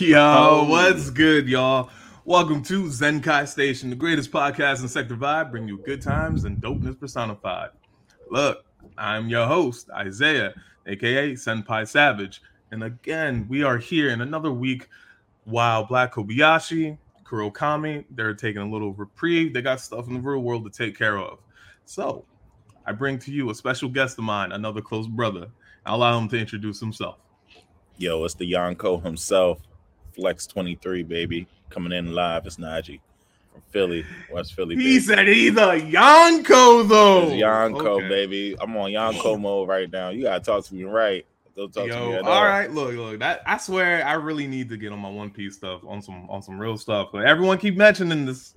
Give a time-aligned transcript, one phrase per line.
[0.00, 0.64] Yo, oh.
[0.68, 1.90] what's good, y'all?
[2.24, 6.58] Welcome to Zenkai Station, the greatest podcast in Sector Vibe, bring you good times and
[6.58, 7.70] dopeness personified.
[8.30, 8.64] Look,
[8.96, 10.54] I'm your host, Isaiah,
[10.86, 12.40] aka Senpai Savage,
[12.70, 14.88] and again, we are here in another week
[15.46, 19.52] while Black Kobayashi, Kurokami, they're taking a little reprieve.
[19.52, 21.40] They got stuff in the real world to take care of.
[21.86, 22.24] So,
[22.86, 25.48] I bring to you a special guest of mine, another close brother.
[25.84, 27.18] I'll allow him to introduce himself.
[27.96, 29.58] Yo, it's the Yonko himself.
[30.18, 31.46] Flex 23, baby.
[31.70, 32.44] Coming in live.
[32.44, 33.00] It's Najee
[33.52, 34.74] from Philly, West Philly.
[34.74, 35.00] He baby.
[35.00, 37.22] said he's a Yonko, though.
[37.22, 38.08] It's Yonko, okay.
[38.08, 38.56] baby.
[38.60, 40.08] I'm on Yonko mode right now.
[40.08, 41.24] You gotta talk to me right.
[41.54, 42.70] Don't talk Yo, to me all, all right.
[42.70, 43.20] Look, look.
[43.20, 46.28] That I swear, I really need to get on my One Piece stuff, on some
[46.28, 47.10] on some real stuff.
[47.12, 48.54] But everyone keep mentioning this.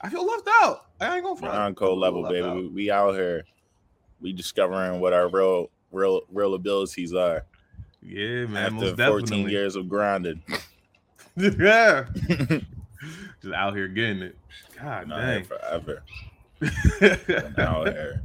[0.00, 0.86] I feel left out.
[1.00, 1.76] I ain't gonna front.
[1.76, 2.48] Yonko level, baby.
[2.48, 3.44] We, we out here.
[4.20, 7.44] We discovering what our real, real, real abilities are.
[8.04, 8.74] Yeah, man.
[8.82, 10.42] After 14 years of grinding.
[11.36, 12.06] yeah.
[13.40, 14.36] Just out here getting it.
[14.78, 15.44] God Not dang.
[15.44, 16.02] forever.
[17.58, 18.22] out here.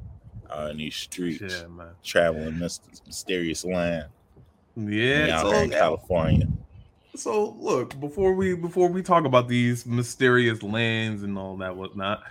[0.51, 1.41] Out in these streets.
[1.41, 1.87] Yeah, man.
[2.03, 4.07] Traveling this mysterious land.
[4.75, 5.39] Yeah.
[5.39, 6.47] Out so, here in California.
[7.15, 12.23] So look, before we before we talk about these mysterious lands and all that whatnot,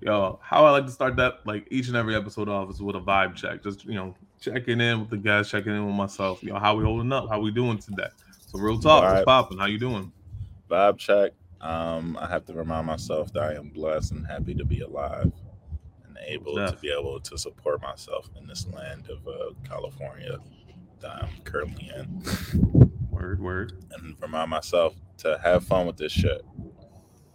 [0.00, 2.96] yo, how I like to start that like each and every episode off is with
[2.96, 3.62] a vibe check.
[3.62, 6.42] Just you know, checking in with the guys, checking in with myself.
[6.42, 7.28] You know, how we holding up?
[7.28, 8.08] How we doing today?
[8.46, 9.58] So real talk, what's popping?
[9.58, 10.12] How you doing?
[10.70, 11.32] Vibe check.
[11.60, 15.32] Um, I have to remind myself that I am blessed and happy to be alive
[16.04, 20.38] and able to be able to support myself in this land of uh, California
[21.00, 22.22] that I'm currently in.
[23.10, 23.84] Word, word.
[23.92, 26.42] And remind myself to have fun with this shit.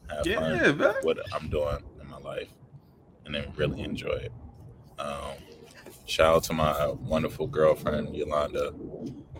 [0.09, 0.95] Have yeah, fun man.
[1.01, 2.49] what I'm doing in my life
[3.25, 4.31] and then really enjoy it.
[4.99, 5.33] Um,
[6.09, 8.73] Shout out to my wonderful girlfriend Yolanda.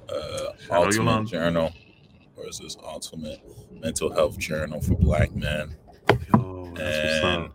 [0.08, 1.32] Uh, Ultimate Yolanda.
[1.32, 1.74] Journal,
[2.36, 3.42] or is this Ultimate
[3.72, 5.76] Mental Health Journal for Black Men?
[6.32, 7.50] Yo, and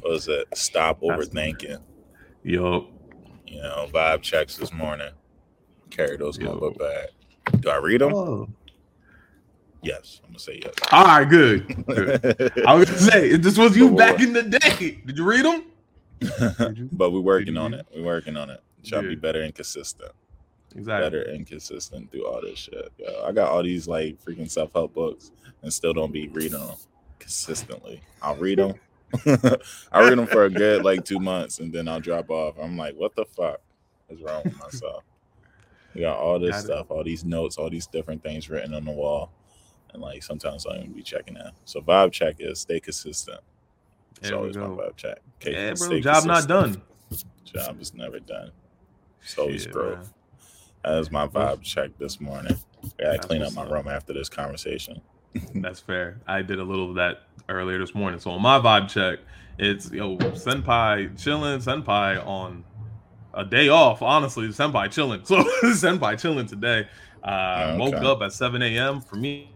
[0.00, 0.48] what was it?
[0.56, 1.80] Stop that's overthinking.
[2.42, 2.88] Yo,
[3.46, 5.12] you know, vibe checks this morning.
[5.90, 7.10] Carry those book bag.
[7.60, 8.12] Do I read them?
[8.12, 8.48] Oh.
[9.82, 10.74] Yes, I'm gonna say yes.
[10.90, 11.86] All right, good.
[11.86, 12.64] good.
[12.66, 15.00] I was gonna say this was you back in the day.
[15.06, 15.62] Did you read them?
[16.92, 17.86] But we're working on it.
[17.94, 18.60] We're working on it.
[18.84, 20.12] Trying to be better and consistent.
[20.74, 21.04] Exactly.
[21.10, 22.92] Better and consistent through all this shit.
[22.98, 25.32] Yo, I got all these like freaking self help books
[25.62, 26.76] and still don't be reading them
[27.18, 28.00] consistently.
[28.22, 28.74] I'll read them.
[29.92, 32.56] I read them for a good like two months and then I'll drop off.
[32.60, 33.60] I'm like, what the fuck
[34.08, 35.02] is wrong with myself?
[35.94, 38.90] We got all this stuff, all these notes, all these different things written on the
[38.90, 39.30] wall.
[39.94, 41.52] And like sometimes I don't even be checking that.
[41.64, 43.40] So vibe check is stay consistent.
[44.18, 45.18] It's there always my vibe check.
[45.44, 46.82] yeah, bro, job not done.
[47.44, 48.50] Job is never done.
[49.22, 49.98] It's always Shit, growth.
[49.98, 50.08] Man.
[50.84, 52.56] That is my vibe check this morning.
[53.00, 53.70] I gotta clean up my up.
[53.70, 55.00] room after this conversation.
[55.54, 56.20] That's fair.
[56.26, 58.20] I did a little of that earlier this morning.
[58.20, 59.18] So on my vibe check,
[59.58, 62.64] it's yo senpai chilling, senpai on
[63.34, 64.00] a day off.
[64.02, 65.22] Honestly, senpai chilling.
[65.24, 66.88] So senpai chilling today.
[67.22, 67.78] Uh, okay.
[67.78, 69.00] Woke up at 7 a.m.
[69.00, 69.50] for me,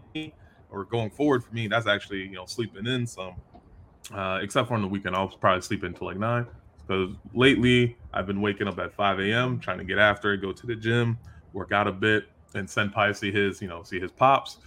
[0.69, 1.67] or going forward for me.
[1.67, 3.35] That's actually you know sleeping in some
[4.13, 5.15] uh, except for on the weekend.
[5.15, 6.45] I'll probably sleep until like nine
[6.85, 9.59] because lately I've been waking up at 5 a.m.
[9.59, 11.17] trying to get after it, go to the gym,
[11.53, 14.57] work out a bit, and senpai see his, you know, see his pops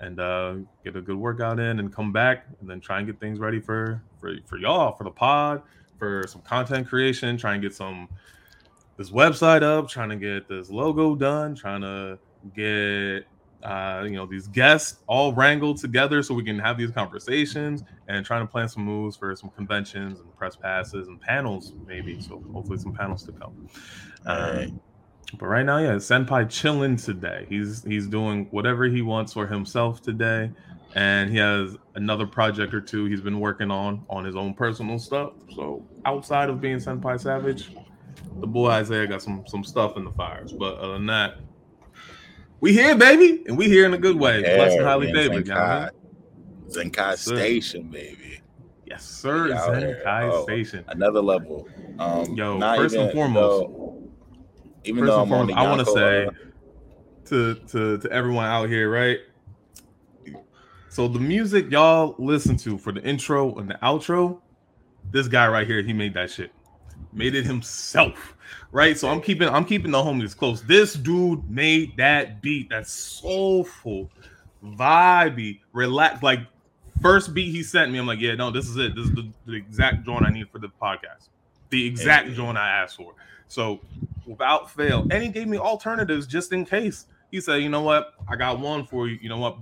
[0.00, 3.20] and uh, get a good workout in and come back and then try and get
[3.20, 5.62] things ready for for for y'all for the pod
[5.98, 8.08] for some content creation, try and get some
[8.96, 12.18] this website up, trying to get this logo done, trying to
[12.54, 13.26] get
[13.64, 18.24] uh, you know, these guests all wrangled together so we can have these conversations and
[18.24, 22.20] trying to plan some moves for some conventions and press passes and panels, maybe.
[22.20, 23.68] So hopefully some panels to come.
[24.26, 24.80] Um,
[25.38, 27.46] but right now, yeah, Senpai chilling today.
[27.48, 30.50] He's he's doing whatever he wants for himself today,
[30.94, 34.98] and he has another project or two he's been working on on his own personal
[34.98, 35.32] stuff.
[35.56, 37.70] So outside of being Senpai Savage,
[38.40, 40.52] the boy Isaiah got some some stuff in the fires.
[40.52, 41.36] But other than that,
[42.64, 44.40] we here, baby, and we here in a good way.
[44.40, 45.90] Yeah, Blessed and highly favored, Zenkai,
[46.70, 48.40] Zenkai Station, baby.
[48.86, 49.50] Yes, sir.
[49.50, 50.82] Zenkai oh, Station.
[50.88, 51.68] Another level.
[51.98, 54.02] Um, Yo, first even, and foremost, though,
[54.84, 56.28] even though I'm foremost, I want to say
[57.26, 59.18] to to to everyone out here, right?
[60.88, 64.40] So the music y'all listen to for the intro and the outro,
[65.10, 66.50] this guy right here, he made that shit.
[67.12, 68.34] Made it himself
[68.74, 68.98] right?
[68.98, 70.60] So I'm keeping I'm keeping the homies close.
[70.60, 74.10] This dude made that beat that's soulful,
[74.62, 76.22] vibey, relax.
[76.22, 76.40] Like
[77.00, 78.96] first beat he sent me, I'm like, yeah, no, this is it.
[78.96, 81.28] This is the, the exact joint I need for the podcast.
[81.70, 82.34] The exact hey.
[82.34, 83.14] joint I asked for.
[83.46, 83.80] So
[84.26, 88.14] without fail, and he gave me alternatives just in case He said, you know what?
[88.28, 89.18] I got one for you.
[89.22, 89.56] You know what?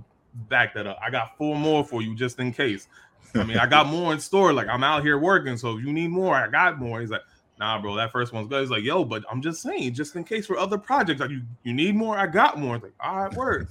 [0.49, 0.97] Back that up.
[0.99, 2.87] I got four more for you just in case.
[3.35, 4.53] I mean, I got more in store.
[4.53, 6.99] Like I'm out here working, so if you need more, I got more.
[6.99, 7.21] He's like,
[7.63, 8.61] nah, bro, that first one's good.
[8.61, 11.41] He's like, yo, but I'm just saying, just in case for other projects, like you,
[11.63, 12.75] you need more, I got more.
[12.75, 13.69] It's like, all right, work.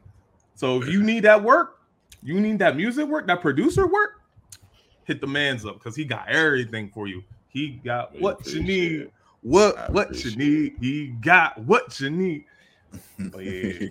[0.54, 1.78] so if you need that work,
[2.22, 4.20] you need that music work, that producer work,
[5.04, 7.24] hit the man's up because he got everything for you.
[7.48, 9.10] He got what you need.
[9.42, 10.74] What what you need.
[10.78, 12.44] He got what you need.
[13.18, 13.88] But yeah.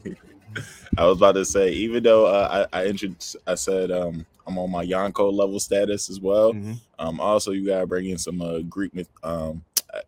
[0.98, 4.58] I was about to say, even though uh, I I, introduced, I said um, I'm
[4.58, 6.54] on my Yonko level status as well.
[6.54, 6.74] Mm-hmm.
[6.98, 9.64] Um, also, you gotta bring in some uh, Greek myth, um,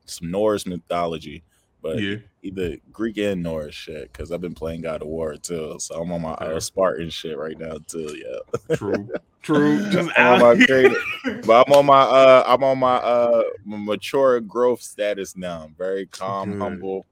[0.06, 1.44] some Norse mythology,
[1.82, 2.18] but yeah.
[2.42, 4.12] either Greek and Norse shit.
[4.12, 7.38] Because I've been playing God of War too, so I'm on my uh, Spartan shit
[7.38, 8.18] right now too.
[8.18, 9.10] Yeah, true,
[9.44, 9.90] true.
[9.92, 10.56] Just I'm my
[11.46, 15.66] but I'm on my uh, I'm on my uh, mature growth status now.
[15.66, 16.60] I'm very calm, Good.
[16.60, 17.06] humble.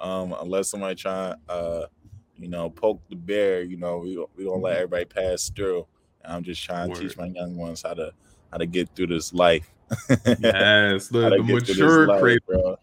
[0.00, 1.84] Um, unless somebody trying uh
[2.36, 3.62] you know, poke the bear.
[3.62, 4.82] You know, we we don't let mm-hmm.
[4.82, 5.86] everybody pass through.
[6.26, 6.96] I'm just trying Word.
[6.96, 8.12] to teach my young ones how to
[8.50, 9.68] how to get through this life.
[10.08, 12.76] yes, the, the mature Kratos, bro.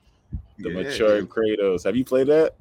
[0.59, 0.83] The yeah.
[0.83, 1.83] mature Kratos.
[1.83, 2.55] Have you played that?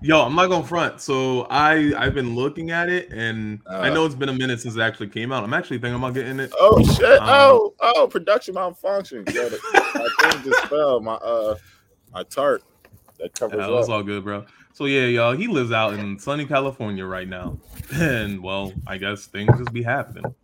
[0.00, 1.00] Yo, I'm not gonna front.
[1.00, 4.60] So I I've been looking at it, and uh, I know it's been a minute
[4.60, 5.44] since it actually came out.
[5.44, 6.52] I'm actually thinking about getting it.
[6.58, 7.20] Oh shit!
[7.20, 9.24] Um, oh oh, production malfunction.
[9.32, 11.00] Yeah, my thing just fell.
[11.00, 11.56] My uh
[12.12, 12.64] my tart
[13.18, 13.58] that covers.
[13.58, 14.44] Yeah, that's all good, bro.
[14.74, 17.58] So yeah, y'all, he lives out in sunny California right now,
[17.94, 20.34] and well, I guess things just be happening.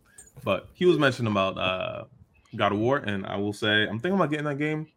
[0.45, 2.05] But he was mentioning about uh,
[2.55, 4.87] God of War, and I will say I'm thinking about getting that game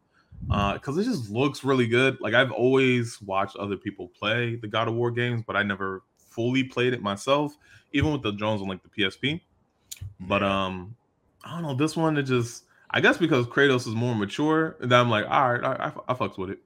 [0.46, 2.20] because uh, it just looks really good.
[2.20, 6.04] Like I've always watched other people play the God of War games, but I never
[6.16, 7.56] fully played it myself,
[7.92, 9.40] even with the drones on like the PSP.
[10.20, 10.94] But um,
[11.42, 12.16] I don't know this one.
[12.18, 15.86] It just I guess because Kratos is more mature, and I'm like, all right, I,
[15.88, 16.60] I, I fucks with it.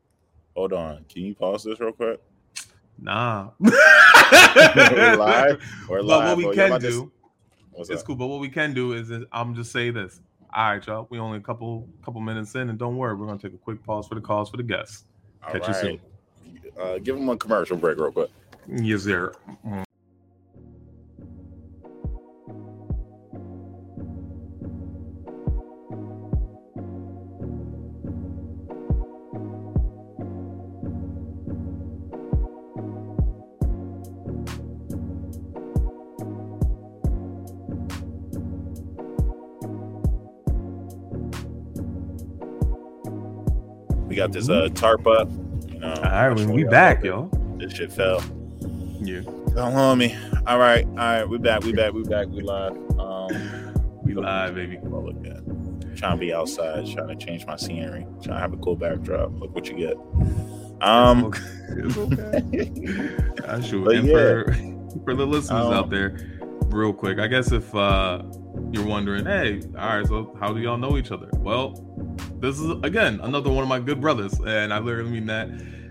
[0.55, 2.21] Hold on, can you pause this real quick?
[3.01, 3.51] Nah.
[3.61, 3.73] we're
[5.17, 5.63] live.
[5.89, 6.07] We're live.
[6.09, 7.13] But what we oh, can do,
[7.77, 8.05] it's that?
[8.05, 8.17] cool.
[8.17, 10.21] But what we can do is, is I'm just say this.
[10.55, 11.07] All right, y'all.
[11.11, 13.85] We only a couple couple minutes in, and don't worry, we're gonna take a quick
[13.85, 15.05] pause for the calls for the guests.
[15.47, 15.69] Catch right.
[15.69, 16.01] you soon.
[16.81, 18.31] Uh, give them a commercial break real quick.
[18.67, 19.33] Yes, sir.
[19.67, 19.85] Mm.
[44.19, 45.31] Got this uh tarp up.
[45.69, 47.31] You know, All right, when we back, yo.
[47.59, 48.23] This shit fell.
[49.01, 49.23] Yeah.
[49.55, 50.17] Come on me.
[50.47, 52.73] All right, all right, we back, we back, we back, we live.
[52.99, 54.79] Um, we live, baby.
[54.85, 55.43] Oh, look at
[55.99, 59.33] trying to be outside, trying to change my scenery, trying to have a cool backdrop.
[59.41, 59.97] Look what you get.
[60.81, 61.33] Um,
[61.71, 62.43] it's okay.
[62.53, 63.69] It's okay.
[63.69, 63.93] sure.
[63.93, 64.15] And yeah.
[64.15, 66.19] for, for the listeners um, out there,
[66.67, 68.23] real quick, I guess if uh,
[68.71, 71.29] you're wondering, hey, all right, so how do y'all know each other?
[71.35, 71.88] Well,
[72.41, 75.49] this is again another one of my good brothers, and I literally mean that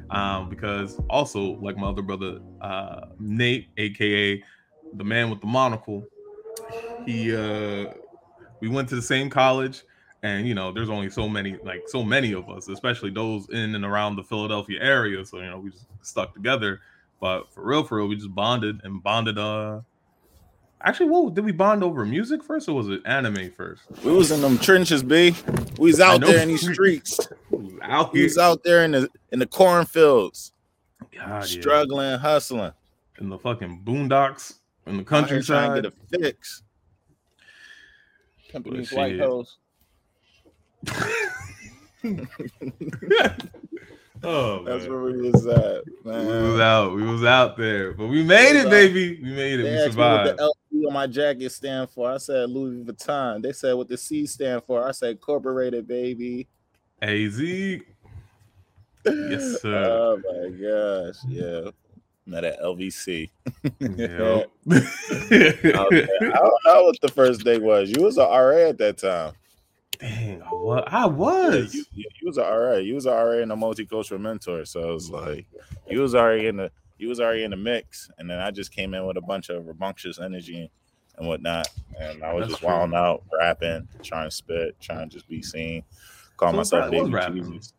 [0.09, 4.43] um, because also like my other brother uh, Nate, aka
[4.93, 6.05] the man with the monocle,
[7.05, 7.93] he uh,
[8.61, 9.83] we went to the same college,
[10.23, 13.75] and you know there's only so many like so many of us, especially those in
[13.75, 15.25] and around the Philadelphia area.
[15.25, 16.79] So you know we just stuck together.
[17.19, 19.81] But for real, for real, we just bonded and bonded uh
[20.81, 23.81] Actually, whoa, did we bond over music first, or was it anime first?
[24.03, 25.35] We was in them trenches, B.
[25.79, 27.19] We was out there in these streets.
[27.81, 28.21] out here.
[28.21, 30.53] We was out there in the in the cornfields,
[31.15, 32.17] God, struggling, yeah.
[32.17, 32.73] hustling
[33.19, 35.65] in the fucking boondocks in the countryside.
[35.65, 36.61] Trying to get a fix.
[38.51, 39.57] Company's white hoes.
[44.29, 44.91] Oh, that's man.
[44.91, 46.27] where we was at, man.
[46.27, 46.95] We was out.
[46.95, 49.21] We was out there, but we made it, baby.
[49.23, 49.63] We made it.
[49.63, 50.27] They we survived.
[50.27, 52.11] what the LV on my jacket stand for?
[52.11, 53.41] I said Louis Vuitton.
[53.41, 54.85] They said what the C stand for.
[54.85, 56.45] I said Incorporated, baby.
[57.01, 57.39] AZ.
[57.39, 57.81] Yes,
[59.61, 59.85] sir.
[59.89, 61.71] Oh my gosh, yeah.
[62.25, 63.29] Not at LVC.
[63.79, 64.43] yeah.
[64.69, 64.79] I
[65.71, 67.89] don't know what the first day was.
[67.89, 69.31] You was an RA at that time.
[69.99, 70.83] Dang, I was.
[70.87, 71.73] I was.
[71.73, 72.83] Yeah, you, you, was all right.
[72.83, 74.65] You was right in a multicultural mentor.
[74.65, 75.47] So it was like
[75.89, 78.71] you was already in the you was already in the mix, and then I just
[78.71, 80.71] came in with a bunch of rambunctious energy
[81.17, 81.67] and whatnot,
[81.99, 82.69] and I was That's just true.
[82.69, 85.83] wilding out, rapping, trying to spit, trying to just be seen.
[86.37, 87.11] Call so myself baby
[87.41, 87.73] Jesus.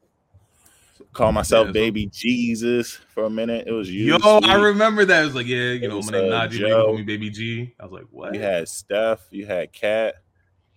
[1.12, 2.18] Call myself yeah, baby so...
[2.18, 3.66] Jesus for a minute.
[3.66, 4.18] It was you.
[4.18, 4.40] Yo.
[4.44, 5.22] I remember that.
[5.22, 7.74] It was like, yeah, you it know, my name uh, Najee, call me baby G.
[7.78, 8.34] I was like, what?
[8.34, 10.16] You had Steph, you had Cat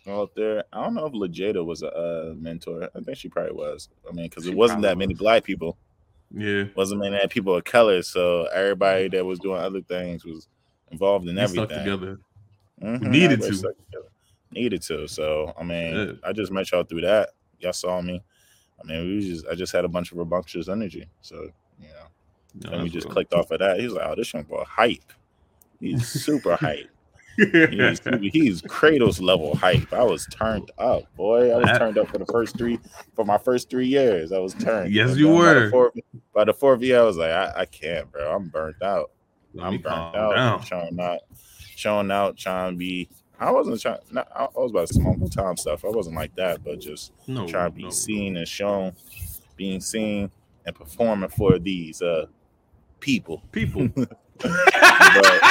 [0.08, 0.64] out there.
[0.74, 2.90] I don't know if Lejada was a uh, mentor.
[2.96, 3.90] I think she probably was.
[4.10, 5.20] I mean, because it wasn't that many was.
[5.20, 5.78] black people.
[6.34, 10.48] Yeah, wasn't many people of color, so everybody that was doing other things was
[10.90, 11.66] involved in we everything.
[11.68, 12.20] Stuck together.
[12.82, 13.74] Mm-hmm, needed to.
[14.52, 15.08] Needed to.
[15.08, 16.12] So I mean, yeah.
[16.24, 17.32] I just met y'all through that.
[17.60, 18.24] Y'all saw me.
[18.82, 21.08] I mean, we just I just had a bunch of rambunctious energy.
[21.22, 23.14] So you know, no, and we just cool.
[23.14, 23.80] clicked off of that.
[23.80, 25.14] He's like, "Oh, this young boy hype.
[25.80, 26.90] He's super hype."
[27.38, 28.00] He's,
[28.34, 29.92] he's Kratos level hype.
[29.94, 31.52] I was turned up, boy.
[31.52, 32.80] I was turned up for the first three
[33.16, 34.32] for my first three years.
[34.32, 34.94] I was turned.
[34.94, 35.54] Yes, you were.
[35.54, 35.94] By the, fourth,
[36.34, 38.34] by the, fourth, year, I was like, I, I can't, bro.
[38.36, 39.12] I'm burnt out.
[39.60, 40.36] I'm burnt out.
[40.36, 40.64] Down.
[40.64, 41.22] Showing out,
[41.76, 43.10] showing out, trying to be.
[43.40, 44.00] I wasn't trying.
[44.12, 45.84] Not, I was about some Uncle Tom stuff.
[45.86, 47.90] I wasn't like that, but just no, trying to be no.
[47.90, 48.94] seen and shown,
[49.56, 50.30] being seen
[50.66, 52.28] and performing for these uh
[53.00, 53.42] people.
[53.52, 53.90] People.
[54.42, 55.42] but,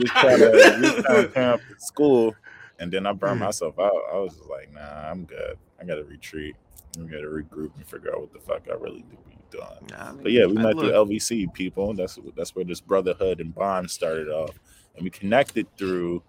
[0.00, 2.34] just trying to, just camp school,
[2.78, 3.44] and then I burned mm.
[3.44, 3.92] myself out.
[4.12, 5.58] I was just like, nah, I'm good.
[5.80, 6.56] I got to retreat.
[6.96, 9.66] I got to regroup and figure out what the fuck I really do be doing.
[9.90, 11.94] Nah, I mean, but yeah, we met through LVC people.
[11.94, 14.58] That's that's where this brotherhood and bond started off,
[14.94, 16.22] and we connected through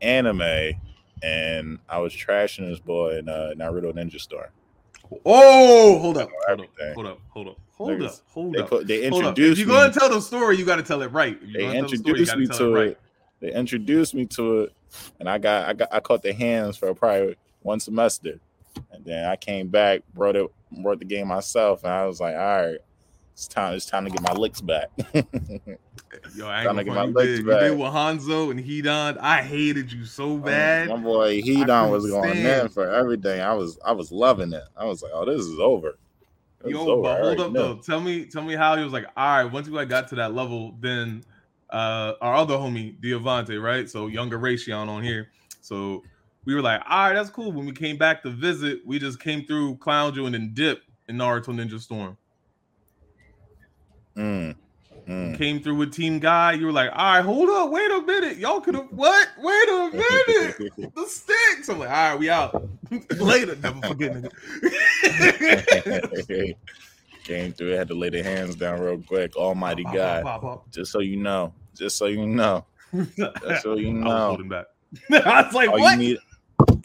[0.00, 0.72] anime.
[1.22, 4.50] And I was trashing this boy in uh, Naruto Ninja Storm.
[5.24, 7.58] Oh, hold up, hold up, hold up, hold up.
[7.76, 8.68] Hold up, hold they up.
[8.68, 9.60] Put, they introduced.
[9.60, 11.36] If you're going to tell the story, you got to tell it right.
[11.52, 12.86] They introduced story, me to it.
[12.86, 12.98] Right.
[13.40, 14.72] They introduced me to it,
[15.18, 18.38] and I got I got I caught the hands for probably one semester,
[18.92, 20.46] and then I came back, brought it,
[20.82, 22.78] brought the game myself, and I was like, all right,
[23.32, 23.74] it's time.
[23.74, 24.90] It's time to get my licks back.
[26.34, 27.46] Yo, I ain't gonna get my you did.
[27.46, 27.62] Back.
[27.62, 29.18] You did with Hanzo and Hidan.
[29.20, 30.88] I hated you so bad.
[30.88, 33.40] my boy Hidan was going in for everything.
[33.40, 34.64] I was I was loving it.
[34.76, 35.98] I was like, oh, this is over.
[36.66, 37.76] Yo, but hold up though.
[37.76, 39.06] Tell me, tell me how he was like.
[39.16, 41.24] All right, once we got to that level, then
[41.70, 43.88] uh our other homie Diavante, right?
[43.88, 45.30] So younger Raytheon on here.
[45.60, 46.02] So
[46.44, 47.52] we were like, all right, that's cool.
[47.52, 51.16] When we came back to visit, we just came through Clown and then dip in
[51.16, 52.16] Naruto Ninja Storm.
[54.16, 54.54] Mm.
[55.06, 55.36] Mm.
[55.36, 56.52] Came through with Team Guy.
[56.52, 58.38] You were like, all right, hold up, wait a minute.
[58.38, 59.28] Y'all could have what?
[59.38, 60.72] Wait a minute.
[60.94, 61.68] the sticks.
[61.68, 62.68] I'm like, all right, we out.
[63.18, 63.56] Later.
[63.56, 64.32] Never forget
[67.24, 69.34] Came through, had to lay their hands down real quick.
[69.36, 70.22] Almighty pop, God.
[70.24, 71.52] Pop, pop, just so you know.
[71.74, 72.64] Just so you know.
[73.16, 74.10] Just so you know.
[74.10, 74.66] I was holding back.
[75.10, 75.98] I was like, all what?
[75.98, 76.18] You need,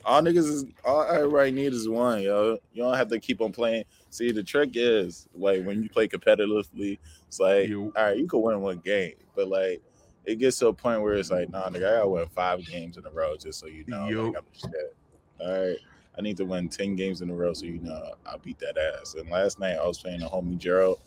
[0.05, 2.57] all niggas is all everybody needs is one, yo.
[2.73, 3.83] You don't have to keep on playing.
[4.09, 6.97] See, the trick is like when you play competitively,
[7.27, 9.81] it's like, you, all right, you can win one game, but like
[10.25, 12.97] it gets to a point where it's like, nah, nigga, I gotta win five games
[12.97, 14.05] in a row just so you know.
[14.07, 14.95] Like, I'm shit.
[15.39, 15.77] All right.
[16.17, 18.77] I need to win 10 games in a row so you know I'll beat that
[18.77, 19.15] ass.
[19.15, 20.99] And last night I was playing a homie Gerald,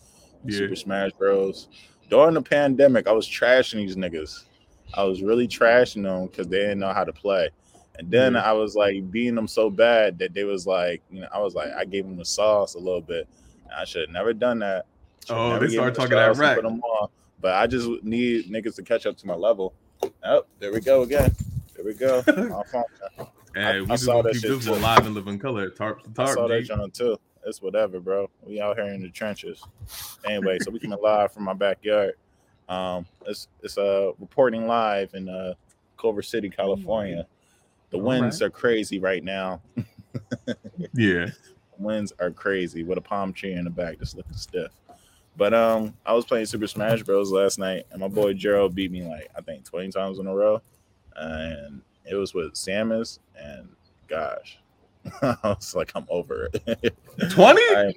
[0.45, 0.57] yeah.
[0.57, 1.69] Super Smash Bros.
[2.09, 4.45] During the pandemic, I was trashing these niggas.
[4.95, 7.51] I was really trashing them because they didn't know how to play.
[7.99, 11.29] And then I was like beating them so bad that they was like, you know,
[11.33, 13.29] I was like, I gave them the sauce a little bit.
[13.77, 14.87] I should have never done that.
[15.29, 16.59] Oh, they started talking that right.
[17.41, 19.75] But I just need niggas to catch up to my level.
[20.25, 21.35] Oh, there we go again.
[21.75, 22.23] There we go.
[23.55, 25.71] hey, I, we I saw that keep shit this live and live in color.
[25.71, 26.29] Tarp tarp.
[26.29, 27.19] I saw that John too.
[27.45, 28.31] It's whatever, bro.
[28.45, 29.63] We out here in the trenches.
[30.25, 32.15] Anyway, so we coming live from my backyard.
[32.69, 35.55] Um, it's it's uh reporting live in uh
[35.97, 37.27] Culver City, California.
[37.93, 38.49] The winds right.
[38.49, 39.61] are crazy right now.
[40.95, 41.27] yeah.
[41.79, 44.73] Winds are crazy with a palm tree in the back just looking stiff.
[45.37, 47.31] But um, I was playing Super Smash Bros.
[47.31, 50.35] last night, and my boy Gerald beat me like I think 20 times in a
[50.35, 50.61] row,
[51.17, 53.69] and it was with Samus, and
[54.09, 54.59] gosh,
[55.23, 56.95] I was like, I'm over it.
[57.31, 57.95] 20?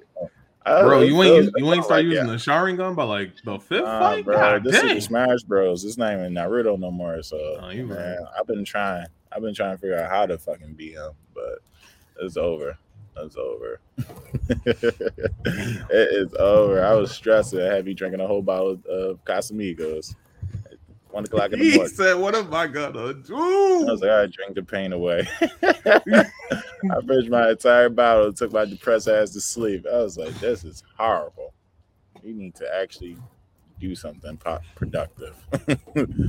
[0.64, 2.32] bro, you ain't you ain't start like, using yeah.
[2.32, 4.36] the Sharingan by like the fifth uh, fight, bro.
[4.36, 4.96] God, this dang.
[4.96, 5.84] is Smash Bros.
[5.84, 7.22] It's not even Naruto no more.
[7.22, 8.18] So oh, man, right.
[8.38, 9.06] I've been trying.
[9.36, 11.58] I've been trying to figure out how to fucking beat him, but
[12.22, 12.78] it's over.
[13.18, 13.80] It's over.
[14.66, 16.82] it is over.
[16.82, 20.14] I was stressing, heavy drinking a whole bottle of Casamigos.
[21.10, 21.90] One o'clock in the morning.
[21.90, 25.28] He said, "What am I gonna do?" I was like, "I drink the pain away."
[25.42, 29.86] I finished my entire bottle, took my depressed ass to sleep.
[29.90, 31.52] I was like, "This is horrible."
[32.22, 33.18] You need to actually
[33.78, 34.38] do something
[34.74, 35.34] productive.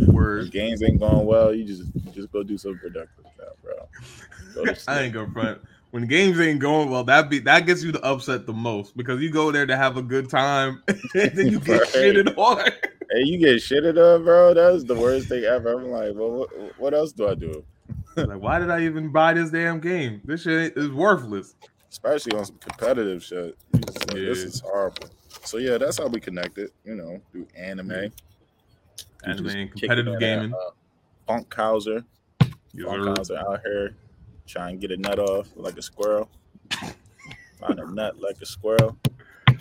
[0.08, 0.52] Word.
[0.52, 4.74] games ain't going well, you just you just go do something productive now, bro.
[4.88, 5.62] I ain't gonna front.
[5.92, 9.22] When games ain't going well, that be that gets you the upset the most because
[9.22, 11.90] you go there to have a good time and then you get right.
[11.90, 12.72] shitted on.
[13.12, 14.54] Hey, you get shitted on, bro.
[14.54, 15.74] That's the worst thing ever.
[15.74, 17.64] I'm like, well, what, what else do I do?
[18.18, 20.22] like, why did I even buy this damn game?
[20.26, 21.56] This shit is worthless.
[21.90, 23.58] Especially on some competitive shit.
[23.74, 24.26] Like, yeah.
[24.26, 25.10] This is horrible.
[25.48, 26.72] So yeah, that's how we connected.
[26.84, 28.12] You know, through anime,
[29.24, 30.52] anime, and competitive gaming.
[30.52, 30.72] At, uh,
[31.28, 32.04] Funkhouser,
[32.40, 33.96] Funk Hauser out here
[34.46, 36.30] trying to get a nut off like a squirrel.
[37.60, 38.98] Find a nut like a squirrel.
[39.48, 39.56] All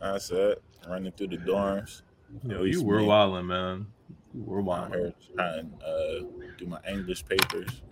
[0.00, 0.62] That's it.
[0.88, 2.02] Running through the dorms.
[2.44, 3.86] Yo, you were wilding, man.
[4.34, 5.12] You were wilding.
[5.34, 6.20] Trying to uh,
[6.56, 7.82] do my English papers.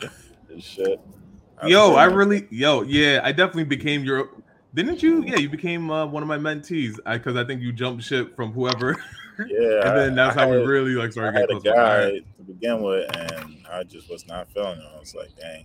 [0.48, 1.00] this shit.
[1.64, 4.28] yo, I really, yo, yeah, I definitely became your.
[4.74, 5.24] Didn't you?
[5.24, 8.36] Yeah, you became uh, one of my mentees because I, I, think you jumped ship
[8.36, 8.96] from whoever.
[9.46, 11.72] Yeah, and then that's I how had, we really like started I getting close.
[11.72, 14.84] guy to begin with, and I just was not feeling it.
[14.92, 15.64] I was like, dang,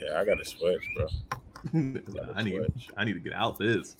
[0.00, 1.06] yeah, I got to switch, bro.
[2.36, 2.88] I need, switch.
[2.96, 3.96] I need to get out of this.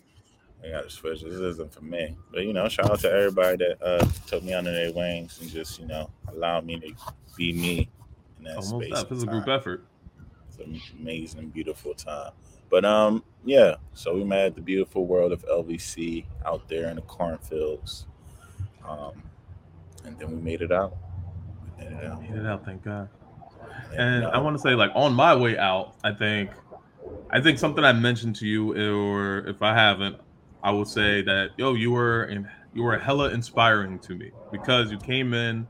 [0.65, 1.23] I got to switch.
[1.23, 2.17] This isn't for me.
[2.31, 5.51] But you know, shout out to everybody that uh, took me under their wings and
[5.51, 6.93] just you know allowed me to
[7.37, 7.89] be me
[8.39, 9.03] in that Almost space.
[9.03, 9.13] That.
[9.13, 9.85] It's a group effort.
[10.49, 12.31] It's an amazing, beautiful time.
[12.71, 13.77] But um, yeah.
[13.95, 18.07] So we met at the beautiful world of LVC out there in the cornfields,
[18.87, 19.23] um,
[20.05, 20.97] and then we made it out.
[21.79, 22.23] We made it out.
[22.23, 22.65] Made it out.
[22.65, 23.09] Thank God.
[23.97, 26.51] And I want to say, like, on my way out, I think,
[27.31, 30.17] I think something I mentioned to you, or if I haven't,
[30.63, 34.91] I will say that yo, you were in, you were hella inspiring to me because
[34.91, 35.69] you came in,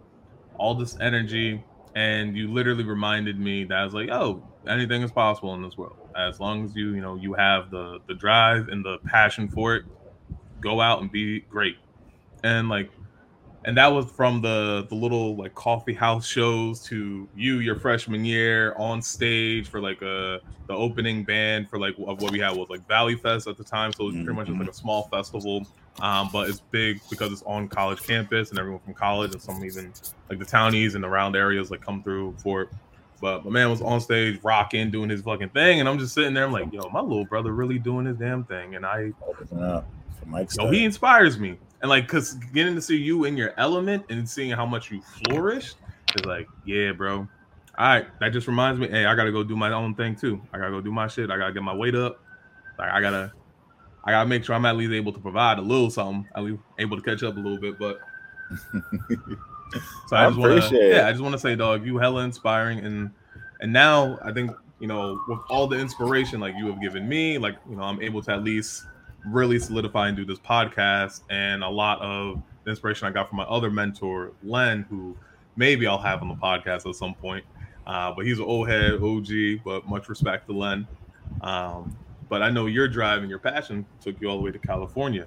[0.58, 1.62] all this energy,
[1.94, 5.76] and you literally reminded me that I was like, oh, anything is possible in this
[5.76, 9.48] world as long as you you know you have the the drive and the passion
[9.48, 9.84] for it
[10.60, 11.76] go out and be great.
[12.42, 12.90] And like
[13.64, 18.24] and that was from the the little like coffee house shows to you your freshman
[18.24, 22.56] year on stage for like a the opening band for like of what we had
[22.56, 23.92] was like Valley Fest at the time.
[23.92, 24.80] So it was pretty much just like a mm-hmm.
[24.80, 25.66] small festival
[26.00, 29.64] um, but it's big because it's on college campus and everyone from college and some
[29.64, 29.92] even
[30.28, 32.68] like the townies and the around areas like come through for it
[33.20, 36.34] but my man was on stage rocking, doing his fucking thing, and I'm just sitting
[36.34, 36.44] there.
[36.44, 39.12] I'm like, yo, my little brother really doing his damn thing, and I,
[40.56, 44.28] yo, he inspires me, and like, cause getting to see you in your element and
[44.28, 45.76] seeing how much you flourished
[46.14, 47.28] is like, yeah, bro.
[47.78, 50.40] All right, that just reminds me, hey, I gotta go do my own thing too.
[50.52, 51.30] I gotta go do my shit.
[51.30, 52.22] I gotta get my weight up.
[52.78, 53.32] Like, I gotta,
[54.04, 56.26] I gotta make sure I'm at least able to provide a little something.
[56.34, 58.00] At least able to catch up a little bit, but.
[60.06, 62.24] So I, I just want to, yeah, I just want to say, dog, you hella
[62.24, 63.10] inspiring, and
[63.60, 67.38] and now I think you know with all the inspiration like you have given me,
[67.38, 68.84] like you know, I'm able to at least
[69.26, 73.38] really solidify and do this podcast, and a lot of the inspiration I got from
[73.38, 75.16] my other mentor, Len, who
[75.56, 77.44] maybe I'll have on the podcast at some point.
[77.86, 80.86] Uh, but he's an old head, OG, but much respect to Len.
[81.42, 81.96] Um,
[82.28, 85.26] but I know your drive and your passion took you all the way to California.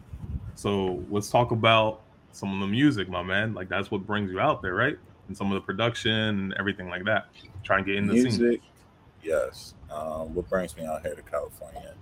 [0.55, 3.53] So let's talk about some of the music, my man.
[3.53, 4.97] Like that's what brings you out there, right?
[5.27, 7.27] And some of the production and everything like that.
[7.63, 8.61] Try and get in the music, scene.
[9.23, 9.73] Yes.
[9.91, 11.93] Um, what brings me out here to California?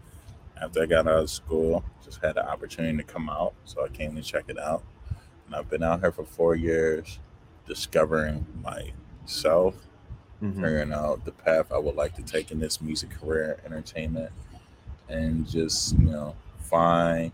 [0.61, 3.89] After I got out of school, just had the opportunity to come out, so I
[3.89, 4.83] came to check it out.
[5.45, 7.19] And I've been out here for four years,
[7.67, 9.75] discovering myself,
[10.41, 10.61] mm-hmm.
[10.61, 14.31] figuring out the path I would like to take in this music career, entertainment,
[15.09, 17.31] and just you know find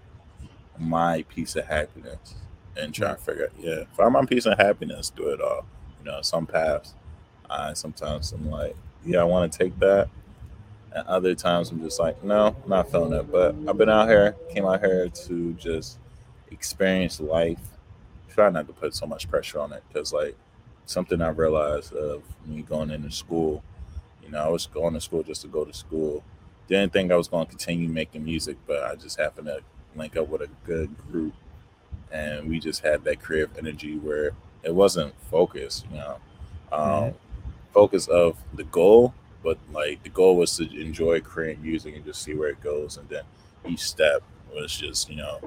[0.77, 2.35] my piece of happiness
[2.77, 5.65] and try to figure, yeah, find my peace and happiness, do it all.
[5.99, 6.93] You know, some paths,
[7.49, 10.09] I sometimes I'm like, yeah, I want to take that.
[10.95, 13.31] And other times I'm just like, no, I'm not feeling it.
[13.31, 15.97] But I've been out here, came out here to just
[16.51, 17.59] experience life.
[18.29, 20.35] Try not to put so much pressure on it because, like,
[20.85, 23.63] something I realized of me going into school,
[24.23, 26.23] you know, I was going to school just to go to school.
[26.67, 29.61] Didn't think I was going to continue making music, but I just happened to
[29.95, 31.33] link up with a good group
[32.13, 34.31] and we just had that creative energy where
[34.63, 36.17] it wasn't focused, you know,
[36.71, 37.17] um, mm-hmm.
[37.73, 42.21] focus of the goal, but like the goal was to enjoy creating music and just
[42.21, 43.23] see where it goes, and then
[43.67, 44.21] each step
[44.53, 45.39] was just you know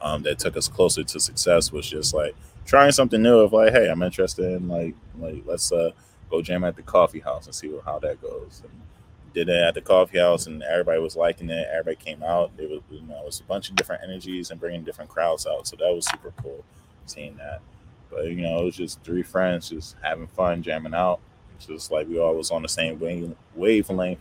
[0.00, 2.34] um, that took us closer to success was just like
[2.66, 5.90] trying something new of like, hey, I'm interested in like like let's uh
[6.30, 8.62] go jam at the coffee house and see how that goes.
[8.64, 8.72] And,
[9.34, 11.68] did it at the coffee house and everybody was liking it.
[11.70, 12.52] Everybody came out.
[12.56, 15.46] It was you know it was a bunch of different energies and bringing different crowds
[15.46, 15.66] out.
[15.66, 16.64] So that was super cool
[17.04, 17.60] seeing that.
[18.10, 21.20] But you know it was just three friends just having fun jamming out.
[21.58, 24.18] Just like we all was on the same wave, wavelength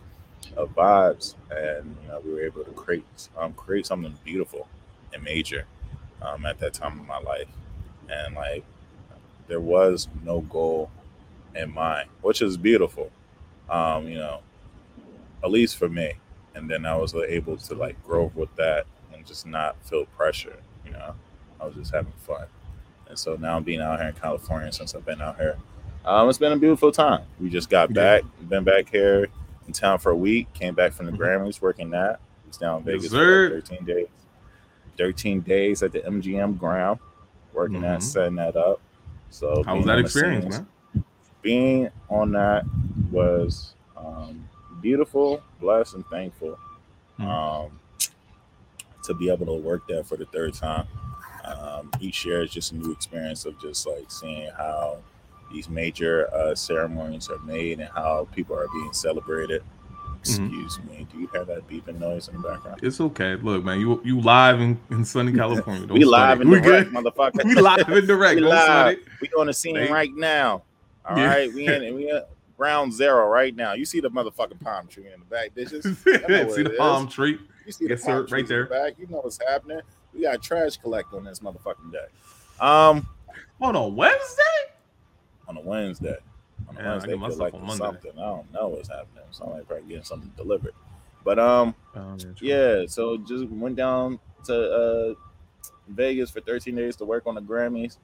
[0.58, 3.06] of vibes, and you know we were able to create
[3.38, 4.68] um, create something beautiful
[5.14, 5.66] and major
[6.22, 7.48] um, at that time of my life.
[8.10, 8.64] And like
[9.48, 10.90] there was no goal
[11.56, 13.12] in mind, which is beautiful.
[13.70, 14.42] Um, you know,
[15.44, 16.14] at least for me.
[16.56, 20.58] And then I was able to like grow with that and just not feel pressure.
[20.86, 21.16] You know,
[21.60, 22.46] I was just having fun.
[23.08, 25.58] And so now I'm being out here in California since I've been out here,
[26.06, 27.24] um, it's been a beautiful time.
[27.40, 29.28] We just got back, been back here
[29.68, 31.22] in town for a week, came back from the mm-hmm.
[31.22, 32.20] Grammys working that.
[32.48, 34.08] It's down in Vegas for 13 days.
[34.98, 37.00] 13 days at the MGM Grand,
[37.54, 37.84] working mm-hmm.
[37.84, 38.82] that, setting that up.
[39.30, 41.06] So how was that experience, scenes, man?
[41.42, 42.64] Being on that
[43.10, 44.48] was um,
[44.84, 46.60] beautiful, blessed, and thankful.
[47.20, 47.28] Mm-hmm.
[47.28, 47.80] Um,
[49.04, 50.88] to be able to work there for the third time.
[51.44, 55.00] Um, each year is just a new experience of just like seeing how
[55.52, 59.62] these major uh, ceremonies are made and how people are being celebrated.
[59.62, 60.20] Mm-hmm.
[60.20, 60.90] Excuse mm-hmm.
[60.90, 61.08] me.
[61.12, 62.80] Do you have that beeping noise in the background?
[62.82, 63.36] It's okay.
[63.36, 65.86] Look, man, you you live in, in sunny California.
[65.94, 67.44] we live in direct, motherfucker.
[67.44, 68.36] we live in direct.
[68.36, 69.00] we live.
[69.20, 70.64] We on the scene right now.
[71.06, 71.28] All yeah.
[71.28, 72.22] right, we in it we in
[72.64, 73.74] ground zero right now.
[73.74, 75.84] You see the motherfucking palm tree in the back, bitches.
[76.56, 77.38] see the palm tree.
[77.66, 78.64] You see yes, the palm sir, right there.
[78.64, 78.94] The back.
[78.98, 79.82] You know what's happening.
[80.14, 82.06] We got trash collect on this motherfucking day.
[82.62, 83.06] Um,
[83.60, 84.42] on a Wednesday.
[85.50, 86.16] On a Wednesday.
[86.70, 88.12] On a yeah, Wednesday, I like on something.
[88.18, 89.26] I don't know what's happening.
[89.32, 90.74] So I might probably getting something delivered.
[91.26, 92.86] But um, oh, yeah.
[92.88, 95.14] So just went down to uh
[95.90, 97.98] Vegas for 13 days to work on the Grammys,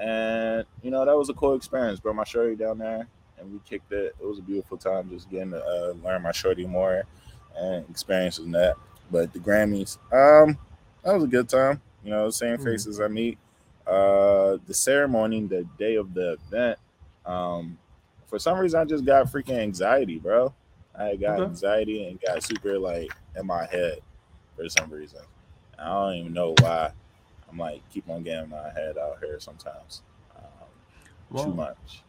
[0.00, 1.98] and you know that was a cool experience.
[1.98, 4.14] Brought my shorty down there, and we kicked it.
[4.20, 7.04] It was a beautiful time, just getting to uh, learn my shorty more
[7.56, 8.76] and experiencing that.
[9.10, 10.58] But the Grammys, um,
[11.02, 11.80] that was a good time.
[12.02, 12.64] You know, same mm-hmm.
[12.64, 13.04] faces mm-hmm.
[13.04, 13.38] I meet.
[13.86, 16.78] Uh, the ceremony, the day of the event,
[17.26, 17.78] um,
[18.26, 20.54] for some reason I just got freaking anxiety, bro.
[20.98, 21.50] I got okay.
[21.50, 23.98] anxiety and got super like in my head
[24.56, 25.20] for some reason.
[25.78, 26.92] I don't even know why.
[27.50, 30.02] I'm like keep on getting my head out here sometimes.
[30.36, 30.44] Um,
[31.30, 32.03] well, too much.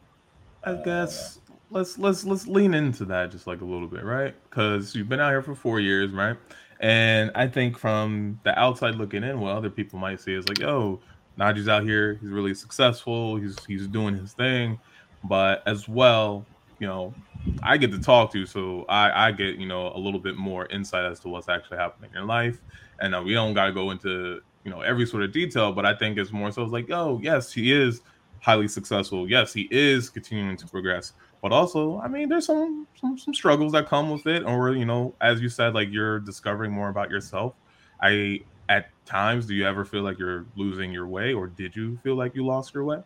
[0.66, 4.34] I guess let's let's let's lean into that just like a little bit, right?
[4.50, 6.36] Because you've been out here for four years, right?
[6.80, 10.62] And I think from the outside looking in, what other people might see is like,
[10.64, 11.00] oh,
[11.40, 14.80] Najee's out here, he's really successful, he's he's doing his thing.
[15.24, 16.46] But as well,
[16.80, 17.14] you know,
[17.62, 20.66] I get to talk to, so I, I get, you know, a little bit more
[20.68, 22.60] insight as to what's actually happening in life.
[23.00, 25.96] And uh, we don't gotta go into, you know, every sort of detail, but I
[25.96, 28.02] think it's more so it's like, oh, yes, he is
[28.46, 29.30] highly successful.
[29.30, 31.14] Yes, he is continuing to progress
[31.46, 34.84] but also i mean there's some, some some struggles that come with it or you
[34.84, 37.54] know as you said like you're discovering more about yourself
[38.02, 42.00] i at times do you ever feel like you're losing your way or did you
[42.02, 42.98] feel like you lost your way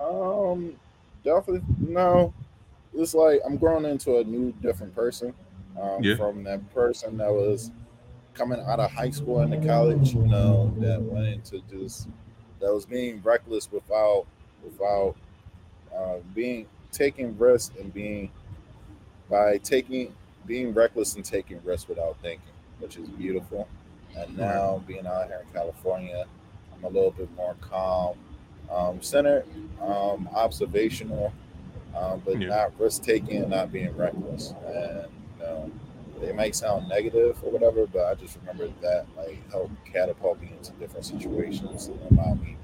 [0.00, 0.74] um
[1.22, 2.34] definitely no
[2.92, 5.32] it's like i'm growing into a new different person
[5.80, 6.16] um, yeah.
[6.16, 7.70] from that person that was
[8.34, 12.08] coming out of high school into college you know that went into just
[12.58, 14.26] that was being reckless without
[14.64, 15.14] without
[15.94, 18.30] uh, being taking risks and being
[19.30, 20.14] by taking
[20.46, 23.68] being reckless and taking risks without thinking, which is beautiful.
[24.16, 26.24] And now being out here in California,
[26.74, 28.16] I'm a little bit more calm,
[28.70, 29.44] um, centered,
[29.80, 31.32] um, observational,
[31.96, 32.48] um, but yeah.
[32.48, 34.54] not risk taking and not being reckless.
[34.66, 35.70] And you know,
[36.22, 40.52] it might sound negative or whatever, but I just remember that like helped catapult me
[40.56, 42.56] into different situations and allow me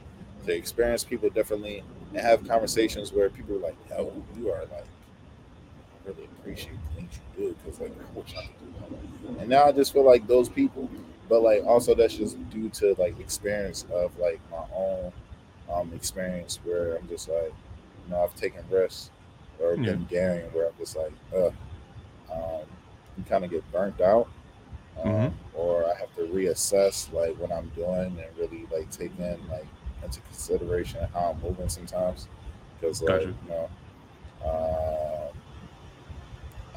[0.44, 4.84] to experience people differently and have conversations where people are like, "Yo, you are like,
[4.84, 9.40] I really appreciate the things you do because like I wish I could do that."
[9.40, 10.90] And now I just feel like those people,
[11.28, 15.12] but like also that's just due to like experience of like my own
[15.72, 17.52] um experience where I'm just like,
[18.04, 19.10] you know, I've taken risks
[19.60, 19.92] or yeah.
[19.92, 21.50] been daring where I'm just like, uh,
[22.32, 22.66] um,
[23.16, 24.28] you kind of get burnt out.
[24.98, 25.58] Um, mm-hmm.
[25.58, 29.66] or I have to reassess like what I'm doing and really like take in like
[30.04, 32.28] into consideration how I'm moving sometimes
[32.78, 33.34] because like you.
[33.44, 33.70] you know
[34.44, 35.28] uh,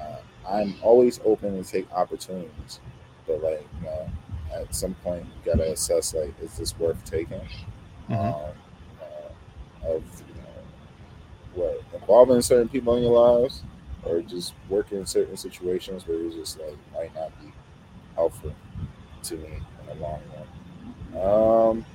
[0.01, 2.79] uh, I'm always open to take opportunities,
[3.25, 4.09] but like you know
[4.53, 7.39] at some point you gotta assess like is this worth taking
[8.09, 8.13] mm-hmm.
[8.13, 8.33] um,
[9.01, 10.63] uh, of you know
[11.55, 13.63] what involving certain people in your lives
[14.03, 17.51] or just working in certain situations where it's just like might not be
[18.15, 18.53] helpful
[19.23, 21.69] to me in the long run.
[21.69, 21.85] Um,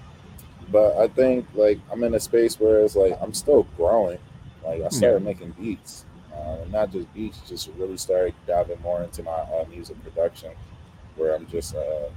[0.70, 4.18] but I think like I'm in a space where it's like I'm still growing.
[4.64, 5.30] Like I started yeah.
[5.32, 6.04] making beats,
[6.34, 10.50] uh, not just beats, just really started diving more into my uh, music production,
[11.16, 12.08] where I'm just uh,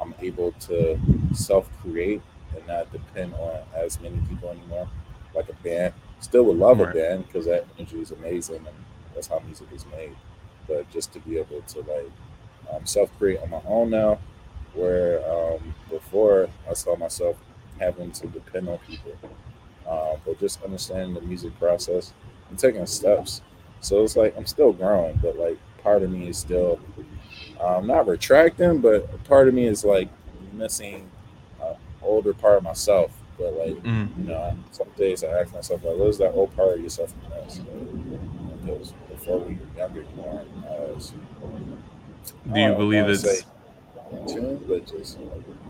[0.00, 0.98] I'm able to
[1.32, 2.22] self create
[2.56, 4.88] and not depend on as many people anymore,
[5.34, 5.94] like a band.
[6.20, 6.90] Still would love right.
[6.90, 8.76] a band because that energy is amazing and
[9.14, 10.14] that's how music is made.
[10.68, 12.10] But just to be able to like
[12.72, 14.18] um, self create on my own now,
[14.74, 17.36] where um, before I saw myself
[17.82, 19.12] having to depend on people,
[19.88, 22.12] uh, but just understanding the music process
[22.48, 23.42] and taking steps.
[23.80, 26.78] So it's like I'm still growing, but like part of me is still
[27.60, 30.08] um, not retracting, but part of me is like
[30.52, 31.10] missing
[31.60, 33.10] an older part of myself.
[33.38, 34.08] But like mm.
[34.18, 37.12] you know, some days I ask myself like, "Where's that old part of yourself
[38.62, 41.10] Because before we were younger, you.
[42.52, 43.44] Do you believe it's?
[44.26, 45.18] tune, but just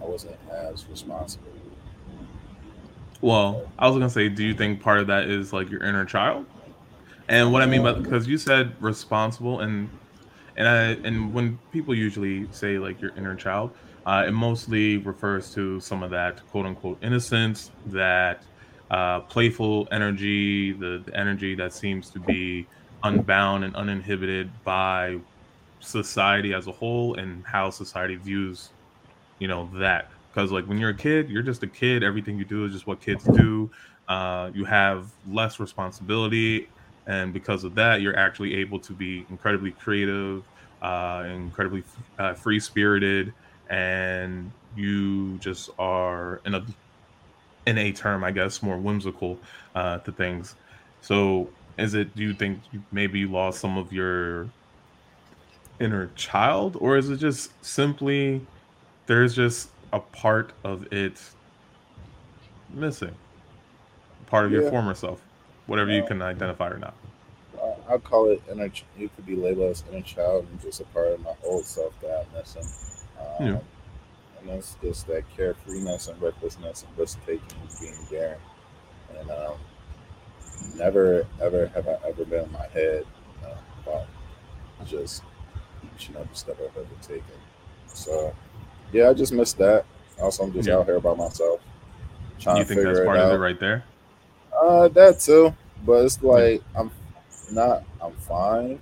[0.01, 1.49] I wasn't as responsible.
[3.23, 6.05] Well, I was gonna say, do you think part of that is like your inner
[6.05, 6.45] child?
[7.29, 9.89] And what I mean by because you said responsible and
[10.57, 13.71] and I and when people usually say like your inner child,
[14.05, 18.43] uh, it mostly refers to some of that quote unquote innocence, that
[18.91, 22.67] uh, playful energy, the, the energy that seems to be
[23.05, 25.17] unbound and uninhibited by
[25.79, 28.71] society as a whole and how society views,
[29.39, 30.11] you know, that.
[30.33, 32.03] Because like when you're a kid, you're just a kid.
[32.03, 33.71] Everything you do is just what kids do.
[34.09, 36.69] Uh, you have less responsibility,
[37.07, 40.43] and because of that, you're actually able to be incredibly creative,
[40.81, 41.85] uh, incredibly
[42.19, 43.33] uh, free spirited,
[43.69, 46.65] and you just are in a
[47.67, 49.39] in a term, I guess, more whimsical
[49.75, 50.55] uh, to things.
[51.03, 52.17] So, is it?
[52.17, 52.59] Do you think
[52.91, 54.49] maybe you lost some of your
[55.79, 58.41] inner child, or is it just simply
[59.07, 61.21] there's just a part of it
[62.71, 63.15] missing,
[64.27, 64.61] part of yeah.
[64.61, 65.21] your former self,
[65.67, 66.95] whatever you can identify or not?
[67.89, 68.71] I call it inner.
[68.97, 71.99] You could be labeled as inner child and just a part of my old self
[72.01, 72.65] that I'm missing.
[73.21, 73.59] Um, yeah.
[74.41, 78.39] And that's just that carefreeness and recklessness and risk taking and being there.
[79.19, 79.59] And um,
[80.77, 83.05] never, ever have I ever been in my head
[83.45, 84.07] uh, about
[84.87, 85.23] just
[85.99, 87.25] you know the step I've ever taken.
[87.87, 88.35] So
[88.93, 89.85] yeah, I just missed that.
[90.21, 90.77] Also, I'm just yeah.
[90.77, 91.61] out here by myself.
[92.39, 93.85] Trying you to think figure that's part it of it right there?
[94.61, 95.55] Uh, that too.
[95.85, 96.91] But it's like I'm
[97.51, 97.85] not.
[98.01, 98.81] I'm fine.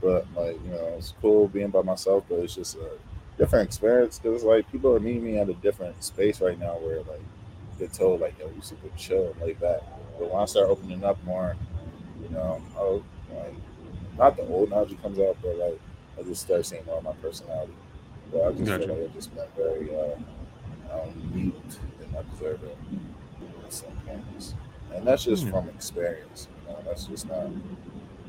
[0.00, 2.24] But like you know, it's cool being by myself.
[2.28, 2.90] But it's just a
[3.38, 6.98] different experience because like people are meeting me at a different space right now where
[6.98, 7.22] like
[7.78, 9.80] get told like yo, you super chill and lay back.
[10.18, 11.56] But when I start opening up more,
[12.22, 13.02] you know, oh,
[13.34, 13.54] like
[14.18, 15.80] not the old energy comes out, but like
[16.18, 17.72] I just start seeing more of my personality.
[18.32, 18.86] But I just gotcha.
[18.86, 20.16] feel like I've just been very uh,
[20.92, 22.78] um, mute and observant
[23.64, 24.54] at some points.
[24.94, 25.50] And that's just mm.
[25.50, 26.48] from experience.
[26.66, 27.48] You know, that's just not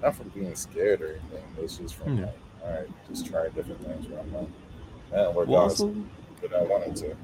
[0.01, 1.45] not from being scared or anything.
[1.59, 2.25] It's just from mm.
[2.25, 4.47] like, all right, just trying different things where I'm like,
[5.11, 5.95] man, work well, out
[6.41, 7.15] but I wanted to.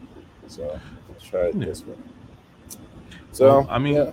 [0.47, 1.65] So let's try it yeah.
[1.65, 1.95] this way.
[3.31, 4.11] So well, I mean yeah.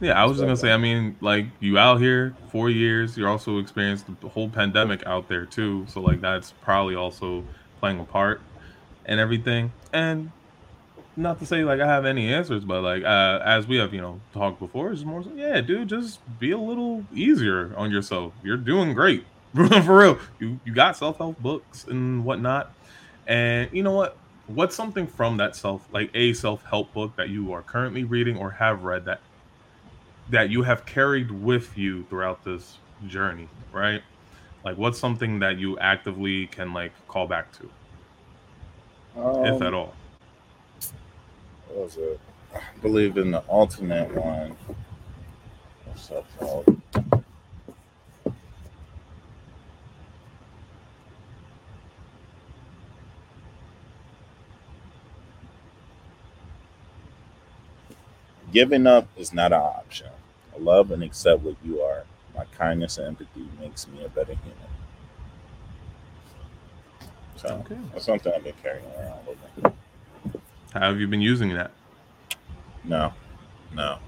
[0.00, 0.72] Yeah, I was just gonna say.
[0.72, 3.16] I mean, like you out here four years.
[3.16, 5.86] You're also experienced the whole pandemic out there too.
[5.88, 7.44] So like that's probably also
[7.80, 8.40] playing a part
[9.06, 9.72] and everything.
[9.92, 10.30] And
[11.16, 14.00] not to say like I have any answers, but like uh, as we have you
[14.00, 18.32] know talked before, it's more so, yeah, dude, just be a little easier on yourself.
[18.44, 20.18] You're doing great for real.
[20.38, 22.72] You you got self help books and whatnot,
[23.26, 24.16] and you know what?
[24.46, 28.36] What's something from that self like a self help book that you are currently reading
[28.38, 29.20] or have read that
[30.30, 34.02] that you have carried with you throughout this journey, right?
[34.64, 37.70] Like, what's something that you actively can like call back to,
[39.20, 39.94] um, if at all?
[41.68, 42.20] What was it?
[42.54, 44.56] I believe in the ultimate one.
[45.84, 46.80] What's that called?
[58.58, 60.08] Giving up is not an option.
[60.52, 62.02] I love and accept what you are.
[62.34, 64.68] My kindness and empathy makes me a better human.
[67.36, 67.78] So okay.
[67.92, 69.70] that's something I've been carrying around with me.
[70.74, 71.70] How have you been using that?
[72.82, 73.12] No,
[73.72, 74.00] no,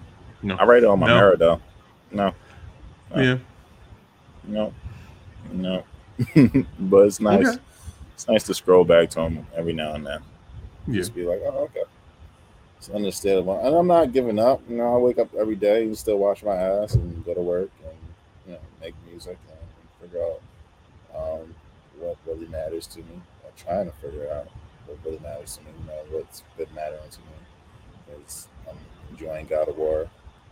[0.42, 0.56] no.
[0.56, 1.14] I write it on my no.
[1.14, 1.60] mirror though.
[2.10, 2.34] No.
[3.14, 3.22] no.
[3.22, 3.38] Yeah.
[4.42, 4.74] No.
[5.52, 5.84] No.
[6.80, 7.46] but it's nice.
[7.46, 7.58] Okay.
[8.14, 10.20] It's nice to scroll back to them every now and then.
[10.88, 10.94] Yeah.
[10.94, 11.84] Just be like, oh, okay.
[12.80, 13.60] It's understandable.
[13.60, 14.62] And I'm not giving up.
[14.66, 17.40] You know, I wake up every day and still wash my ass and go to
[17.42, 17.94] work and
[18.46, 20.40] you know make music and figure out
[21.14, 21.54] um,
[21.98, 23.20] what really matters to me.
[23.44, 24.48] I'm trying to figure out
[24.86, 25.68] what really matters to me.
[25.78, 28.16] You know, what's been mattering to me.
[28.24, 28.78] Is I'm
[29.10, 30.08] enjoying God of War.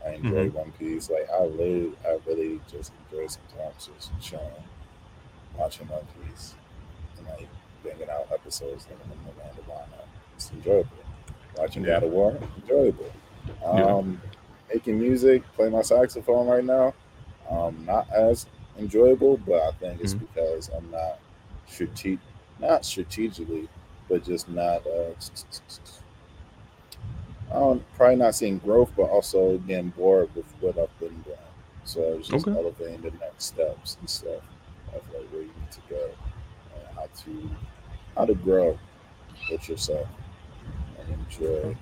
[0.06, 0.58] I enjoy mm-hmm.
[0.58, 1.08] One Piece.
[1.08, 4.44] Like I really, I really just enjoy sometimes just chilling,
[5.56, 6.52] watching One Piece,
[7.16, 7.48] and like
[7.82, 10.08] banging out episodes and in the random lineup.
[10.36, 10.97] It's enjoyable
[11.59, 11.94] watching yeah.
[11.94, 13.12] God of War, enjoyable.
[13.64, 14.75] Um, yeah.
[14.75, 16.94] Making music, playing my saxophone right now,
[17.51, 18.47] um, not as
[18.79, 20.27] enjoyable, but I think it's mm-hmm.
[20.27, 21.18] because I'm not
[21.66, 22.21] strate-
[22.59, 23.68] not strategically,
[24.09, 24.87] but just not.
[24.87, 25.14] Uh,
[27.51, 31.38] I'm probably not seeing growth, but also getting bored with what I've been doing.
[31.85, 32.59] So I was just okay.
[32.59, 34.42] elevating the next steps and stuff
[34.94, 36.11] of like where you need to go
[36.75, 37.51] and how to
[38.16, 38.79] how to grow
[39.51, 40.07] with yourself
[41.12, 41.77] enjoy.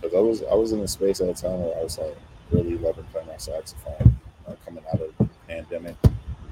[0.00, 2.16] Because I was I was in a space at a time where I was like
[2.50, 5.96] really loving playing my saxophone, uh, coming out of the pandemic,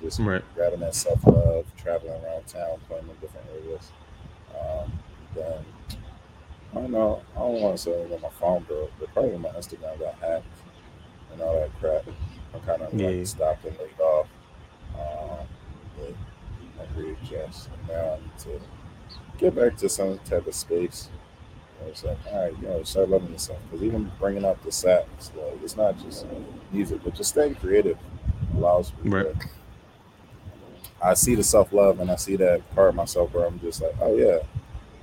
[0.02, 0.42] just right.
[0.54, 3.90] grabbing that self love, traveling around town, playing in different areas.
[4.54, 4.92] Um,
[5.34, 5.64] then
[6.72, 7.22] I don't know.
[7.34, 10.14] I don't want to say when my phone broke, but probably when my Instagram got
[10.14, 10.46] hacked
[11.32, 12.04] and all that crap.
[12.54, 13.08] I kind of yeah.
[13.08, 14.26] like stopped and laid off.
[14.94, 15.46] Um,
[15.96, 16.14] but
[16.80, 17.68] I readjust.
[17.68, 18.60] And now I need to
[19.38, 21.08] get back to some type of space.
[21.86, 23.58] It's like, all right, you know, start loving yourself.
[23.70, 26.26] Because even bringing up the sax, like, it's not just
[26.72, 27.98] music, but just staying creative
[28.54, 29.40] allows me right.
[29.40, 29.48] to.
[31.02, 33.80] I see the self love and I see that part of myself where I'm just
[33.82, 34.40] like, oh yeah,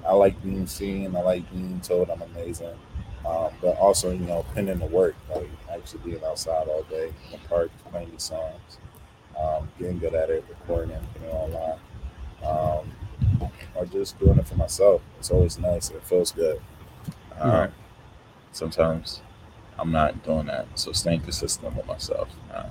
[0.08, 1.16] I like being seen.
[1.16, 2.76] I like being told I'm amazing.
[3.26, 7.08] Um, but also, you know, putting in the work, like actually being outside all day
[7.08, 8.78] in the park, playing these songs,
[9.38, 11.77] um, getting good at it, recording putting it online.
[13.98, 15.02] Just doing it for myself.
[15.18, 15.90] It's always nice.
[15.90, 16.62] It feels good.
[17.40, 17.72] Um, right.
[18.52, 19.22] Sometimes
[19.80, 22.66] I'm not doing that, so staying consistent with myself uh,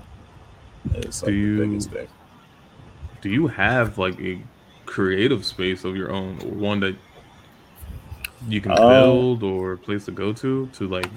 [0.94, 2.08] is like you, the biggest thing.
[3.20, 4.40] Do you have like a
[4.84, 6.96] creative space of your own, or one that
[8.48, 11.10] you can um, build, or a place to go to to like,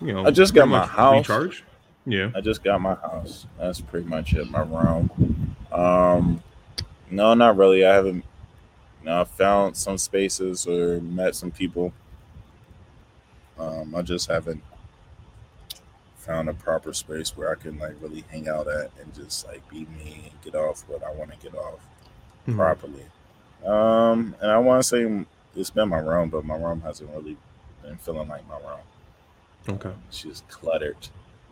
[0.00, 0.24] you know?
[0.24, 1.28] I just got my house.
[1.28, 1.64] Recharge.
[2.04, 3.46] Yeah, I just got my house.
[3.58, 4.48] That's pretty much it.
[4.50, 5.56] My room.
[5.72, 6.42] Um,
[7.10, 7.84] no, not really.
[7.84, 8.24] I haven't
[9.08, 11.92] I found some spaces or met some people.
[13.58, 14.62] Um, I just haven't
[16.16, 19.68] found a proper space where I can like really hang out at and just like
[19.70, 21.78] be me and get off what I want to get off
[22.46, 22.56] mm-hmm.
[22.56, 23.06] properly.
[23.64, 27.36] Um, and I want to say it's been my room, but my room hasn't really
[27.82, 28.80] been feeling like my room.
[29.68, 30.96] Okay, she's cluttered.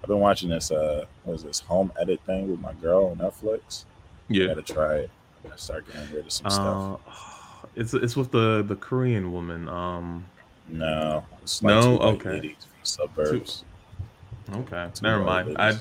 [0.02, 3.16] I've been watching this uh, what is this home edit thing with my girl on
[3.16, 3.84] Netflix.
[4.28, 5.10] Yeah, I gotta try it.
[5.44, 7.33] I gotta start getting rid of some uh, stuff.
[7.76, 9.68] It's it's with the the Korean woman.
[9.68, 10.24] Um,
[10.68, 11.24] no,
[11.62, 12.56] no, okay.
[12.82, 13.64] Suburbs.
[14.52, 15.56] Okay, two never mind.
[15.58, 15.78] I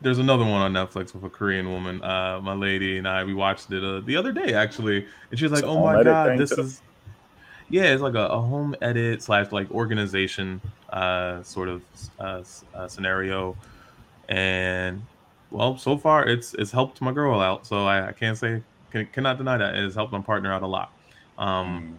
[0.00, 2.02] there's another one on Netflix with a Korean woman.
[2.02, 5.44] Uh, my lady and I we watched it uh, the other day actually, and she
[5.44, 6.82] was like, "Oh my god, this is."
[7.70, 11.82] Yeah, it's like a, a home edit slash like organization uh, sort of
[12.18, 12.42] uh,
[12.74, 13.56] uh, scenario,
[14.28, 15.02] and
[15.50, 17.66] well, so far it's it's helped my girl out.
[17.66, 20.62] So I, I can't say can, cannot deny that it has helped my partner out
[20.62, 20.92] a lot.
[21.38, 21.98] Um,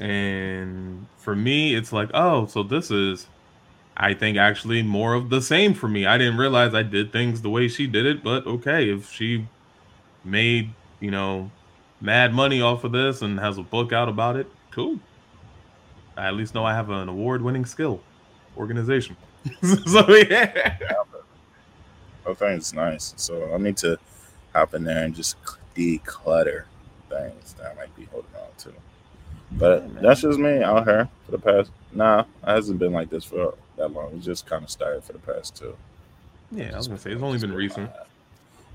[0.00, 3.28] and for me, it's like, oh, so this is,
[3.96, 6.04] I think, actually more of the same for me.
[6.04, 9.46] I didn't realize I did things the way she did it, but okay, if she
[10.24, 11.50] made, you know,
[12.00, 14.98] mad money off of this and has a book out about it, cool.
[16.16, 18.00] I at least know I have an award winning skill
[18.56, 19.16] organization.
[19.86, 20.74] so, yeah.
[22.26, 23.14] I think it's nice.
[23.16, 23.98] So I need to
[24.54, 25.36] hop in there and just
[25.74, 26.64] declutter
[27.10, 28.72] things that I might be holding on to.
[29.52, 31.70] But yeah, that's just me out here for the past.
[31.92, 34.14] Nah, it hasn't been like this for that long.
[34.14, 35.76] It just kind of started for the past two.
[36.52, 37.90] Yeah, I was gonna say it's only been recent.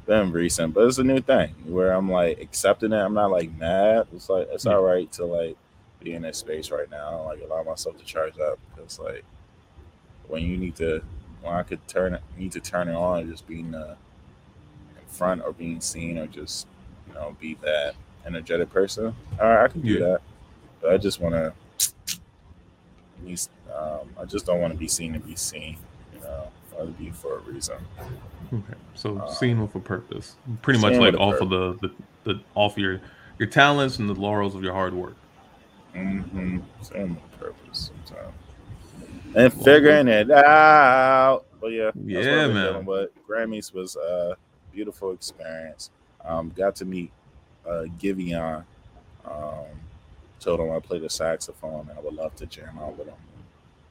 [0.05, 2.97] Been recent, but it's a new thing where I'm like accepting it.
[2.97, 4.07] I'm not like mad.
[4.13, 4.73] It's like it's yeah.
[4.73, 5.57] all right to like
[6.03, 7.23] be in that space right now.
[7.23, 9.23] Like allow myself to charge up because like
[10.27, 11.01] when you need to,
[11.41, 13.95] when I could turn it, need to turn it on, just being uh,
[14.97, 16.67] in front or being seen or just
[17.07, 17.95] you know be that
[18.25, 19.99] energetic person, all right, I can do yeah.
[19.99, 20.21] that.
[20.81, 21.53] But I just want to,
[23.75, 25.77] um, I just don't want to be seen to be seen.
[26.13, 27.77] You know, I want to be for a reason.
[28.53, 31.91] Okay, so um, seen with a purpose, pretty much like off of the, the
[32.23, 33.01] the off your
[33.39, 35.15] your talents and the laurels of your hard work.
[35.95, 36.59] Mm-hmm.
[36.81, 38.33] Same with purpose sometimes.
[39.35, 41.43] And figuring it out.
[41.59, 42.85] But yeah, yeah, man.
[42.85, 44.37] But Grammys was a
[44.71, 45.89] beautiful experience.
[46.23, 47.11] Um, got to meet
[47.67, 48.63] uh, Giveon.
[49.25, 49.65] Um,
[50.39, 53.15] told him I play the saxophone and I would love to jam out with him.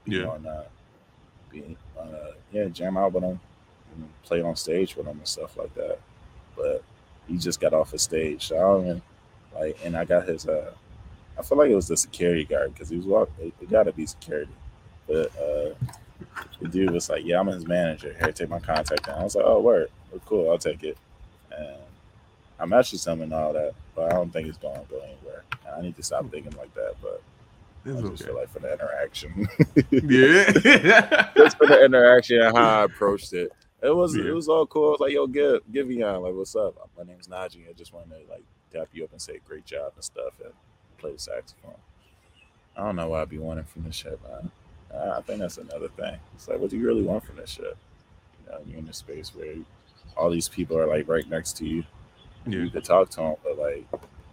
[0.07, 0.27] Yeah.
[0.27, 0.65] On, uh,
[1.51, 3.41] be, uh, yeah, jam out with him,
[3.95, 5.99] and play on stage with him and stuff like that.
[6.57, 6.83] But
[7.27, 9.03] he just got off the stage, so I don't even,
[9.55, 10.47] like, and I got his.
[10.47, 10.73] Uh,
[11.39, 13.47] I feel like it was the security guard because he was walking.
[13.47, 14.53] It, it got to be security,
[15.09, 15.75] but uh,
[16.61, 18.15] the dude was like, "Yeah, I'm his manager.
[18.19, 20.51] Here, take my contact down." I was like, "Oh, word, well, cool.
[20.51, 20.99] I'll take it."
[21.57, 21.77] And
[22.59, 25.45] I messaged him and all that, but I don't think it's going to go anywhere.
[25.77, 27.23] I need to stop thinking like that, but
[27.85, 28.25] it's I just okay.
[28.25, 29.49] feel like for the interaction.
[29.91, 33.53] yeah, just for the interaction and how I approached it.
[33.83, 34.25] It was yeah.
[34.25, 34.89] it was all cool.
[34.89, 36.89] I was like, yo, give give me on like, what's up?
[36.97, 37.69] My name's Najee.
[37.69, 40.53] I just wanted to like tap you up and say great job and stuff and
[40.97, 41.75] play the saxophone.
[42.77, 44.51] I don't know what I'd be wanting from this shit, man.
[44.97, 46.17] I think that's another thing.
[46.35, 47.77] It's like, what do you really want from this shit?
[48.45, 49.57] You know, you're in a space where
[50.17, 51.85] all these people are like right next to you
[52.47, 52.59] yeah.
[52.61, 53.87] you could talk to him, but like,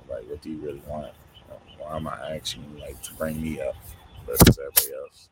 [0.09, 1.11] like, what do you really want?
[1.77, 3.75] Why am I asking you like to bring me up
[4.25, 5.29] versus everybody else?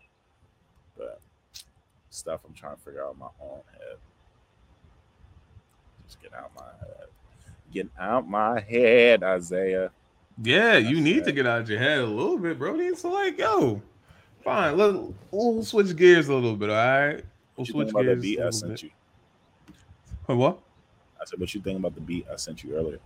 [0.97, 1.21] But
[2.09, 3.97] stuff I'm trying to figure out in my own head.
[6.05, 7.07] Just get out my head.
[7.71, 9.91] Get out my head, Isaiah.
[10.41, 12.79] Yeah, you need to get out your head a little bit, bro.
[12.79, 13.81] It's like, yo,
[14.43, 14.77] fine.
[14.77, 14.95] Let,
[15.31, 17.23] we'll switch gears a little bit, all right?
[17.55, 18.05] We'll switch gears.
[18.05, 18.83] That beat I sent bit.
[18.83, 20.35] you.
[20.35, 20.59] What?
[21.21, 22.99] I said, "What you think about the beat I sent you earlier?"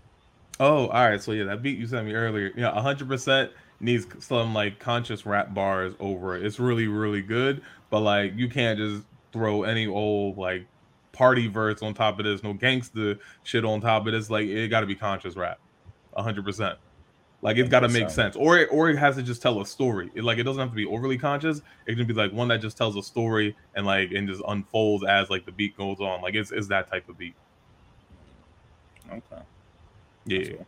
[0.59, 1.21] Oh, all right.
[1.21, 2.51] So yeah, that beat you sent me earlier.
[2.55, 6.45] Yeah, hundred percent needs some like conscious rap bars over it.
[6.45, 7.61] It's really, really good.
[7.89, 10.65] But like you can't just throw any old like
[11.11, 14.29] party verse on top of this, no gangster shit on top of this.
[14.29, 15.59] Like it gotta be conscious rap.
[16.15, 16.77] hundred percent.
[17.43, 19.65] Like it's got to make sense, or it, or it has to just tell a
[19.65, 20.09] story.
[20.15, 21.61] It, like it doesn't have to be overly conscious.
[21.85, 25.03] It can be like one that just tells a story and like and just unfolds
[25.03, 26.21] as like the beat goes on.
[26.21, 27.35] Like it's it's that type of beat.
[29.11, 29.41] Okay.
[30.25, 30.63] Yeah.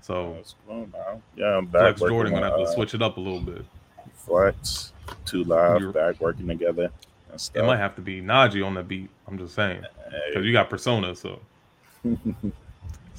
[0.00, 0.88] So cool,
[1.36, 1.98] yeah, I'm back.
[1.98, 3.64] Flex Jordan gonna have to uh, switch it up a little bit.
[4.14, 4.92] Flex,
[5.26, 6.90] two live, You're, back working together.
[7.54, 9.10] It might have to be Najee on the beat.
[9.28, 9.84] I'm just saying
[10.28, 11.38] because you got persona, so
[12.04, 12.16] so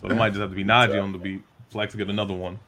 [0.04, 1.44] it might just have to be Najee on the beat.
[1.70, 2.60] Flex to get another one.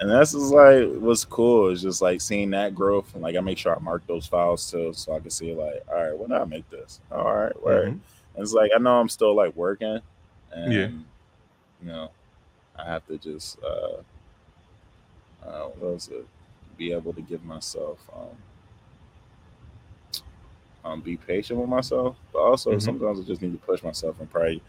[0.00, 3.40] And that's just like what's cool is just like seeing that growth and like I
[3.40, 6.32] make sure I mark those files too so I can see like, all right, when
[6.32, 7.00] I make this?
[7.12, 8.42] All right, where mm-hmm.
[8.42, 10.00] it's like I know I'm still like working
[10.54, 10.86] and yeah.
[10.86, 11.02] you
[11.82, 12.10] know,
[12.76, 14.02] I have to just uh
[15.46, 16.26] uh what was it?
[16.76, 18.36] Be able to give myself um
[20.84, 22.78] um, be patient with myself, but also mm-hmm.
[22.78, 24.62] sometimes I just need to push myself and probably,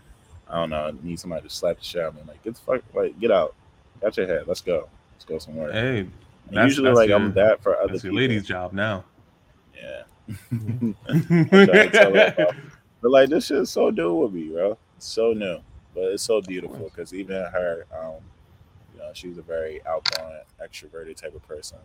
[0.50, 2.22] I don't know, need somebody to slap the shit out of me.
[2.28, 3.54] Like, get the fuck, like, get out,
[4.02, 5.72] got your head, let's go, let's go somewhere.
[5.72, 6.08] Hey,
[6.52, 8.18] usually like your, I'm that for other that's people.
[8.18, 9.04] your lady's job now.
[9.76, 10.04] Yeah.
[13.02, 14.78] but like this shit is so new with me, bro.
[14.96, 15.60] It's so new,
[15.96, 18.22] but it's so beautiful because even her, um,
[18.94, 21.78] you know, she's a very outgoing, extroverted type of person.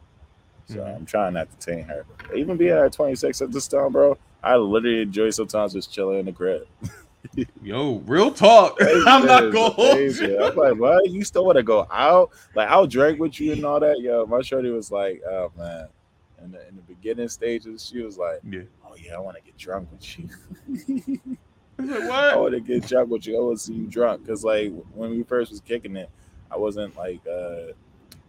[0.67, 0.97] So mm-hmm.
[0.97, 2.05] I'm trying not to tame her.
[2.37, 6.27] Even being at 26 at this time, bro, I literally enjoy sometimes just chilling in
[6.27, 6.67] the crib.
[7.63, 8.79] Yo, real talk.
[9.07, 10.13] I'm not going.
[10.41, 11.09] I'm like, what?
[11.11, 12.31] You still want to go out?
[12.55, 14.01] Like, I'll drink with you and all that.
[14.01, 15.89] Yo, my shorty was like, oh man.
[16.43, 18.63] In the, in the beginning stages, she was like, yeah.
[18.87, 21.21] oh yeah, I want to get drunk with you.
[21.89, 22.35] like, what?
[22.35, 23.37] I want to get drunk with you.
[23.37, 24.27] I want to see you drunk.
[24.27, 26.11] Cause like when we first was kicking it,
[26.51, 27.73] I wasn't like, uh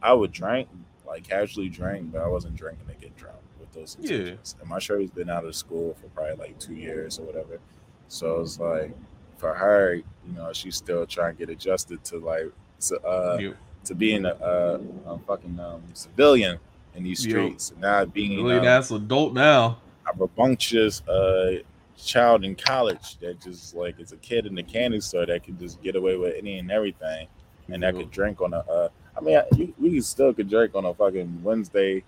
[0.01, 0.67] I would drink,
[1.05, 4.55] like casually drink, but I wasn't drinking to get drunk with those intentions.
[4.57, 4.61] Yeah.
[4.61, 7.59] And my shorty's been out of school for probably like two years or whatever.
[8.07, 8.95] So it's like
[9.37, 10.03] for her, you
[10.35, 12.51] know, she's still trying to get adjusted to like
[12.87, 13.51] to, uh, yeah.
[13.85, 16.57] to being a, a, a fucking um, civilian
[16.95, 17.73] in these streets.
[17.75, 17.81] Yeah.
[17.81, 19.79] Now being really um, that's adult now.
[20.11, 21.59] A rambunctious uh,
[22.05, 25.57] child in college that just like is a kid in the candy store that can
[25.59, 27.27] just get away with any and everything,
[27.69, 28.59] and that could drink on a.
[28.59, 32.03] Uh, I mean, you, we still could drink on a fucking Wednesday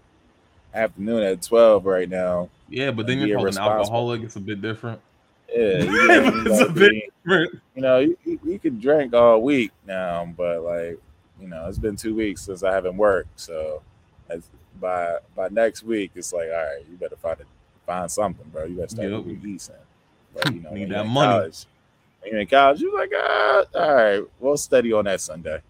[0.74, 2.50] afternoon at twelve right now.
[2.70, 4.24] Yeah, but then you're called an alcoholic.
[4.24, 5.00] It's a bit different.
[5.54, 7.62] Yeah, you know, it's a bit different.
[7.76, 11.00] You know, you, you can drink all week now, but like,
[11.40, 13.40] you know, it's been two weeks since I haven't worked.
[13.40, 13.84] So,
[14.30, 17.48] as, by by next week, it's like, all right, you better find it,
[17.86, 18.66] find something, bro.
[18.66, 19.42] You better start yep.
[19.42, 19.78] decent.
[20.34, 21.28] But you know, need that money.
[21.28, 21.66] College,
[22.22, 25.62] when you're in college, you're like, ah, all right, we'll study on that Sunday.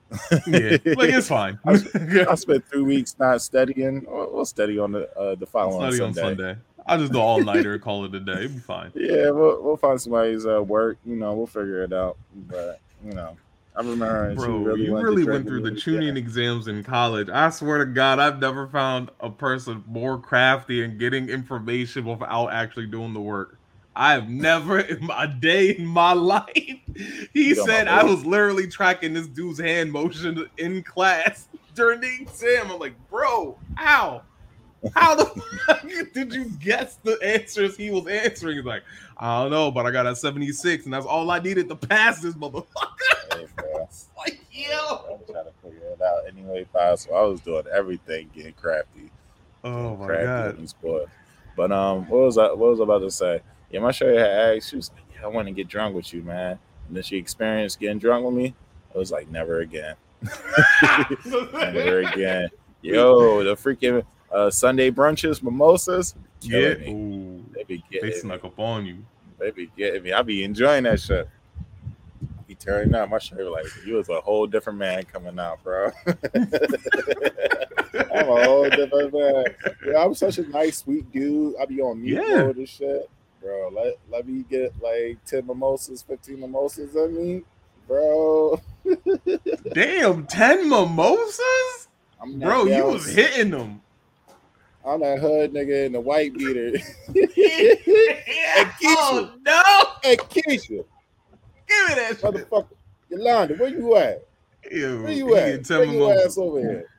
[0.47, 1.59] yeah, like it's fine.
[1.66, 1.80] I,
[2.30, 4.05] I, spent three weeks not studying.
[4.07, 6.22] We'll study on the uh, the following study Sunday.
[6.22, 6.57] on Sunday.
[6.86, 8.43] I'll just do all nighter, call it a day.
[8.43, 8.91] It'll be fine.
[8.93, 10.97] Yeah, we'll, we'll find somebody's uh, work.
[11.05, 12.18] You know, we'll figure it out.
[12.36, 13.38] But you know,
[13.76, 14.36] I remember.
[14.36, 16.22] Bro, really you really went through the tuning yeah.
[16.22, 17.30] exams in college.
[17.30, 22.48] I swear to God, I've never found a person more crafty in getting information without
[22.48, 23.58] actually doing the work.
[23.96, 26.54] I have never in my day in my life.
[27.34, 32.70] He said I was literally tracking this dude's hand motion in class during the exam.
[32.70, 34.22] I'm like, bro, how?
[34.96, 35.26] How the
[35.66, 35.82] fuck
[36.14, 38.58] did you guess the answers he was answering?
[38.58, 38.84] He's like,
[39.18, 42.22] I don't know, but I got a 76, and that's all I needed to pass
[42.22, 42.66] this motherfucker.
[43.34, 43.48] Hey,
[44.18, 45.06] like, yo.
[45.12, 47.16] I'm trying to figure it out anyway possible.
[47.16, 49.10] I was doing everything getting crafty.
[49.64, 51.10] Oh my crafty god.
[51.58, 53.42] But um, what was I what was I about to say?
[53.72, 56.14] Yeah, my shorty had asked, she was like, Yeah, I want to get drunk with
[56.14, 56.60] you, man.
[56.88, 58.54] And then she experienced getting drunk with me.
[58.94, 59.96] I was like, never again.
[61.54, 62.50] never again.
[62.82, 64.04] Yo, the freaking
[64.34, 66.16] uh, Sunday brunches, mimosas.
[66.42, 69.06] Yeah, they be getting they snuck up on you.
[69.40, 70.14] They be getting me.
[70.14, 71.30] I be enjoying that shit.
[72.48, 75.92] Be turning out my shirt like you was a whole different man coming out, bro.
[76.08, 76.18] I'm
[78.28, 79.46] a whole different man.
[79.88, 81.56] Yeah, I'm such a nice, sweet dude.
[81.62, 82.44] I be on mute yeah.
[82.44, 83.10] mode and shit,
[83.42, 83.70] bro.
[83.70, 87.44] Let let me get like ten mimosas, fifteen mimosas of me,
[87.88, 88.60] bro.
[89.74, 91.88] Damn, ten mimosas,
[92.36, 92.66] bro.
[92.66, 93.83] You was hitting them.
[94.86, 96.68] I'm that hood nigga in the white beater.
[97.08, 97.18] and
[98.70, 98.84] Keisha.
[98.86, 99.64] Oh no!
[100.04, 100.84] Hey Keisha.
[101.68, 102.68] Give me that motherfucker.
[103.10, 104.28] Yolanda, where you at?
[104.72, 105.66] Ew, where you at?
[105.66, 106.90] Tell Bring your ass over here.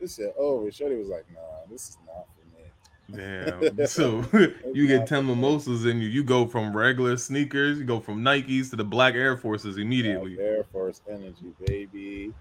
[0.00, 0.70] This shit over.
[0.70, 3.64] Shorty was like, nah, this is not for me.
[3.76, 3.86] Damn.
[3.86, 4.24] so
[4.72, 8.70] you get 10 mimosas and you, you go from regular sneakers, you go from Nikes
[8.70, 10.36] to the black Air Forces immediately.
[10.36, 12.32] Black Air Force energy, baby.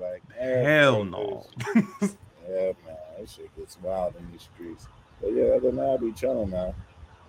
[0.00, 1.46] Like, hell no.
[1.74, 4.86] yeah, man, that shit gets wild in these streets.
[5.20, 6.74] But yeah, other than that, I be chilling, man.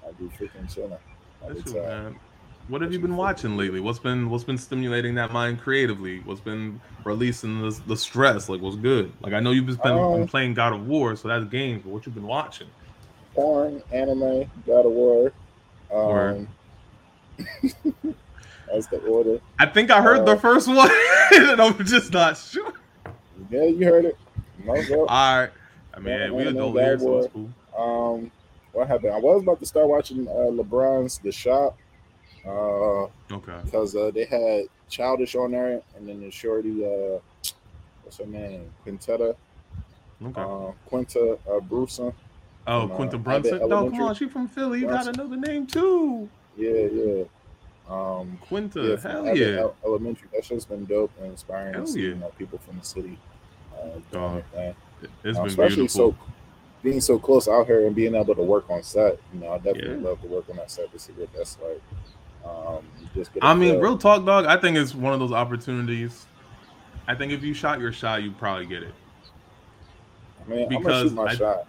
[0.08, 0.98] I be freaking chilling.
[1.46, 2.20] That's true, man.
[2.68, 3.80] What have you been watching lately?
[3.80, 6.20] What's been what's been stimulating that mind creatively?
[6.20, 8.48] What's been releasing the, the stress?
[8.48, 9.12] Like what's good?
[9.22, 11.82] Like I know you've been, um, been playing God of War, so that's games.
[11.84, 12.68] But what you've been watching?
[13.34, 15.34] Porn, anime, God of War.
[15.92, 16.48] Um,
[18.72, 19.42] that's the order.
[19.60, 20.90] I think I heard uh, the first one,
[21.34, 22.74] and I'm just not sure.
[23.50, 24.18] Yeah, you heard it.
[24.64, 25.50] No, All right.
[25.94, 27.50] I mean, yeah, we adult here, so it's cool.
[27.78, 28.32] Um,
[28.72, 29.14] what happened?
[29.14, 31.78] I was about to start watching uh, LeBron's The Shop.
[32.46, 33.60] Uh, okay.
[33.64, 37.20] Because uh, they had Childish on there, and then the shorty, uh,
[38.04, 38.72] what's her name?
[38.86, 39.36] Quintetta.
[40.24, 40.42] Okay.
[40.42, 42.14] Uh, Quinta uh, Brunson.
[42.68, 43.60] Oh, from, Quinta uh, Brunson.
[43.68, 44.82] No, come on, she from Philly.
[44.82, 46.30] You gotta know the name too.
[46.58, 47.24] Yeah, yeah.
[47.90, 49.68] Um, Quinta, yeah, hell yeah.
[49.84, 50.30] Elementary.
[50.34, 52.10] That shit's been dope and inspiring hell to see yeah.
[52.10, 53.18] you know, people from the city.
[53.76, 54.74] Uh, doing uh,
[55.24, 56.12] it's um, been especially beautiful.
[56.12, 56.32] so
[56.84, 59.20] being so close out here and being able to work on set.
[59.34, 60.10] You know, I definitely yeah.
[60.10, 61.82] love to work on that set to see what that's like.
[62.46, 62.84] Um,
[63.14, 64.46] just I mean, real talk, dog.
[64.46, 66.26] I think it's one of those opportunities.
[67.08, 68.94] I think if you shot your shot, you probably get it.
[70.46, 71.68] I mean, because my I, shot.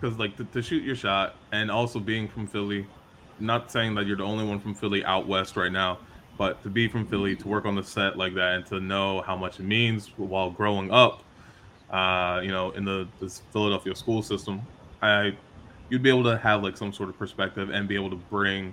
[0.00, 2.86] Because like to, to shoot your shot, and also being from Philly,
[3.38, 5.98] not saying that you're the only one from Philly out west right now,
[6.36, 9.20] but to be from Philly, to work on the set like that, and to know
[9.22, 11.22] how much it means while growing up,
[11.92, 13.06] uh, you know, in the,
[13.52, 14.62] Philadelphia school system,
[15.02, 15.36] I
[15.90, 18.72] you'd be able to have like some sort of perspective and be able to bring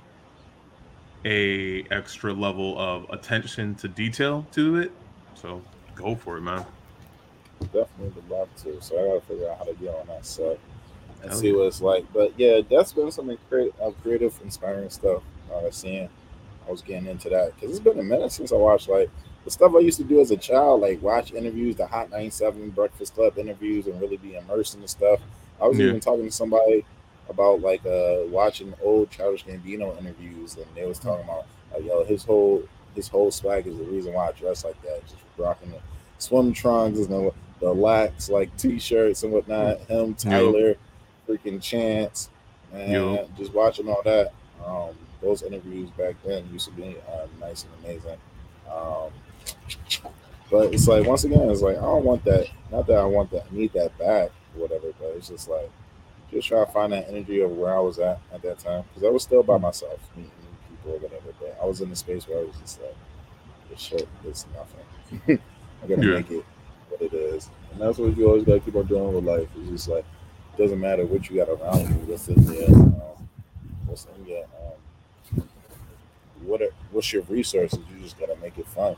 [1.26, 4.92] a extra level of attention to detail to it.
[5.36, 5.62] So
[5.96, 6.66] go for it, man.
[7.62, 8.82] Definitely would love to.
[8.82, 10.58] So I gotta figure out how to get on that set
[11.22, 12.06] and see what it's like.
[12.14, 16.10] But yeah, that's been some creative, uh, creative inspiring stuff uh, I've seen.
[16.66, 19.10] I was getting into that because it's been a minute since I watched like
[19.46, 22.72] the stuff I used to do as a child, like watch interviews, the Hot 97
[22.72, 25.20] Breakfast Club interviews, and really be immersed in the stuff.
[25.62, 25.88] I was yeah.
[25.88, 26.86] even talking to somebody
[27.30, 32.04] about like uh watching old Childish Gambino interviews, and they was talking about like yo
[32.04, 32.64] his whole
[32.96, 35.80] his whole swag is the reason why I dress like that, just rocking the
[36.18, 39.80] swim trunks and the, the lax like t-shirts and whatnot.
[39.82, 40.76] Him, Tyler,
[41.28, 42.30] freaking Chance,
[42.74, 44.34] and just watching all that.
[44.66, 48.18] Um, those interviews back then used to be uh, nice and amazing.
[48.72, 49.12] Um,
[50.52, 52.48] but it's like once again, it's like I don't want that.
[52.72, 54.94] Not that I want that, I need that back or whatever.
[55.00, 55.70] But it's just like
[56.32, 59.08] just try to find that energy of where I was at at that time because
[59.08, 60.32] I was still by myself, meeting
[60.70, 61.34] people or whatever.
[61.40, 62.96] But I was in the space where I was just like,
[63.70, 65.40] this shit is nothing.
[65.84, 66.16] I gotta yeah.
[66.16, 66.46] make it
[66.90, 69.48] what it is, and that's what you always gotta keep on doing with life.
[69.58, 70.06] It's just like
[70.54, 73.30] it doesn't matter what you got around you, what's in there, um,
[73.86, 74.46] what's in there.
[74.46, 75.50] Um,
[76.42, 77.80] what are, what's your resources?
[77.94, 78.96] You just gotta make it fun.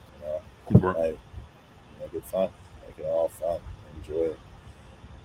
[0.74, 1.20] Know, like,
[2.00, 2.50] make it fun,
[2.88, 3.60] make it all fun,
[3.98, 4.40] enjoy it,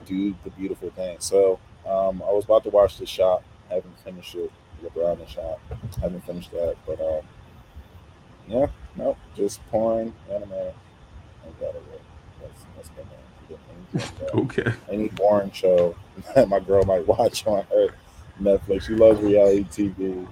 [0.07, 1.16] do the beautiful thing.
[1.20, 4.51] So um, I was about to watch the Shop, haven't finished it.
[4.84, 5.61] LeBron the Shop,
[6.01, 7.22] haven't finished that, but um,
[8.49, 10.53] yeah, no, just porn, anime.
[10.53, 11.82] I got it.
[12.40, 13.07] That's, that's man.
[14.34, 14.72] Okay.
[14.90, 15.94] Any porn show
[16.34, 17.88] that my girl might watch on her
[18.40, 18.82] Netflix.
[18.82, 20.26] She loves reality TV.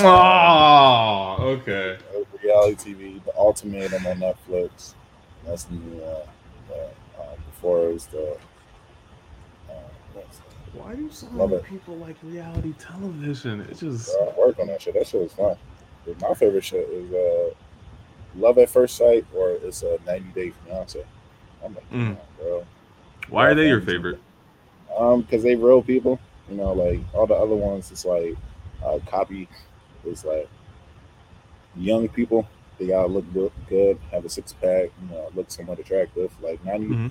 [0.00, 1.98] oh, okay.
[2.42, 4.94] Reality TV, The Ultimatum on Netflix.
[5.46, 6.22] That's the new one.
[7.18, 8.36] Uh, before it was the
[10.74, 13.60] why do so many people like reality television?
[13.60, 14.94] It just uh, work on that shit.
[14.94, 15.56] That shit was fun.
[16.06, 17.54] But my favorite shit is uh,
[18.36, 21.04] Love at First Sight or it's a uh, 90 Day Fiance.
[21.64, 22.16] I'm like, mm.
[22.38, 22.64] bro.
[23.28, 24.18] Why are they your favorite?
[24.96, 26.18] Um, because they real people.
[26.50, 28.34] You know, like all the other ones, it's like
[28.84, 29.48] uh, copy.
[30.04, 30.48] It's like
[31.76, 32.48] young people.
[32.78, 33.24] They gotta look
[33.68, 36.32] good, have a six pack, you know, look somewhat attractive.
[36.42, 37.06] Like 90, mm-hmm.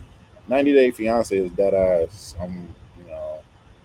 [0.47, 2.35] 90 Day Fiance is dead ass.
[2.41, 3.39] I'm you know,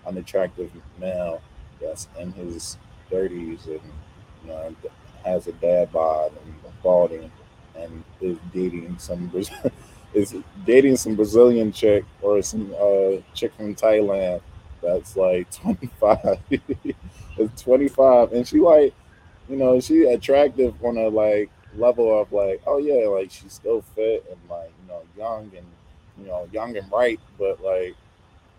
[0.05, 1.41] unattractive male
[1.81, 2.77] that's in his
[3.11, 3.81] 30s and
[4.43, 4.75] you know
[5.23, 7.31] has a dad bod and balding
[7.75, 9.31] and is dating some
[10.13, 14.41] is dating some Brazilian chick or some uh, chick from Thailand
[14.81, 16.39] that's like 25
[17.37, 18.93] it's 25 and she like
[19.49, 23.81] you know she attractive on a like level of like oh yeah like she's still
[23.95, 25.65] fit and like you know young and
[26.17, 27.95] you know young and bright but like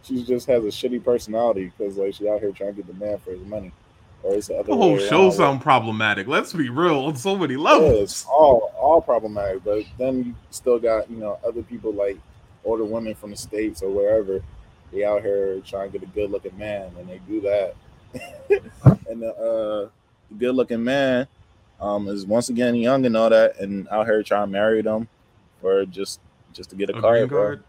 [0.03, 3.05] she just has a shitty personality because like she out here trying to get the
[3.05, 3.73] man for his money.
[4.23, 6.27] Or it's the other the whole show sound problematic.
[6.27, 8.25] Let's be real on so many levels.
[8.27, 9.63] Yeah, all all problematic.
[9.63, 12.19] But then you still got you know other people like
[12.65, 14.43] older women from the states or wherever.
[14.93, 17.75] They out here trying to get a good looking man, and they do that.
[19.09, 19.89] and the uh,
[20.37, 21.27] good looking man
[21.81, 25.09] um, is once again young and all that, and out here trying to marry them,
[25.63, 26.21] or just
[26.53, 27.63] just to get a, a card, card,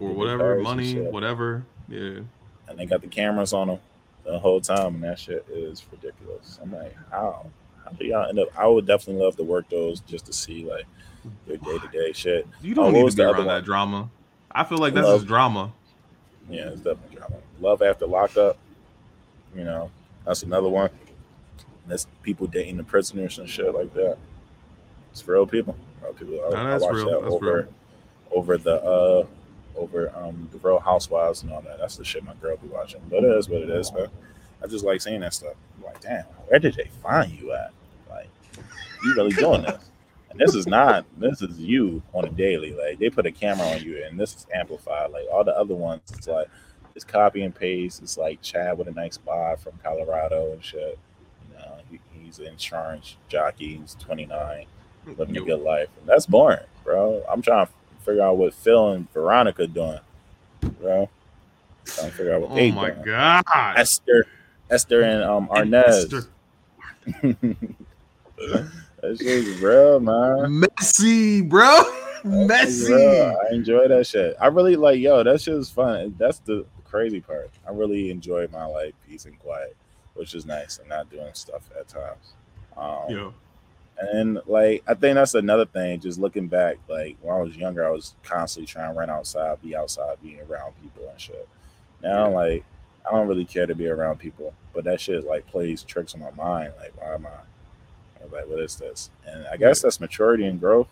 [0.00, 1.64] or whatever, money, whatever.
[1.88, 2.20] Yeah.
[2.68, 3.78] And they got the cameras on them
[4.24, 6.58] the whole time, and that shit is ridiculous.
[6.62, 7.46] I'm like, how?
[7.84, 8.48] How do y'all end up?
[8.58, 10.84] I would definitely love to work those just to see like
[11.46, 12.46] their day to day shit.
[12.60, 14.10] You don't oh, need to be around that drama.
[14.50, 15.72] I feel like that's just drama.
[16.50, 17.36] Yeah, it's definitely drama.
[17.60, 18.58] Love after lockup.
[19.56, 19.90] You know,
[20.26, 20.90] that's another one.
[21.88, 24.18] That's people dating the prisoners and shit like that.
[25.12, 25.76] It's real people.
[26.02, 26.44] Real people.
[26.46, 27.10] I, no, I watched real.
[27.10, 27.74] that that's over real.
[28.32, 29.26] over the uh
[29.76, 31.78] over um the Real Housewives and all that.
[31.78, 33.00] That's the shit my girl be watching.
[33.08, 34.08] But it is what it is, man.
[34.62, 35.54] I just like seeing that stuff.
[35.76, 37.72] I'm like, damn, where did they find you at?
[38.10, 38.28] Like,
[39.04, 39.88] you really doing this?
[40.30, 42.72] And this is not this is you on a daily.
[42.72, 45.10] Like they put a camera on you and this is amplified.
[45.10, 46.48] Like all the other ones, it's like
[46.94, 48.02] it's copy and paste.
[48.02, 50.98] It's like Chad with a nice bod from Colorado and shit.
[52.36, 53.76] You know, he, he's an insurance jockey.
[53.78, 54.66] He's 29,
[55.16, 55.88] living a good life.
[56.00, 57.22] And that's boring, bro.
[57.28, 57.72] I'm trying to
[58.04, 60.00] figure out what Phil and Veronica doing,
[60.80, 61.02] bro.
[61.02, 61.08] I'm
[61.84, 63.04] Trying to figure out what oh they my doing.
[63.04, 63.44] god,
[63.76, 64.26] Esther,
[64.70, 66.26] Esther and um Arnez.
[69.00, 70.60] that shit's real, man.
[70.78, 71.82] Messy, bro.
[72.24, 72.92] Messy.
[72.94, 74.36] I enjoy that shit.
[74.40, 76.14] I really like, yo, that shit is fun.
[76.18, 77.50] That's the crazy part.
[77.66, 79.76] I really enjoy my like peace and quiet,
[80.18, 82.34] which is nice, and not doing stuff at times.
[82.76, 83.30] Um, yeah.
[84.00, 86.00] And like I think that's another thing.
[86.00, 89.60] Just looking back, like when I was younger, I was constantly trying to run outside,
[89.62, 91.48] be outside, being around people and shit.
[92.02, 92.34] Now, yeah.
[92.34, 92.64] like
[93.06, 96.20] I don't really care to be around people, but that shit like plays tricks on
[96.20, 96.74] my mind.
[96.78, 98.24] Like, why am I?
[98.24, 99.10] I'm like, what is this?
[99.26, 100.88] And I guess that's maturity and growth.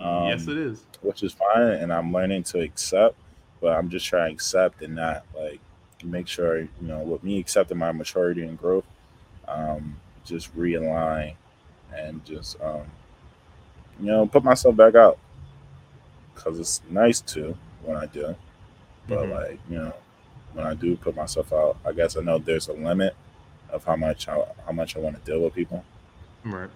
[0.00, 0.84] Um, yes, it is.
[1.02, 3.16] Which is fine, and I'm learning to accept.
[3.60, 5.60] But I'm just trying to accept and not like
[6.08, 8.84] make sure you know with me accepting my maturity and growth,
[9.48, 11.34] um, just realign
[11.94, 12.82] and just um,
[14.00, 15.18] you know put myself back out
[16.34, 18.34] because it's nice to when I do,
[19.08, 19.32] but mm-hmm.
[19.32, 19.94] like you know
[20.54, 23.14] when I do put myself out, I guess I know there's a limit
[23.70, 25.84] of how much I, how much I want to deal with people.
[26.44, 26.70] Right.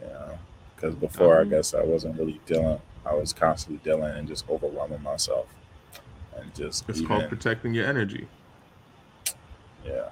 [0.00, 0.36] Yeah.
[0.74, 2.80] Because before, um, I guess I wasn't really dealing.
[3.04, 5.46] I was constantly dealing and just overwhelming myself,
[6.38, 6.88] and just.
[6.88, 8.28] It's called protecting your energy.
[9.84, 10.08] Yeah,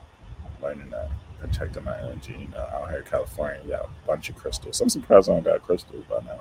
[0.60, 1.10] learning that
[1.42, 2.36] protecting my energy.
[2.38, 4.80] You know, out here in California, we got a bunch of crystals.
[4.80, 6.40] I'm surprised I don't got crystals by now.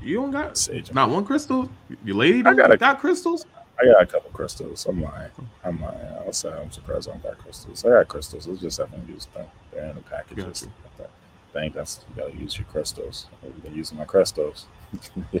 [0.00, 0.92] You don't got sage.
[0.92, 1.68] Not one crystal.
[2.04, 3.46] Your lady I got, a, got crystals.
[3.80, 4.86] I got a couple crystals.
[4.86, 5.30] I'm lying.
[5.64, 5.98] I'm lying.
[6.24, 7.84] I'll say I'm surprised I don't got crystals.
[7.84, 8.46] I got crystals.
[8.46, 9.46] It's just haven't used them.
[9.72, 10.68] They're in the packages.
[10.98, 11.10] Gotcha.
[11.54, 13.26] I think that's you gotta use your crystals.
[13.42, 14.66] I've been using my crystals.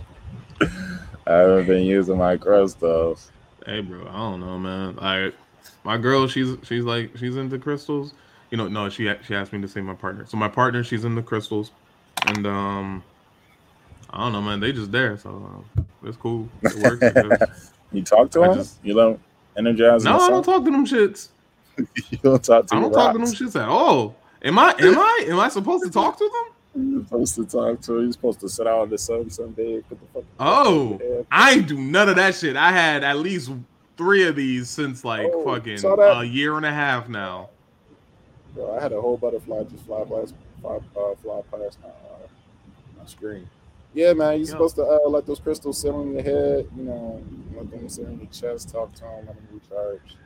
[1.26, 3.30] I haven't been using my crystals.
[3.64, 4.96] Hey, bro, I don't know, man.
[4.96, 5.34] Like
[5.84, 8.14] my girl, she's she's like she's into crystals.
[8.50, 10.26] You know, no, she she asked me to say my partner.
[10.26, 11.70] So my partner, she's into crystals,
[12.26, 13.02] and um,
[14.10, 14.60] I don't know, man.
[14.60, 16.48] They just there, so uh, it's cool.
[16.62, 17.02] It works.
[17.92, 18.54] you talk to them?
[18.54, 19.20] Just, you don't
[19.56, 20.04] energize?
[20.04, 21.28] No, I don't talk to them shits.
[21.76, 22.74] you don't talk to.
[22.74, 24.16] I don't talk to them shits at all.
[24.42, 24.74] Am I?
[24.78, 25.26] Am I?
[25.28, 26.53] Am I supposed to talk to them?
[26.76, 28.02] You're supposed to talk to.
[28.02, 29.80] You're supposed to sit out in the sun someday.
[29.82, 30.24] Put the fuck.
[30.40, 32.56] Oh, I do none of that shit.
[32.56, 33.50] I had at least
[33.96, 37.50] three of these since like oh, fucking a year and a half now.
[38.54, 42.28] Bro, I had a whole butterfly just fly past, fly, uh, fly past my, uh,
[42.98, 43.48] my screen.
[43.92, 46.68] Yeah, man, you're supposed to uh, let those crystals sit on your head.
[46.76, 47.22] You know,
[47.56, 48.70] let them sit on your chest.
[48.70, 50.16] Talk to them, let them recharge.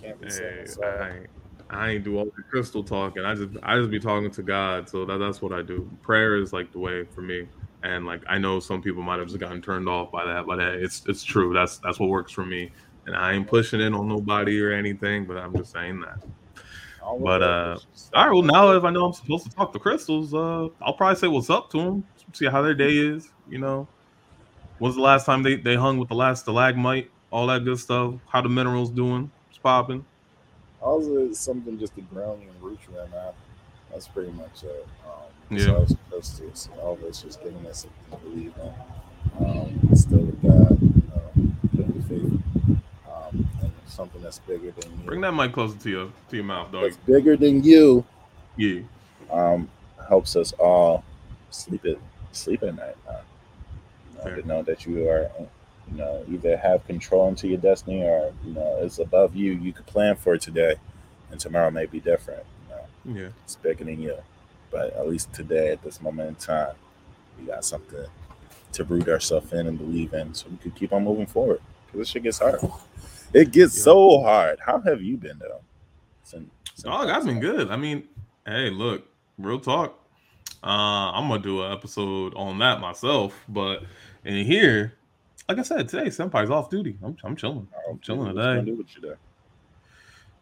[0.00, 1.26] You can't be hey, I,
[1.72, 3.24] I ain't do all the crystal talking.
[3.24, 4.88] I just I just be talking to God.
[4.88, 5.90] So that, that's what I do.
[6.02, 7.48] Prayer is like the way for me.
[7.82, 10.60] And like I know some people might have just gotten turned off by that, but
[10.60, 11.52] it's it's true.
[11.54, 12.72] That's that's what works for me.
[13.06, 16.18] And I ain't pushing it on nobody or anything, but I'm just saying that.
[17.20, 17.78] But uh,
[18.14, 18.32] all right.
[18.32, 21.28] Well, now if I know I'm supposed to talk to crystals, uh, I'll probably say
[21.28, 23.28] what's up to them, see how their day is.
[23.48, 23.88] You know,
[24.78, 28.14] when's the last time they they hung with the last stalagmite, all that good stuff.
[28.28, 29.30] How the minerals doing?
[29.50, 30.04] It's popping.
[30.82, 33.32] Also, something just to ground and root you in, man.
[33.90, 34.86] That's pretty much it.
[35.06, 35.84] Um, yeah.
[36.10, 39.46] crystals, all this just giving us something to believe in.
[39.46, 42.42] Um, still a God, you know, faith
[43.92, 45.04] something that's bigger than you.
[45.04, 46.84] Bring that mic closer to your to your mouth, dog.
[46.84, 48.04] That's bigger than you.
[48.56, 48.80] Yeah.
[49.30, 49.68] Um,
[50.08, 51.04] helps us all
[51.50, 51.98] sleep it
[52.32, 52.96] sleep at night.
[53.08, 53.20] Uh,
[54.10, 55.30] you know, to know that you are,
[55.90, 59.52] you know, either have control into your destiny or you know it's above you.
[59.52, 60.76] You could plan for today,
[61.30, 62.44] and tomorrow may be different.
[62.68, 62.74] You
[63.14, 63.20] know?
[63.20, 63.28] Yeah.
[63.44, 64.16] It's bigger than you,
[64.70, 66.74] but at least today, at this moment in time,
[67.38, 68.06] we got something
[68.72, 71.60] to root ourselves in and believe in, so we could keep on moving forward.
[71.86, 72.60] Because this shit gets hard.
[73.34, 73.84] It gets yeah.
[73.84, 74.58] so hard.
[74.60, 75.62] How have you been though?
[76.22, 77.70] Since, since Dog, I've been good.
[77.70, 78.08] I mean,
[78.46, 79.06] hey, look,
[79.38, 79.98] real talk.
[80.62, 83.84] Uh, I'm gonna do an episode on that myself, but
[84.24, 84.94] in here,
[85.48, 86.96] like I said, today Senpai's off duty.
[87.02, 87.66] I'm, I'm chilling.
[87.88, 88.64] I'm chilling today.
[88.64, 89.18] Do with you there?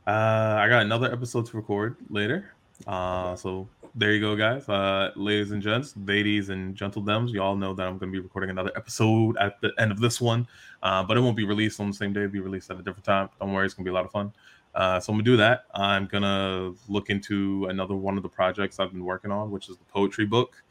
[0.07, 2.53] Uh, I got another episode to record later.
[2.87, 4.69] Uh, so there you go, guys.
[4.69, 8.23] Uh, ladies and gents, ladies and gentledems, you all know that I'm going to be
[8.23, 10.47] recording another episode at the end of this one,
[10.83, 12.21] uh, but it won't be released on the same day.
[12.21, 13.29] It'll be released at a different time.
[13.39, 14.33] Don't worry, it's going to be a lot of fun.
[14.75, 15.65] Uh, so I'm gonna do that.
[15.75, 19.77] I'm gonna look into another one of the projects I've been working on, which is
[19.77, 20.63] the poetry book.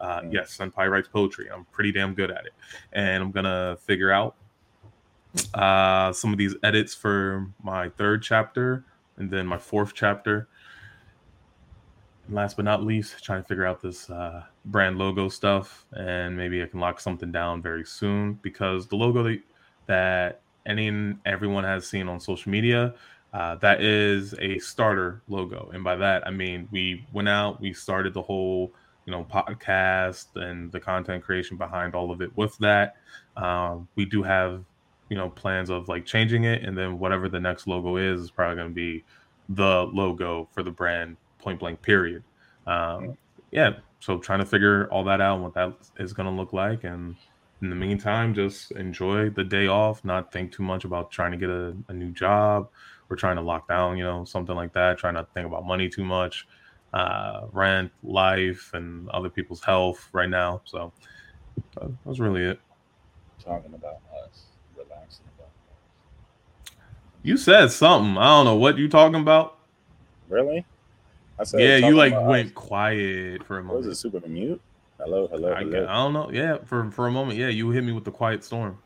[0.00, 0.32] Uh, mm.
[0.32, 1.48] Yes, Senpai writes poetry.
[1.52, 2.52] I'm pretty damn good at it,
[2.92, 4.36] and I'm gonna figure out
[5.54, 8.84] uh, some of these edits for my third chapter
[9.18, 10.48] and then my fourth chapter
[12.28, 16.36] and last but not least, trying to figure out this uh, brand logo stuff, and
[16.36, 19.40] maybe I can lock something down very soon because the logo that,
[19.86, 22.94] that any and everyone has seen on social media,
[23.32, 27.72] uh, that is a starter logo, and by that I mean we went out, we
[27.72, 28.72] started the whole
[29.08, 32.96] you know podcast and the content creation behind all of it with that.
[33.38, 34.62] Um, we do have
[35.08, 38.30] you know plans of like changing it, and then whatever the next logo is is
[38.30, 39.02] probably going to be
[39.48, 42.22] the logo for the brand point blank period.
[42.66, 43.16] Um,
[43.50, 46.52] yeah, so trying to figure all that out and what that is going to look
[46.52, 47.16] like, and
[47.62, 51.38] in the meantime, just enjoy the day off, not think too much about trying to
[51.38, 52.68] get a, a new job
[53.08, 54.98] or trying to lock down, you know, something like that.
[54.98, 56.46] Trying not to think about money too much,
[56.92, 60.60] uh, rent, life, and other people's health right now.
[60.64, 60.92] So
[61.80, 62.60] uh, that's really it.
[63.44, 64.42] Talking about us,
[64.76, 66.72] relaxing about us.
[67.22, 68.16] You said something.
[68.18, 69.58] I don't know what you talking about.
[70.28, 70.64] Really?
[71.38, 73.86] I said, yeah, you like went quiet for a moment.
[73.86, 74.60] Was it super mute?
[74.98, 75.86] Hello, hello, I, hello.
[75.88, 76.30] I don't know.
[76.32, 78.78] Yeah, for for a moment, yeah, you hit me with the quiet storm.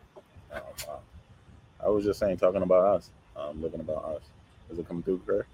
[0.54, 0.98] Oh, wow.
[1.82, 4.22] I was just saying, talking about us, um, living about us.
[4.70, 5.46] Is it coming through clear?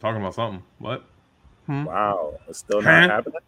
[0.00, 0.62] Talking about something.
[0.78, 1.04] What?
[1.66, 1.84] Hmm?
[1.84, 3.40] Wow, it's still not happening.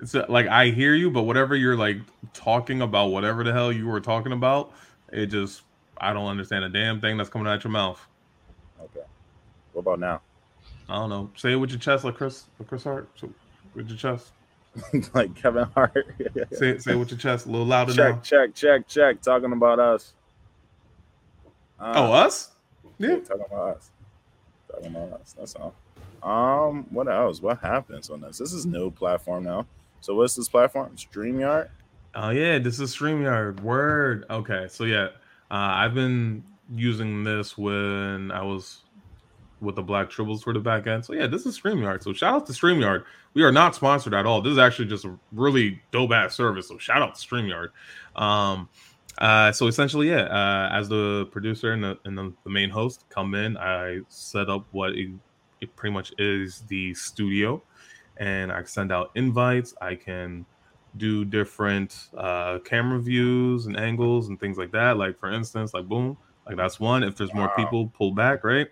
[0.00, 1.98] It's uh, like I hear you, but whatever you're like
[2.32, 4.72] talking about, whatever the hell you were talking about,
[5.12, 5.62] it just
[5.98, 8.04] I don't understand a damn thing that's coming out your mouth.
[8.80, 9.06] Okay.
[9.72, 10.20] What about now?
[10.88, 11.30] I don't know.
[11.36, 13.08] Say it with your chest, like Chris, like Chris Hart.
[13.14, 13.30] So,
[13.74, 14.32] with your chest,
[15.14, 16.06] like Kevin Hart.
[16.52, 18.20] say it, say it with your chest, a little louder check, now.
[18.22, 19.22] Check, check, check.
[19.22, 20.14] Talking about us.
[21.78, 22.50] Uh, oh, us?
[22.98, 23.18] Yeah.
[23.20, 23.90] Talking about us.
[24.86, 25.34] About us.
[25.38, 25.74] That's all.
[26.22, 27.40] Um, what else?
[27.40, 28.38] What happens on this?
[28.38, 29.66] This is new platform now.
[30.00, 30.92] So what's this platform?
[30.96, 31.68] StreamYard.
[32.14, 33.60] Oh yeah, this is StreamYard.
[33.60, 34.24] Word.
[34.30, 35.08] Okay, so yeah,
[35.50, 36.42] uh, I've been
[36.74, 38.82] using this when I was
[39.60, 41.04] with the black tribbles for the back end.
[41.04, 42.02] So yeah, this is StreamYard.
[42.02, 43.04] So shout out to StreamYard.
[43.34, 44.40] We are not sponsored at all.
[44.40, 46.68] This is actually just a really dope ass service.
[46.68, 47.68] So shout out to StreamYard.
[48.16, 48.68] Um,
[49.20, 53.04] uh, so essentially, yeah, uh, as the producer and, the, and the, the, main host
[53.08, 55.10] come in, I set up what it,
[55.60, 57.62] it pretty much is the studio,
[58.16, 59.74] and I send out invites.
[59.80, 60.46] I can
[60.96, 64.96] do different uh, camera views and angles and things like that.
[64.96, 66.16] Like for instance, like boom,
[66.46, 67.02] like that's one.
[67.02, 68.68] If there's more people, pull back, right?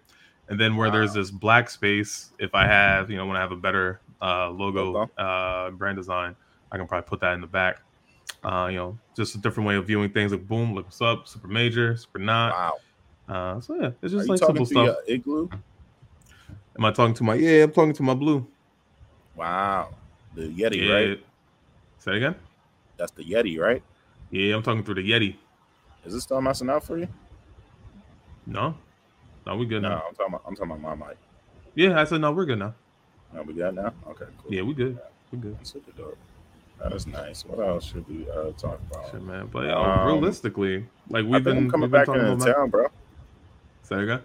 [0.49, 0.95] and then where wow.
[0.95, 4.51] there's this black space if i have you know when i have a better uh,
[4.51, 6.35] logo uh, brand design
[6.73, 7.81] i can probably put that in the back
[8.45, 11.27] uh, you know just a different way of viewing things like boom look what's up
[11.27, 12.75] super major super not wow
[13.29, 15.49] uh, so yeah it's just Are like simple stuff igloo
[16.79, 18.47] am i talking to my yeah i'm talking to my blue
[19.37, 19.91] wow
[20.35, 20.93] the yeti yeah.
[20.93, 21.25] right
[21.99, 22.35] say it again
[22.97, 23.83] that's the yeti right
[24.31, 25.37] yeah i'm talking through the yeti
[26.05, 27.09] is this still messing out for you
[28.47, 28.75] no
[29.49, 30.03] no, we good no, now.
[30.07, 31.17] I'm talking about I'm talking about my mic.
[31.75, 32.75] Yeah, I said no, we're good now.
[33.33, 33.95] No, we good now?
[34.09, 34.53] Okay, cool.
[34.53, 34.99] Yeah, we good.
[35.33, 35.57] We good.
[35.63, 36.19] Super dope.
[36.81, 37.45] That is nice.
[37.45, 39.11] What else should we uh, talk about?
[39.11, 39.49] Shit, man.
[39.53, 42.87] But um, realistically, like we've been I'm coming been back into town, bro.
[43.83, 44.21] Say again.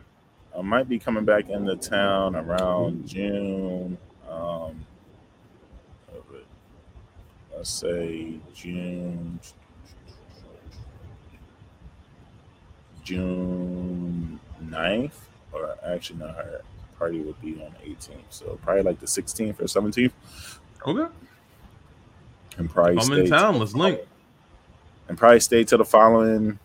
[0.55, 3.97] I might be coming back into town around June.
[4.29, 4.85] Um,
[7.51, 9.39] let's say June.
[13.03, 15.11] June 9th,
[15.51, 16.61] or actually not her
[16.97, 18.17] party would be on the 18th.
[18.29, 20.11] So probably like the 16th or 17th.
[20.87, 21.13] Okay.
[22.57, 23.59] And probably I'm in town.
[23.59, 23.99] Let's link.
[25.07, 26.59] And probably stay till the following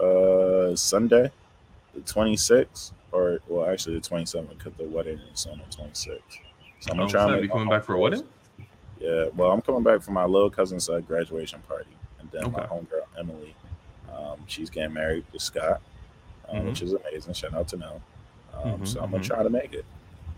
[0.00, 1.30] uh Sunday,
[1.94, 6.20] the 26th, or well, actually the 27th because the wedding is on the 26th.
[6.80, 8.22] So I'm gonna oh, trying to be coming back for a wedding.
[9.00, 12.56] Yeah, well, I'm coming back for my little cousin's uh, graduation party, and then okay.
[12.56, 13.54] my homegirl Emily,
[14.12, 15.80] um, she's getting married to Scott,
[16.48, 16.68] um, mm-hmm.
[16.68, 17.34] which is amazing.
[17.34, 18.02] Shout out to Nell.
[18.54, 19.34] Um, mm-hmm, so I'm gonna mm-hmm.
[19.34, 19.84] try to make it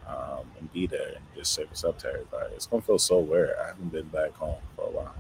[0.06, 2.54] um, and be there and just what's up to everybody.
[2.54, 3.54] It's gonna feel so weird.
[3.62, 5.14] I haven't been back home for a while.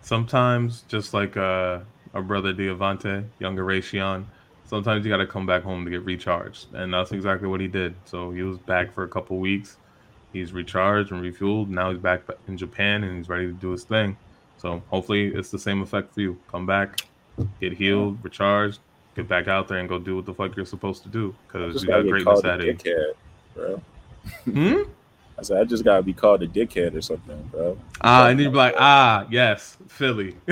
[0.00, 1.80] Sometimes, just like uh,
[2.12, 4.26] our brother Diavante, younger Raytheon,
[4.66, 7.68] sometimes you got to come back home to get recharged, and that's exactly what he
[7.68, 7.94] did.
[8.04, 9.78] So he was back for a couple weeks,
[10.34, 11.68] he's recharged and refueled.
[11.68, 14.18] Now he's back in Japan and he's ready to do his thing.
[14.58, 16.38] So hopefully it's the same effect for you.
[16.50, 17.00] Come back,
[17.60, 18.80] get healed, recharged,
[19.14, 21.82] get back out there and go do what the fuck you're supposed to do because
[21.82, 23.16] you got greatness at it.
[23.54, 23.80] Bro.
[24.44, 24.82] Hmm.
[25.36, 27.76] I said I just gotta be called a dickhead or something, bro.
[28.00, 30.36] Ah, and you'd be like, ah, yes, Philly.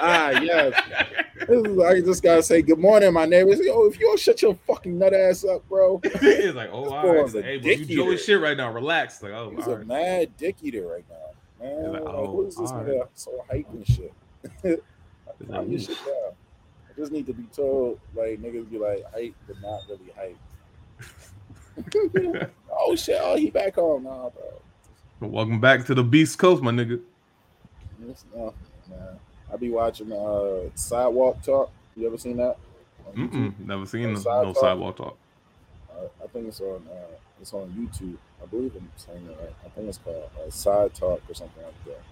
[0.00, 0.74] ah, yes.
[1.48, 3.60] I just gotta say good morning, my neighbors.
[3.60, 6.00] Yo, if you don't shut your fucking nut ass up, bro.
[6.20, 7.30] He's like, oh, all right.
[7.44, 8.72] Hey, but you Joey shit right now.
[8.72, 9.22] Relax.
[9.22, 9.86] Like, oh, he's a right.
[9.86, 11.30] mad dick eater right now,
[11.64, 11.92] man.
[11.92, 13.08] Like, oh, like, who is this nigga right.
[13.14, 14.12] so hype and shit?
[15.46, 16.32] like, shit down.
[16.96, 20.36] Just need to be told, like niggas be like hype, but not really hype.
[22.70, 23.18] oh shit!
[23.20, 24.32] Oh, he back home now,
[25.20, 25.28] bro.
[25.28, 27.00] Welcome back to the Beast Coast, my nigga.
[28.08, 28.54] It's nothing,
[28.88, 29.18] man.
[29.52, 31.72] I be watching uh Sidewalk Talk.
[31.96, 32.58] You ever seen that?
[33.16, 34.56] Never seen no, side no talk?
[34.60, 35.16] Sidewalk Talk.
[35.90, 38.16] Uh, I think it's on uh, it's on YouTube.
[38.42, 39.54] I believe I'm saying it right.
[39.64, 42.02] I think it's called uh, Side Talk or something like that.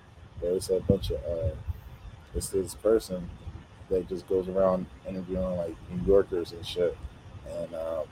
[0.40, 1.54] There's a bunch of uh,
[2.34, 3.30] it's this person
[3.92, 6.96] that just goes around interviewing like New Yorkers and shit,
[7.48, 8.04] and um,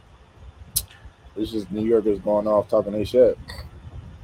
[1.36, 3.38] it's just New Yorkers going off talking their shit.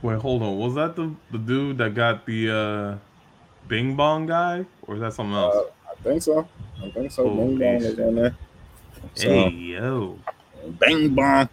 [0.02, 0.58] Wait, hold on.
[0.58, 2.98] Was that the the dude that got the uh
[3.66, 5.56] Bing Bong guy, or is that something else?
[5.56, 6.48] Uh, I think so.
[6.82, 7.24] I think so.
[7.24, 8.36] Bing Bong is on there.
[9.14, 10.18] So, hey yo,
[10.78, 11.48] Bing Bong.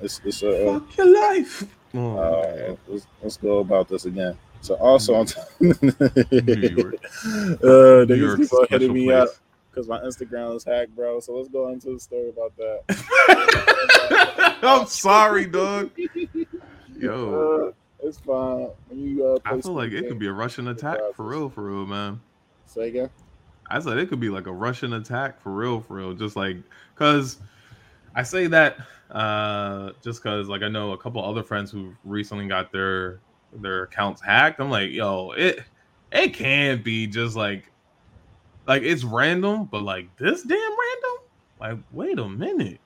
[0.00, 1.64] It's it's a uh, fuck your life.
[1.94, 4.36] Oh, uh, let's, let's go about this again.
[4.60, 6.96] So also on t- New York,
[7.62, 8.04] uh,
[8.36, 9.22] people hitting me place.
[9.22, 9.28] up
[9.70, 11.20] because my Instagram is hacked, bro.
[11.20, 14.56] So let's go into the story about that.
[14.62, 15.90] I'm sorry, dog.
[16.98, 17.72] Yo, uh,
[18.06, 18.70] it's fine.
[18.92, 21.84] You, uh, I feel like it could be a Russian attack for real, for real,
[21.86, 22.20] man.
[22.66, 23.10] Say again.
[23.68, 26.14] I said it could be like a Russian attack for real, for real.
[26.14, 26.56] Just like,
[26.94, 27.38] cause
[28.14, 28.78] I say that
[29.10, 33.20] uh just cause like I know a couple other friends who recently got their
[33.52, 34.60] their accounts hacked.
[34.60, 35.60] I'm like, yo, it
[36.12, 37.70] it can't be just like
[38.66, 41.26] like it's random, but like this damn random.
[41.60, 42.80] Like, wait a minute,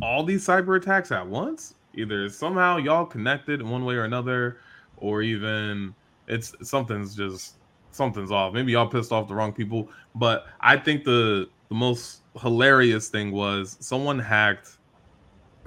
[0.00, 1.74] all these cyber attacks at once?
[1.94, 4.58] Either somehow y'all connected in one way or another,
[4.96, 5.94] or even
[6.26, 7.56] it's something's just
[7.90, 8.54] something's off.
[8.54, 9.90] Maybe y'all pissed off the wrong people.
[10.14, 14.78] But I think the the most hilarious thing was someone hacked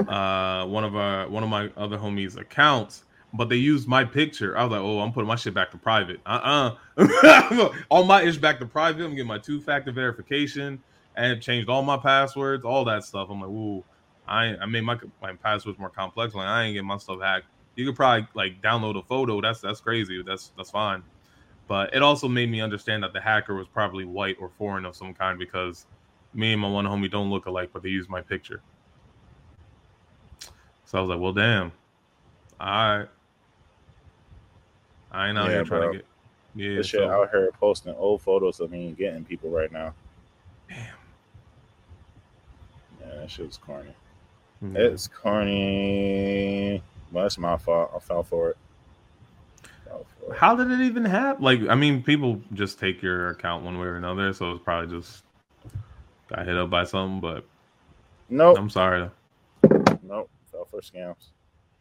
[0.08, 3.05] uh one of our one of my other homies accounts
[3.38, 4.58] but they used my picture.
[4.58, 6.20] I was like, oh, I'm putting my shit back to private.
[6.26, 9.04] Uh uh all my ish back to private.
[9.04, 10.82] I'm getting my two factor verification
[11.16, 13.30] and changed all my passwords, all that stuff.
[13.30, 13.84] I'm like, ooh,
[14.28, 16.34] I I made my my passwords more complex.
[16.34, 17.48] Like I ain't getting my stuff hacked.
[17.76, 19.42] You could probably like download a photo.
[19.42, 20.22] That's that's crazy.
[20.24, 21.04] That's that's fine.
[21.68, 24.96] But it also made me understand that the hacker was probably white or foreign of
[24.96, 25.88] some kind because
[26.34, 28.62] me and my one homie don't look alike, but they used my picture.
[30.86, 31.72] So I was like, well, damn.
[32.60, 33.08] All right.
[35.16, 35.92] I ain't out yeah, here trying bro.
[35.92, 36.06] to get.
[36.56, 39.94] Yeah, this shit out here posting old photos of me getting people right now.
[40.70, 40.78] Damn.
[43.02, 43.94] Yeah, that shit's corny.
[44.64, 44.76] Mm-hmm.
[44.78, 46.82] It's corny.
[47.12, 47.92] Well, that's my fault.
[47.96, 48.58] I fell for it.
[49.86, 50.38] for it.
[50.38, 51.44] How did it even happen?
[51.44, 54.98] Like, I mean, people just take your account one way or another, so it's probably
[54.98, 55.24] just
[56.28, 57.20] got hit up by something.
[57.22, 57.46] But
[58.30, 58.60] no, nope.
[58.60, 59.10] I'm sorry.
[60.04, 61.32] Nope, fell for scams.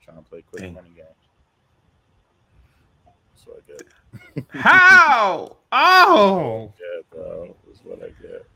[0.00, 0.74] Trying to play quick Dang.
[0.74, 1.23] money games.
[3.44, 4.62] That's what I get.
[4.62, 5.56] How?
[5.72, 6.72] Oh.
[6.78, 7.56] Yeah, bro.
[7.66, 8.46] That's what I get.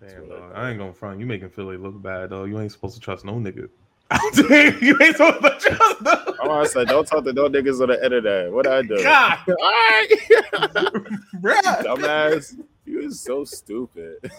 [0.00, 0.52] Damn, dog.
[0.54, 1.20] I, I, ain't gonna front.
[1.20, 2.44] You making Philly look bad, though.
[2.44, 3.68] You ain't supposed to trust no nigga.
[4.82, 6.34] you ain't supposed to trust no.
[6.42, 8.52] Oh, I said, don't talk to no niggas on the internet.
[8.52, 9.02] What I do?
[9.02, 9.38] God.
[9.48, 10.08] All right.
[11.82, 12.60] Dumbass.
[12.84, 14.30] You is so stupid.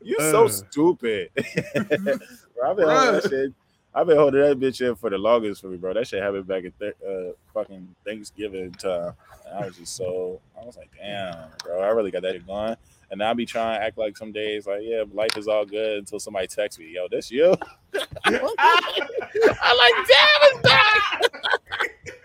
[0.00, 0.30] you uh.
[0.30, 1.30] so stupid.
[1.34, 3.52] bro, I've been on that shit
[3.94, 5.92] I've been holding that bitch in for the longest for me, bro.
[5.92, 9.12] That shit happened back at th- uh, fucking Thanksgiving time.
[9.46, 12.76] And I was just so I was like, damn, bro, I really got that going.
[13.10, 15.66] And now I be trying to act like some days, like, yeah, life is all
[15.66, 17.54] good until somebody texts me, yo, this you.
[18.24, 21.22] I'm like, damn, it's back.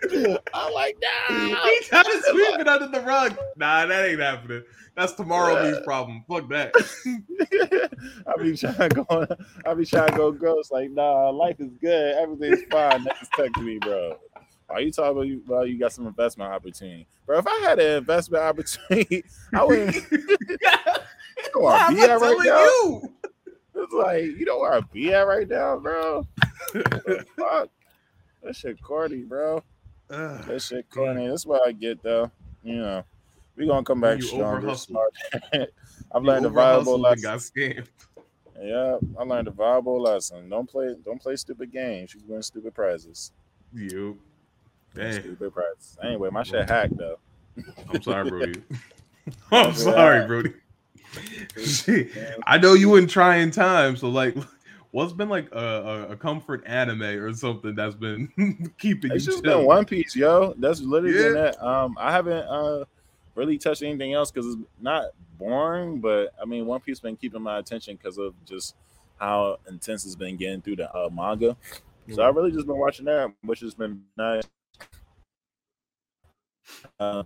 [0.53, 1.47] I like, damn.
[1.49, 3.37] He trying to sweep it under the rug.
[3.57, 4.63] Nah, that ain't happening.
[4.97, 5.79] That's tomorrow yeah.
[5.83, 6.23] problem.
[6.27, 6.73] Fuck that.
[8.27, 9.27] I be trying to go.
[9.63, 10.71] I be trying to go ghost.
[10.71, 12.15] Like, nah, life is good.
[12.15, 13.03] Everything's fine.
[13.03, 14.17] Next text me, bro.
[14.69, 15.43] Are you talking about you?
[15.45, 17.37] Well, you got some investment opportunity, bro.
[17.37, 19.23] If I had an investment opportunity,
[19.53, 19.95] I wouldn't.
[20.11, 20.57] you
[21.53, 22.57] know where I be at right now.
[22.57, 23.13] You.
[23.75, 26.27] It's like you know where I be at right now, bro.
[27.37, 27.69] fuck,
[28.41, 29.63] that shit corny, bro.
[30.07, 31.27] that shit corny.
[31.27, 32.31] That's what I get though.
[32.63, 33.03] You know.
[33.57, 34.69] We're gonna come back stronger.
[36.11, 37.23] I've learned a valuable lesson.
[37.23, 37.87] Got scammed.
[38.61, 40.47] Yeah, I learned a valuable lesson.
[40.47, 42.13] Don't play don't play stupid games.
[42.13, 43.31] You win stupid prizes.
[43.73, 44.17] You.
[44.93, 45.13] Dang.
[45.13, 45.97] Stupid prizes.
[46.03, 47.17] Anyway, my shit hacked though.
[47.89, 48.61] I'm sorry, Brody.
[49.51, 50.53] I'm sorry, Brody.
[52.45, 54.35] I know you in trying times, so like
[54.91, 59.15] what's been like a, a, comfort anime or something that's been keeping you.
[59.15, 60.53] it's just been One Piece, yo.
[60.57, 61.47] That's literally yeah.
[61.47, 61.61] it.
[61.61, 62.85] Um, I haven't uh
[63.37, 67.43] really touch anything else because it's not boring, but I mean, One Piece been keeping
[67.43, 68.75] my attention because of just
[69.19, 71.49] how intense it's been getting through the uh, manga.
[71.49, 72.15] Mm-hmm.
[72.15, 74.43] So I really just been watching that, which has been nice.
[76.99, 77.23] Uh,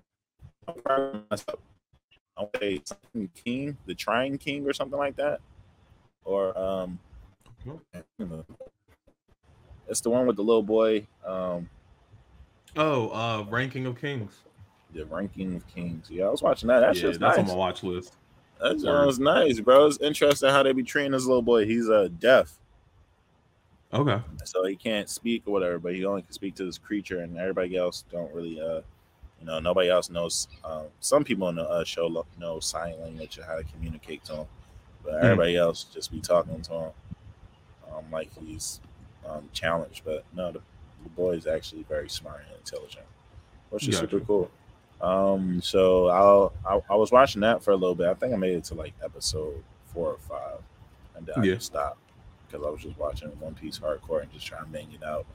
[0.68, 5.40] I want to say something King, the Trying King, or something like that,
[6.26, 7.00] or um,
[9.88, 11.08] it's the one with the little boy.
[11.26, 11.70] Um,
[12.76, 14.44] oh, uh, Ranking of Kings.
[14.94, 16.08] The Ranking of Kings.
[16.10, 16.80] Yeah, I was watching that.
[16.82, 17.38] That yeah, that's nice.
[17.38, 18.16] on my watch list.
[18.60, 19.88] That sounds nice, bro.
[19.88, 21.66] It's interesting how they be treating this little boy.
[21.66, 22.54] He's uh deaf.
[23.94, 24.22] Okay.
[24.46, 27.38] So he can't speak or whatever, but he only can speak to this creature, and
[27.38, 28.82] everybody else don't really uh
[29.42, 30.48] you know, nobody else knows.
[30.64, 34.36] Um, some people in the uh, show know sign language and how to communicate to
[34.36, 34.46] him,
[35.04, 35.26] but hmm.
[35.26, 35.60] everybody mm.
[35.60, 36.92] else just be talking to him
[37.92, 38.82] um, like he's
[39.28, 40.04] um, challenged.
[40.06, 40.62] But no, the,
[41.04, 43.06] the boy is actually very smart and intelligent,
[43.72, 44.12] which is gotcha.
[44.12, 44.52] super cool.
[45.02, 48.08] Um, so I'll, I, I was watching that for a little bit.
[48.08, 50.60] I think I made it to like episode four or five,
[51.16, 51.54] and then yeah.
[51.54, 52.00] I just stopped
[52.48, 55.26] because I was just watching One Piece hardcore and just trying to bang it out.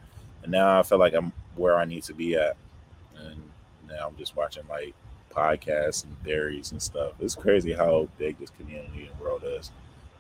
[0.43, 2.57] And now I feel like I'm where I need to be at,
[3.17, 3.43] and
[3.89, 4.95] now I'm just watching like
[5.35, 7.13] podcasts and theories and stuff.
[7.19, 9.73] It's crazy how big this community and world is,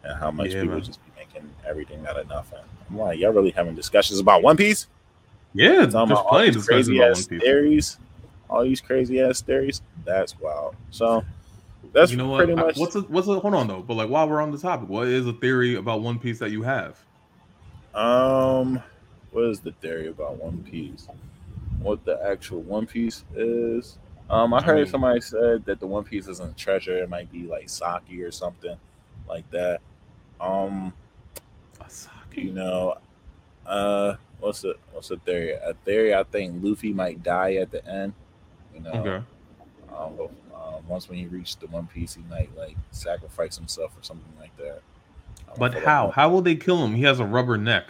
[0.03, 0.85] and how much yeah, people man.
[0.85, 2.59] just be making everything out of nothing.
[2.91, 4.89] I'm like, y'all really having discussions about One Piece?
[5.55, 7.99] Yeah, it's plenty of crazy ass theories
[8.49, 9.83] all these crazy ass theories.
[10.05, 10.77] That's wild.
[10.91, 11.25] So
[11.93, 12.39] that's you know what?
[12.39, 12.77] pretty much.
[12.77, 13.83] What's a, what's a, hold on though?
[13.83, 16.51] But like while we're on the topic, what is a theory about One Piece that
[16.51, 16.99] you have?
[17.95, 18.83] Um,
[19.31, 21.09] what is the theory about One Piece?
[21.81, 23.99] What the actual One Piece is?
[24.29, 26.99] Um, I heard I mean, somebody said that the One Piece isn't treasure.
[26.99, 28.77] It might be like sake or something
[29.29, 29.81] like that.
[30.41, 30.93] Um,
[32.35, 32.99] you know,
[33.65, 35.53] uh, what's the what's the theory?
[35.53, 38.13] A theory I think Luffy might die at the end.
[38.77, 39.25] You know, okay.
[39.97, 44.03] Um, um, once when he reached the One Piece, he might like sacrifice himself or
[44.03, 44.83] something like that.
[45.59, 46.11] But how?
[46.11, 46.95] How will they kill him?
[46.95, 47.87] He has a rubber neck.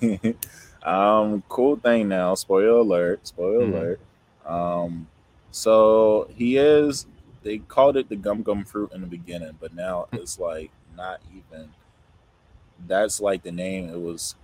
[0.82, 2.34] um, cool thing now.
[2.34, 3.26] Spoiler alert!
[3.26, 3.74] Spoiler mm-hmm.
[3.74, 4.00] alert!
[4.46, 5.06] Um,
[5.50, 7.06] so he is.
[7.42, 10.16] They called it the gum gum fruit in the beginning, but now hmm.
[10.16, 11.70] it's like not even.
[12.86, 14.36] That's like the name it was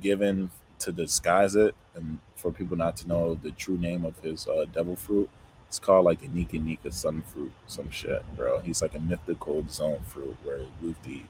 [0.00, 0.50] given
[0.80, 4.64] to disguise it and for people not to know the true name of his uh,
[4.72, 5.28] devil fruit.
[5.68, 8.58] It's called like the Nika Nika Sun Fruit, some shit, bro.
[8.58, 11.26] He's like a mythical Zoan fruit where Luffy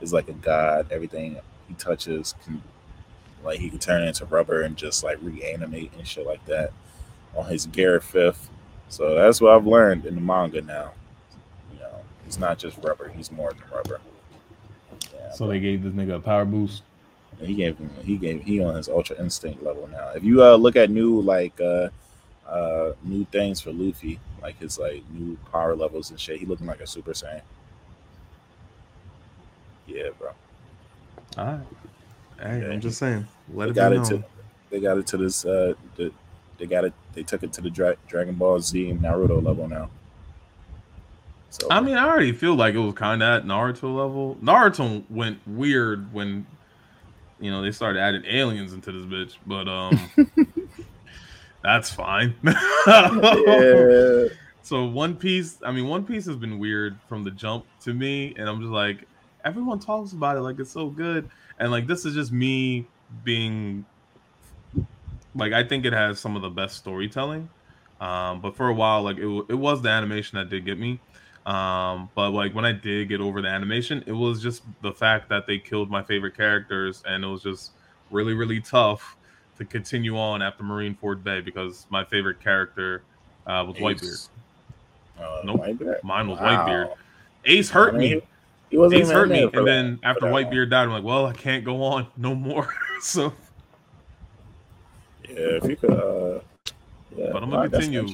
[0.00, 0.90] is like a god.
[0.90, 1.38] Everything
[1.68, 2.62] he touches can,
[3.44, 6.72] like, he can turn into rubber and just like reanimate and shit like that
[7.36, 8.48] on his Gear Fifth.
[8.88, 10.92] So that's what I've learned in the manga now.
[11.72, 14.00] You know, he's not just rubber; he's more than rubber.
[15.14, 16.82] Yeah, so but, they gave this nigga a power boost.
[17.44, 20.10] He gave him he gave he on his ultra instinct level now.
[20.14, 21.88] If you uh look at new like uh
[22.48, 26.66] uh new things for Luffy, like his like new power levels and shit, he looking
[26.66, 27.42] like a super saiyan.
[29.86, 30.30] Yeah, bro.
[31.38, 31.60] All right.
[32.40, 32.72] Hey, yeah.
[32.72, 33.26] I'm just saying.
[33.52, 34.24] Let they it got it to
[34.70, 36.12] they got it to this uh the,
[36.58, 39.68] they got it they took it to the Dra- Dragon Ball Z and Naruto level
[39.68, 39.90] now.
[41.50, 44.36] So I mean, I already feel like it was kind of at Naruto level.
[44.42, 46.46] Naruto went weird when
[47.42, 50.10] you know, they started adding aliens into this bitch, but um
[51.62, 52.34] that's fine.
[52.86, 54.28] yeah.
[54.62, 58.32] So One Piece, I mean, One Piece has been weird from the jump to me,
[58.38, 59.08] and I'm just like,
[59.44, 61.28] everyone talks about it like it's so good,
[61.58, 62.86] and like this is just me
[63.24, 63.84] being
[65.34, 67.48] like, I think it has some of the best storytelling.
[68.00, 71.00] Um, but for a while, like it, it was the animation that did get me.
[71.46, 75.28] Um, but like when I did get over the animation, it was just the fact
[75.30, 77.72] that they killed my favorite characters, and it was just
[78.10, 79.16] really, really tough
[79.58, 83.02] to continue on after Marineford Bay because my favorite character
[83.46, 83.82] uh, was Ace.
[83.82, 84.28] Whitebeard.
[85.20, 86.04] Uh, nope, Whitebeard?
[86.04, 86.66] mine was wow.
[86.66, 86.94] Whitebeard.
[87.44, 88.22] Ace hurt I mean, me.
[88.70, 91.64] He, he Ace hurt me, and then after Whitebeard died, I'm like, well, I can't
[91.64, 92.72] go on no more.
[93.00, 93.32] so
[95.28, 96.40] yeah, if you could, uh,
[97.16, 98.08] yeah, but I'm gonna continue.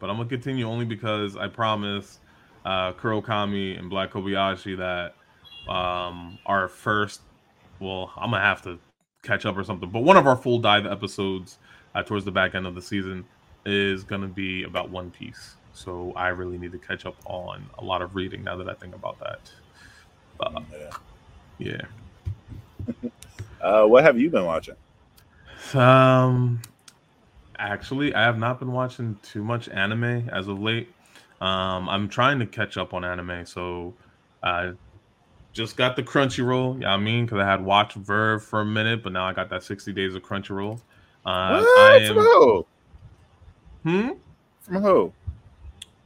[0.00, 2.18] But I'm gonna continue only because I promise
[2.64, 5.14] uh, Kurokami and Black Kobayashi that
[5.72, 7.20] um, our first.
[7.80, 8.78] Well, I'm gonna have to
[9.22, 9.90] catch up or something.
[9.90, 11.58] But one of our full dive episodes
[11.94, 13.24] uh, towards the back end of the season
[13.66, 15.56] is gonna be about One Piece.
[15.72, 18.74] So I really need to catch up on a lot of reading now that I
[18.74, 19.40] think about that.
[20.72, 20.90] Yeah.
[21.58, 23.10] Yeah.
[23.60, 24.74] uh, what have you been watching?
[25.74, 26.60] Um,
[27.58, 30.92] actually, I have not been watching too much anime as of late.
[31.42, 33.94] Um, I'm trying to catch up on anime, so
[34.44, 34.74] I
[35.52, 36.80] just got the Crunchyroll.
[36.80, 39.50] Yeah, I mean, because I had watched VRV for a minute, but now I got
[39.50, 40.80] that 60 days of Crunchyroll.
[41.26, 41.92] Uh, what?
[41.92, 42.66] I am, From who?
[43.82, 44.08] Hmm.
[44.60, 45.12] From who?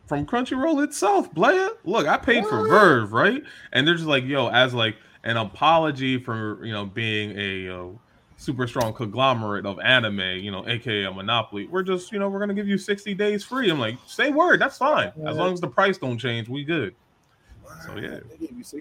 [0.07, 1.69] From Crunchyroll itself, Blair.
[1.85, 2.51] Look, I paid what?
[2.51, 3.43] for VRV, right?
[3.73, 7.89] And they're just like, yo, as like an apology for you know being a uh,
[8.37, 11.67] super strong conglomerate of anime, you know, aka a monopoly.
[11.67, 13.71] We're just, you know, we're gonna give you 60 days free.
[13.71, 15.13] I'm like, say word, that's fine.
[15.27, 16.95] As long as the price don't change, we good.
[17.85, 18.21] So yeah.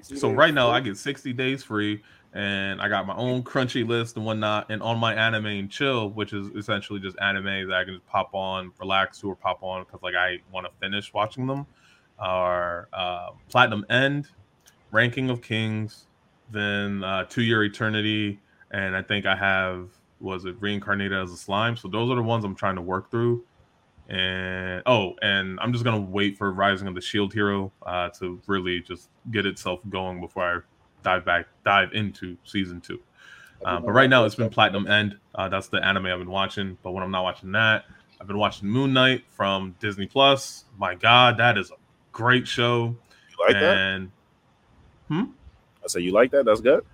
[0.02, 2.02] So right now I get 60 days free
[2.34, 4.70] and I got my own crunchy list and whatnot.
[4.70, 8.06] And on my anime and chill, which is essentially just anime that I can just
[8.08, 11.66] pop on, relax to, or pop on because like I want to finish watching them,
[12.20, 14.28] are uh, Platinum End,
[14.92, 16.08] Ranking of Kings,
[16.52, 18.40] then uh, To Your Eternity,
[18.72, 19.90] and I think I have
[20.20, 21.76] was it reincarnated as a slime.
[21.78, 23.44] So those are the ones I'm trying to work through.
[24.08, 28.40] And oh, and I'm just gonna wait for Rising of the Shield Hero uh, to
[28.48, 30.60] really just get itself going before I
[31.04, 33.00] dive back dive into season two.
[33.64, 35.18] Uh, but right now it's been Platinum End.
[35.34, 36.78] Uh, that's the anime I've been watching.
[36.84, 37.86] But when I'm not watching that,
[38.22, 40.66] I've been watching Moon Knight from Disney Plus.
[40.78, 41.76] My God, that is a
[42.12, 42.96] great show.
[43.30, 44.12] You like and,
[45.10, 45.16] that?
[45.16, 45.32] Hmm.
[45.84, 46.46] I say you like that.
[46.46, 46.86] That's good.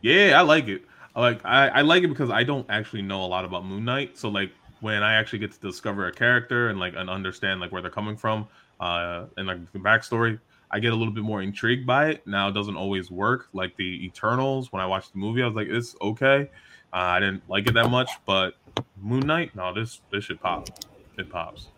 [0.00, 0.82] Yeah, I like it.
[1.20, 4.18] Like I, I like it because I don't actually know a lot about Moon Knight.
[4.18, 4.50] So like
[4.80, 7.90] when I actually get to discover a character and like and understand like where they're
[7.90, 8.48] coming from,
[8.80, 10.38] uh, and like the backstory,
[10.70, 12.26] I get a little bit more intrigued by it.
[12.26, 13.48] Now it doesn't always work.
[13.52, 16.50] Like the Eternals, when I watched the movie, I was like, it's okay.
[16.92, 18.54] Uh, I didn't like it that much, but
[19.00, 20.68] Moon Knight, no, this this should pop.
[21.16, 21.68] It pops.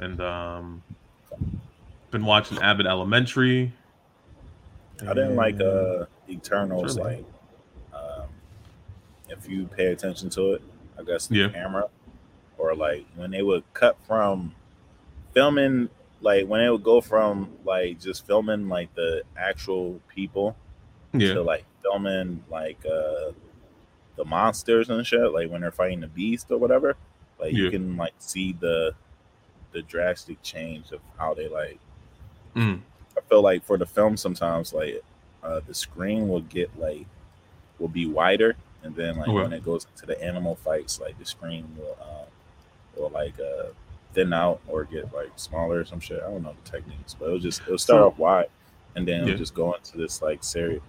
[0.00, 0.82] And um,
[2.10, 3.72] been watching Abbott Elementary.
[5.00, 6.96] I didn't like uh Eternals.
[6.96, 7.24] Like,
[9.32, 10.62] if you pay attention to it,
[10.98, 11.48] I guess the yeah.
[11.48, 11.88] camera
[12.58, 14.54] or like when they would cut from
[15.32, 15.88] filming
[16.20, 20.56] like when it would go from like just filming like the actual people
[21.12, 21.34] yeah.
[21.34, 23.32] to like filming like uh
[24.16, 26.96] the monsters and shit like when they're fighting the beast or whatever
[27.40, 27.64] like yeah.
[27.64, 28.94] you can like see the
[29.72, 31.80] the drastic change of how they like
[32.54, 32.78] mm.
[33.16, 35.02] i feel like for the film sometimes like
[35.42, 37.06] uh the screen will get like
[37.78, 39.42] will be wider and then like okay.
[39.42, 42.24] when it goes to the animal fights like the screen will uh
[42.96, 43.68] or like uh,
[44.14, 46.20] thin out or get like smaller or some shit.
[46.22, 48.48] I don't know the techniques, but it'll just it'll start off wide
[48.94, 49.36] and then it'll yeah.
[49.36, 50.80] just go into this like series.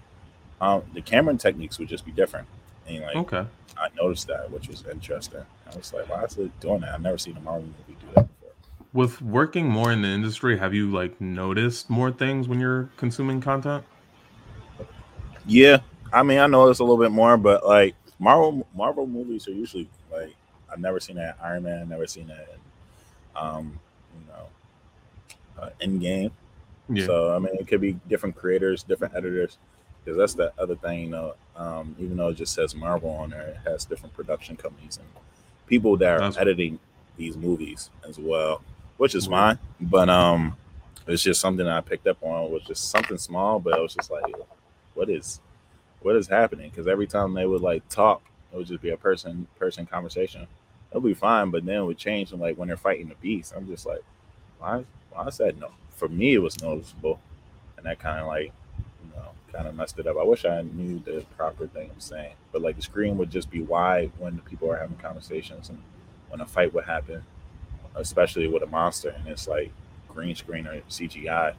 [0.61, 2.47] Um, the camera techniques would just be different.
[2.87, 3.45] And like, okay,
[3.77, 5.41] I noticed that, which was interesting.
[5.71, 6.93] I was like, why is it doing that?
[6.93, 8.51] I've never seen a Marvel movie do that before.
[8.91, 13.41] With working more in the industry, have you like noticed more things when you're consuming
[13.41, 13.83] content?
[15.45, 15.79] Yeah,
[16.13, 19.89] I mean, I noticed a little bit more, but like Marvel Marvel movies are usually
[20.11, 20.35] like
[20.71, 21.89] I've never seen that Iron Man.
[21.89, 22.47] Never seen that.
[22.53, 23.79] In, um,
[24.15, 26.31] you know, uh, Endgame.
[26.89, 27.05] Yeah.
[27.05, 29.57] So I mean, it could be different creators, different editors,
[30.03, 31.01] because that's the other thing.
[31.01, 34.55] You know, um, even though it just says Marvel on there, it has different production
[34.55, 35.07] companies and
[35.65, 36.79] people that are that's editing
[37.17, 38.61] these movies as well,
[38.97, 39.57] which is fine.
[39.79, 40.57] But um,
[41.07, 42.51] it's just something I picked up on.
[42.51, 44.23] Was just something small, but it was just like,
[44.93, 45.39] what is,
[46.03, 46.69] what is happening?
[46.69, 48.21] Because every time they would like talk,
[48.51, 50.47] it would just be a person person conversation
[50.93, 51.49] it'll be fine.
[51.49, 54.03] But then it would change and like when they're fighting the beast, I'm just like,
[54.59, 54.85] why?
[55.11, 55.71] Why is that no?
[55.89, 57.19] For me, it was noticeable,
[57.77, 60.17] and that kind of like, you know, kind of messed it up.
[60.17, 63.49] I wish I knew the proper thing I'm saying, but like the screen would just
[63.49, 65.81] be wide when the people are having conversations and
[66.29, 67.23] when a fight would happen,
[67.95, 69.71] especially with a monster, and it's like
[70.07, 71.53] green screen or CGI.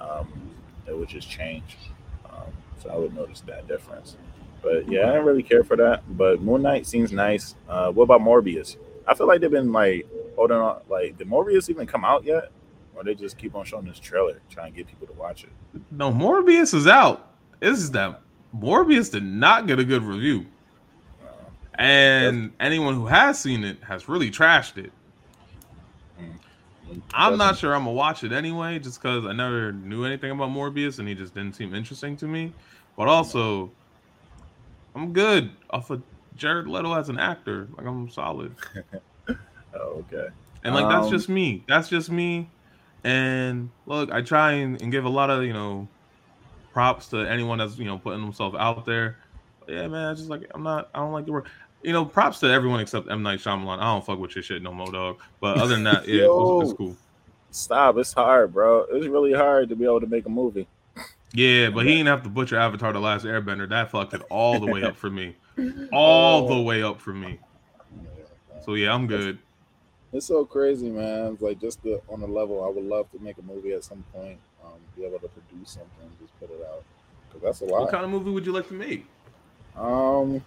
[0.00, 0.50] Um,
[0.86, 1.76] it would just change.
[2.82, 4.16] So I would notice that difference.
[4.62, 6.02] But yeah, I don't really care for that.
[6.16, 7.54] But Moon Knight seems nice.
[7.68, 8.76] Uh, what about Morbius?
[9.06, 10.80] I feel like they've been like holding on.
[10.88, 12.50] Like, did Morbius even come out yet?
[12.94, 15.50] Or they just keep on showing this trailer, trying to get people to watch it?
[15.90, 17.30] No, Morbius is out.
[17.60, 18.22] This is that
[18.56, 20.46] Morbius did not get a good review.
[21.22, 21.28] Uh,
[21.78, 24.92] and anyone who has seen it has really trashed it.
[27.12, 30.50] I'm not sure I'm gonna watch it anyway, just because I never knew anything about
[30.50, 32.52] Morbius and he just didn't seem interesting to me.
[32.96, 33.70] But also,
[34.94, 36.02] I'm good off of
[36.36, 37.68] Jared Leto as an actor.
[37.76, 38.54] Like I'm solid.
[39.28, 39.34] oh,
[39.74, 40.28] okay.
[40.64, 41.64] And like um, that's just me.
[41.68, 42.48] That's just me.
[43.04, 45.86] And look, I try and, and, give a lot of you know
[46.72, 49.18] props to anyone that's you know putting themselves out there.
[49.60, 50.90] But yeah, man, I just like I'm not.
[50.94, 51.48] I don't like the work.
[51.86, 53.78] You know, props to everyone except M Night Shyamalan.
[53.78, 55.20] I don't fuck with your shit no more, dog.
[55.40, 56.96] But other than that, yeah, Yo, it's, it's cool.
[57.52, 57.98] Stop.
[57.98, 58.86] It's hard, bro.
[58.90, 60.66] It's really hard to be able to make a movie.
[61.32, 63.68] Yeah, but he didn't have to butcher Avatar: The Last Airbender.
[63.68, 65.36] That fucked it all the way up for me,
[65.92, 67.38] all the way up for me.
[68.64, 69.38] So yeah, I'm good.
[70.12, 71.34] It's so crazy, man.
[71.34, 73.84] It's like just the, on the level, I would love to make a movie at
[73.84, 74.38] some point.
[74.64, 76.82] Um, be able to produce something, just put it out,
[77.28, 77.82] because that's a lot.
[77.82, 79.06] What kind of movie would you like to make?
[79.76, 80.42] Um,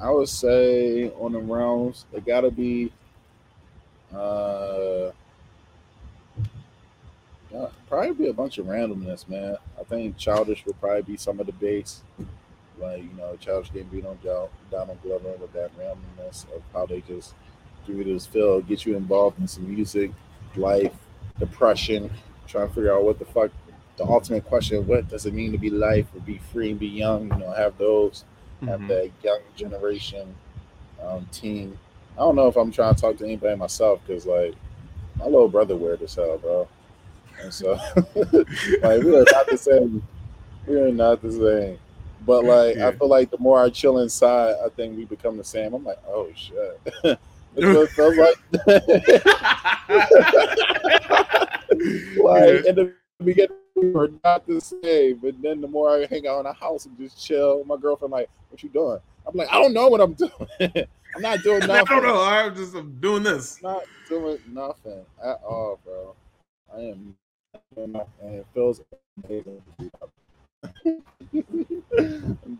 [0.00, 2.92] I would say on the rounds, it got to be.
[4.14, 5.10] Uh,
[7.88, 9.56] probably be a bunch of randomness, man.
[9.78, 12.02] I think Childish would probably be some of the base,
[12.78, 14.16] like you know, Childish Gambino,
[14.70, 17.34] Donald Glover with that randomness of how they just
[17.86, 20.10] do this feel, get you involved in some music,
[20.56, 20.92] life,
[21.38, 22.10] depression,
[22.46, 23.50] trying to figure out what the fuck
[23.96, 26.86] the ultimate question: what does it mean to be life or be free and be
[26.86, 27.24] young?
[27.32, 28.24] You know, have those,
[28.62, 28.68] mm-hmm.
[28.68, 30.34] have that young generation
[31.02, 31.78] um, team.
[32.16, 34.54] I don't know if I'm trying to talk to anybody myself because like
[35.16, 36.68] my little brother weird as hell, bro.
[37.40, 37.72] And so
[38.14, 40.02] like we are not the same.
[40.66, 41.78] We are not the same.
[42.26, 42.88] But like yeah.
[42.88, 45.72] I feel like the more I chill inside, I think we become the same.
[45.74, 46.80] I'm like, oh shit.
[47.56, 48.36] it feels like
[52.18, 52.92] like in the
[53.24, 55.18] beginning were not the same.
[55.18, 58.12] But then the more I hang out in the house and just chill, my girlfriend
[58.12, 60.32] like, "What you doing?" I'm like, "I don't know what I'm doing.
[60.60, 61.72] I'm not doing nothing.
[61.72, 62.22] I don't know.
[62.22, 63.58] I'm just I'm doing this.
[63.64, 66.14] I'm not doing nothing at all, bro.
[66.74, 67.16] I am,
[67.76, 68.80] and it feels
[69.24, 69.62] amazing."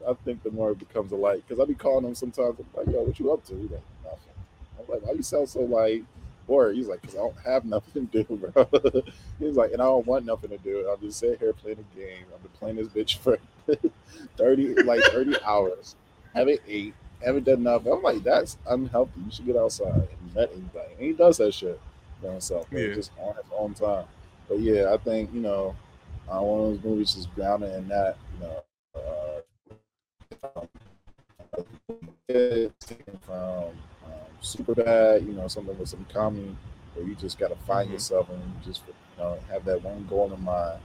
[0.08, 2.58] I think the more it becomes a light, because I be calling them sometimes.
[2.58, 4.34] I'm like, "Yo, what you up to?" He's like, "Nothing."
[4.78, 6.04] I'm like, "Why you sound so like?"
[6.48, 6.74] Bored.
[6.74, 8.66] He's like, because I don't have nothing to do, bro.
[9.38, 10.88] He's like, and I don't want nothing to do.
[10.88, 12.24] I'll just sit here playing a game.
[12.34, 13.38] I've been playing this bitch for
[14.36, 15.94] 30, like 30 hours.
[16.34, 16.94] Haven't ate,
[17.24, 17.92] haven't done nothing.
[17.92, 19.20] I'm like, that's unhealthy.
[19.24, 20.94] You should get outside and met anybody.
[20.94, 21.80] And he does that shit
[22.22, 22.94] by himself, yeah.
[22.94, 24.06] just on his own time.
[24.48, 25.76] But yeah, I think, you know,
[26.28, 28.64] uh, one of those movies is grounded in that, you know,
[28.96, 29.40] uh,
[33.26, 33.76] from
[34.40, 36.56] super bad, you know, something with some comedy
[36.94, 37.94] where you just got to find mm-hmm.
[37.94, 40.80] yourself and you just you know, have that one goal in mind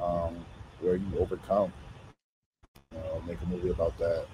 [0.00, 0.44] um,
[0.80, 1.72] where you overcome.
[2.92, 4.26] You know, make a movie about that.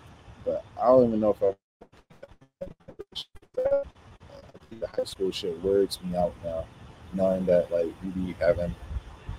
[0.45, 1.55] But I don't even know if I.
[4.79, 6.65] The high school shit wears me out now,
[7.13, 8.75] knowing that like you be having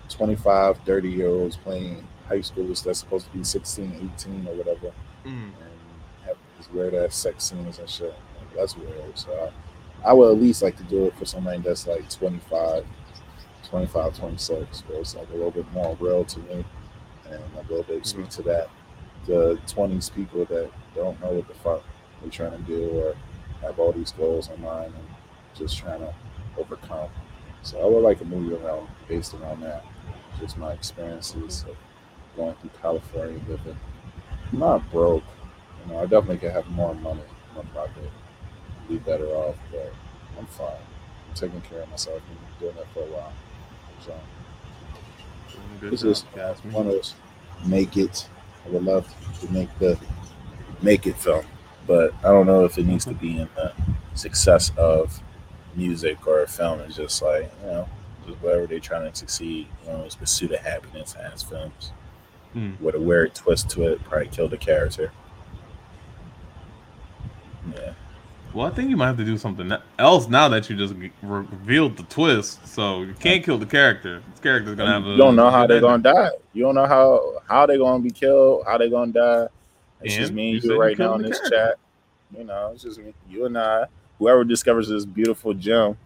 [0.10, 4.92] 25, 30 year olds playing high schoolers that's supposed to be 16, 18 or whatever,
[5.26, 5.26] mm.
[5.26, 5.54] and
[6.26, 8.14] have these weird ass sex scenes and shit
[8.56, 9.18] that's weird.
[9.18, 9.52] So
[10.04, 12.86] I, I would at least like to do it for somebody that's like 25,
[13.64, 16.66] 25, 26, where it's like a little bit more real to me
[17.30, 18.42] and a little bit speak mm-hmm.
[18.42, 18.70] to that.
[19.26, 21.84] The 20s people that don't know what the fuck
[22.22, 23.16] they're trying to do or
[23.62, 25.08] have all these goals in mind and
[25.56, 26.14] just trying to
[26.58, 27.10] overcome.
[27.62, 29.86] So I would like a movie around based around that.
[30.40, 31.76] Just my experiences of
[32.36, 33.78] going through California living.
[34.52, 35.24] I'm not broke.
[35.86, 38.10] You know, I definitely could have more money in my pocket
[38.92, 39.94] be better off, but
[40.38, 40.68] I'm fine.
[41.30, 43.34] I'm taking care of myself and doing that for a while.
[44.06, 44.14] So
[45.82, 46.26] it's just
[46.72, 47.16] one of those
[47.66, 48.28] make it.
[48.66, 49.98] I would love to make the
[50.82, 51.46] make it film,
[51.88, 53.74] but I don't know if it needs to be in the
[54.14, 55.22] success of
[55.76, 56.80] music or a film.
[56.82, 57.90] It's just like you know,
[58.28, 59.68] just whatever they're trying to succeed.
[59.86, 61.92] You know, it's pursuit of happiness as films.
[62.54, 62.72] Hmm.
[62.82, 65.12] With a weird twist to it, probably kill the character.
[67.74, 67.94] Yeah.
[68.54, 71.96] Well, I think you might have to do something else now that you just revealed
[71.96, 72.66] the twist.
[72.68, 74.22] So you can't kill the character.
[74.32, 75.06] This character's gonna have.
[75.06, 76.32] A, you don't know how they're gonna die.
[76.54, 78.64] You don't know how how they're gonna be killed.
[78.66, 79.48] How they're gonna die.
[80.02, 81.58] It's and just me and you, you right now in this character.
[81.58, 81.76] chat.
[82.38, 83.86] You know, it's just me, you and I.
[84.20, 85.98] Whoever discovers this beautiful gem,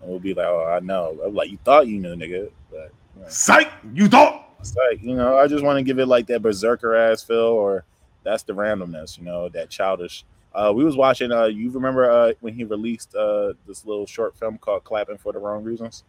[0.00, 3.22] will be like, "Oh, I know." I'm like, "You thought you knew, nigga," but you
[3.22, 3.28] know.
[3.28, 4.44] psych, you thought.
[4.76, 7.84] Like you know, I just want to give it like that berserker ass feel, or
[8.24, 11.30] that's the randomness, you know, that childish uh, we was watching.
[11.30, 15.32] Uh, you remember uh, when he released uh, this little short film called "Clapping for
[15.32, 16.04] the Wrong Reasons"?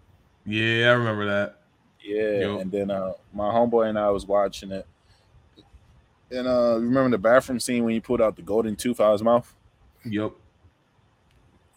[0.46, 1.60] Yeah, I remember that.
[2.02, 4.88] Yeah, and then uh, my homeboy and I was watching it,
[6.32, 9.14] and uh, remember the bathroom scene when he pulled out the golden tooth out of
[9.14, 9.54] his mouth?
[10.06, 10.32] Yep.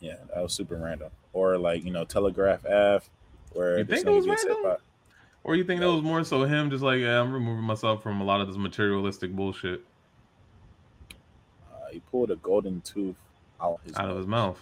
[0.01, 1.11] Yeah, that was super random.
[1.33, 3.05] Or like you know, Telegraph Ave,
[3.53, 4.77] where you think it was random?
[5.45, 8.21] Or you think that was more so him just like, yeah, I'm removing myself from
[8.21, 9.85] a lot of this materialistic bullshit
[11.93, 13.17] he pulled a golden tooth
[13.61, 14.61] out his out of his mouth.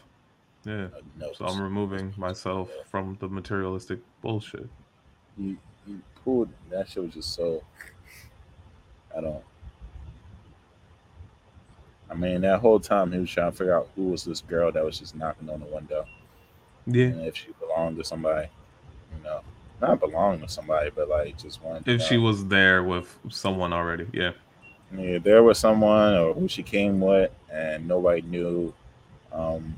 [0.65, 0.89] Yeah.
[1.37, 2.83] So I'm removing myself yeah.
[2.85, 4.69] from the materialistic bullshit.
[5.39, 7.63] He he pulled that shit was just so.
[9.17, 9.43] I don't.
[12.11, 14.73] I mean, that whole time he was trying to figure out who was this girl
[14.73, 16.05] that was just knocking on the window.
[16.87, 17.07] Yeah.
[17.07, 18.49] And if she belonged to somebody,
[19.17, 19.43] you know.
[19.81, 21.83] not belong to somebody, but like just one.
[21.87, 24.33] If she was there with someone already, yeah.
[24.97, 28.75] Yeah, there was someone or who she came with, and nobody knew
[29.33, 29.75] um,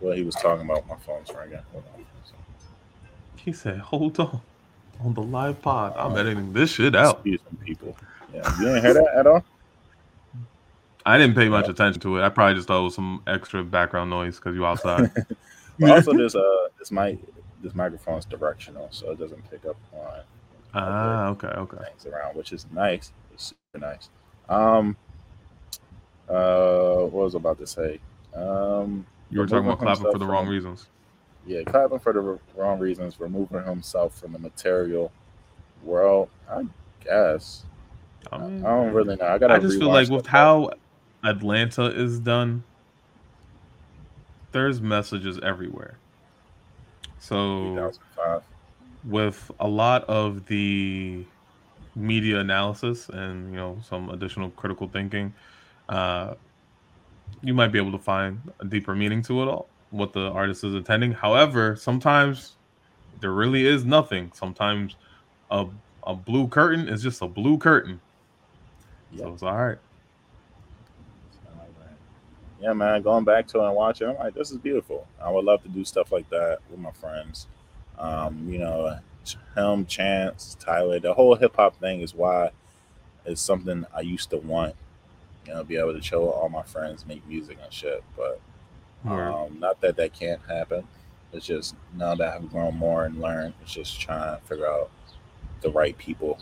[0.00, 0.86] what he was talking about.
[0.88, 1.60] My phone's ringing.
[1.72, 2.04] Hold on.
[3.36, 4.40] He said, "Hold on."
[5.02, 7.24] On the live pod, I'm editing this shit out.
[7.24, 7.96] Some people.
[8.34, 9.44] Yeah, you didn't hear that at all.
[11.06, 12.22] I didn't pay much attention to it.
[12.22, 15.10] I probably just thought it was some extra background noise because you outside.
[15.82, 17.18] also, this uh, this mic,
[17.62, 20.20] this microphone's directional, so it doesn't pick up on.
[20.74, 21.78] Ah, okay, okay.
[21.78, 23.12] Things around, which is nice.
[23.78, 24.10] Nice.
[24.48, 24.96] Um,
[26.28, 28.00] uh, what was I about to say?
[28.34, 30.88] Um, you were talking about clapping for the wrong reasons.
[31.46, 35.12] Yeah, clapping for the wrong reasons, removing himself from the material
[35.84, 36.30] world.
[36.50, 36.64] I
[37.04, 37.64] guess.
[38.32, 39.26] I, I don't really know.
[39.26, 39.54] I gotta.
[39.54, 40.70] I just feel like with how
[41.22, 42.64] Atlanta is done,
[44.50, 45.96] there's messages everywhere.
[47.20, 47.92] So
[49.04, 51.24] with a lot of the
[52.00, 55.32] media analysis and you know some additional critical thinking,
[55.88, 56.34] uh,
[57.42, 60.64] you might be able to find a deeper meaning to it all, what the artist
[60.64, 61.12] is intending.
[61.12, 62.56] However, sometimes
[63.20, 64.32] there really is nothing.
[64.34, 64.96] Sometimes
[65.50, 65.66] a
[66.04, 68.00] a blue curtain is just a blue curtain.
[69.12, 69.20] Yep.
[69.20, 69.78] So it's all right
[72.60, 75.06] yeah, man, going back to it and watching, I'm like, this is beautiful.
[75.22, 77.46] I would love to do stuff like that with my friends.
[77.98, 78.98] Um, you know,
[79.56, 82.50] him, Chance, Tyler, the whole hip hop thing is why
[83.24, 84.74] it's something I used to want.
[85.46, 88.04] You know, be able to show all my friends make music and shit.
[88.16, 88.40] But
[89.34, 90.86] um, not that that can't happen.
[91.32, 94.90] It's just now that I've grown more and learned, it's just trying to figure out
[95.62, 96.38] the right people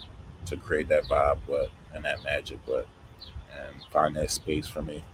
[0.47, 2.87] to create that vibe, but and that magic, but
[3.57, 5.05] and find that space for me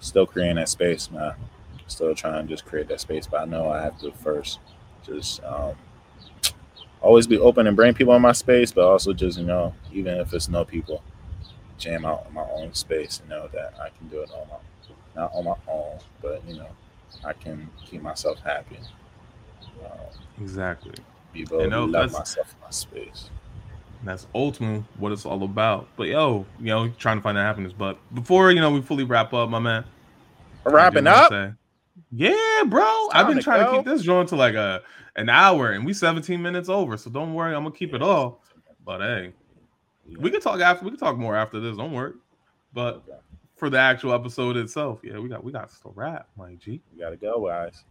[0.00, 1.34] still creating that space, man.
[1.86, 4.60] Still trying to just create that space, but I know I have to first
[5.04, 5.74] just um,
[7.00, 10.18] always be open and bring people in my space, but also just you know, even
[10.18, 11.02] if it's no people,
[11.78, 14.56] jam out in my own space and know that I can do it on my
[15.16, 16.68] not on my own, but you know,
[17.24, 18.78] I can keep myself happy.
[19.84, 19.90] Um,
[20.40, 20.94] exactly.
[21.32, 23.30] Be able to love myself in my space.
[24.00, 25.88] And that's ultimately what it's all about.
[25.96, 27.72] But yo, you know, trying to find that happiness.
[27.76, 29.84] But before you know, we fully wrap up, my man.
[30.64, 31.30] Wrapping up.
[31.30, 31.52] Say,
[32.12, 33.08] yeah, bro.
[33.12, 33.72] I've been to trying go.
[33.72, 34.82] to keep this going to like a
[35.16, 36.96] an hour, and we 17 minutes over.
[36.96, 38.42] So don't worry, I'm gonna keep it all.
[38.84, 39.32] But hey,
[40.18, 40.84] we can talk after.
[40.84, 41.76] We can talk more after this.
[41.76, 42.14] Don't worry.
[42.72, 43.02] But
[43.56, 46.80] for the actual episode itself, yeah, we got we got to wrap, my G.
[46.92, 47.84] We gotta go, guys.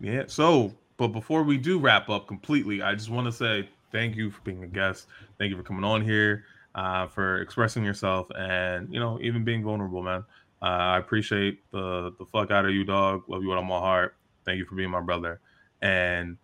[0.00, 0.24] Yeah.
[0.26, 4.30] So, but before we do wrap up completely, I just want to say thank you
[4.30, 5.06] for being a guest.
[5.38, 6.44] Thank you for coming on here,
[6.74, 10.24] uh, for expressing yourself, and you know, even being vulnerable, man.
[10.62, 13.22] Uh, I appreciate the the fuck out of you, dog.
[13.28, 14.16] Love you with all my heart.
[14.44, 15.40] Thank you for being my brother.
[15.82, 16.36] And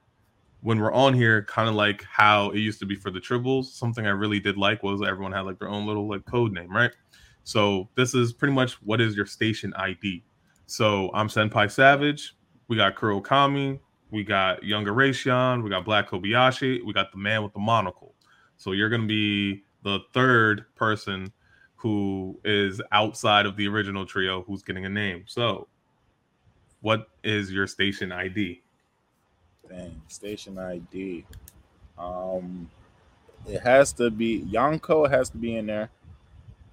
[0.62, 3.66] when we're on here, kind of like how it used to be for the tribbles,
[3.66, 6.74] something I really did like was everyone had like their own little like code name,
[6.74, 6.92] right?
[7.44, 10.24] So this is pretty much what is your station ID.
[10.66, 12.34] So I'm Senpai Savage.
[12.68, 13.78] We got Kuro Kami.
[14.10, 18.14] We got Younger Raytheon, we got Black Kobayashi, we got the man with the monocle.
[18.56, 21.32] So you're gonna be the third person
[21.76, 25.24] who is outside of the original trio who's getting a name.
[25.26, 25.68] So
[26.80, 28.62] what is your station ID?
[29.68, 31.24] Dang, station ID.
[31.98, 32.70] Um
[33.46, 35.90] it has to be Yonko has to be in there.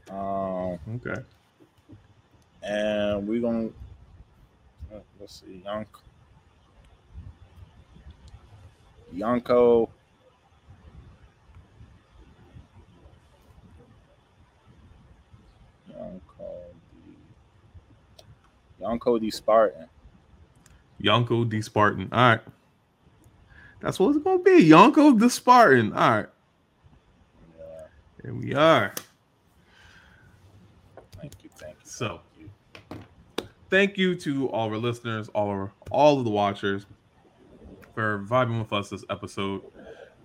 [0.09, 1.21] Um okay.
[2.61, 3.69] And we're gonna
[5.19, 5.87] let's see, Yonko
[9.13, 9.89] Yonko
[15.93, 17.15] D.
[18.83, 19.87] Yonko D Spartan.
[21.01, 22.09] Yonko D Spartan.
[22.11, 22.41] All right.
[23.79, 24.69] That's what it's gonna be.
[24.69, 25.93] Yonko the Spartan.
[25.93, 26.25] All right.
[27.57, 27.65] Yeah.
[28.23, 28.93] Here we are.
[31.19, 31.49] Thank you.
[31.57, 31.81] Thank you.
[31.83, 32.21] So
[33.69, 36.85] thank you to all our listeners, all our all of the watchers
[37.93, 39.61] for vibing with us this episode.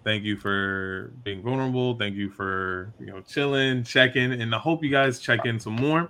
[0.05, 1.97] Thank you for being vulnerable.
[1.97, 5.74] Thank you for you know chilling, checking, and I hope you guys check in some
[5.74, 6.09] more.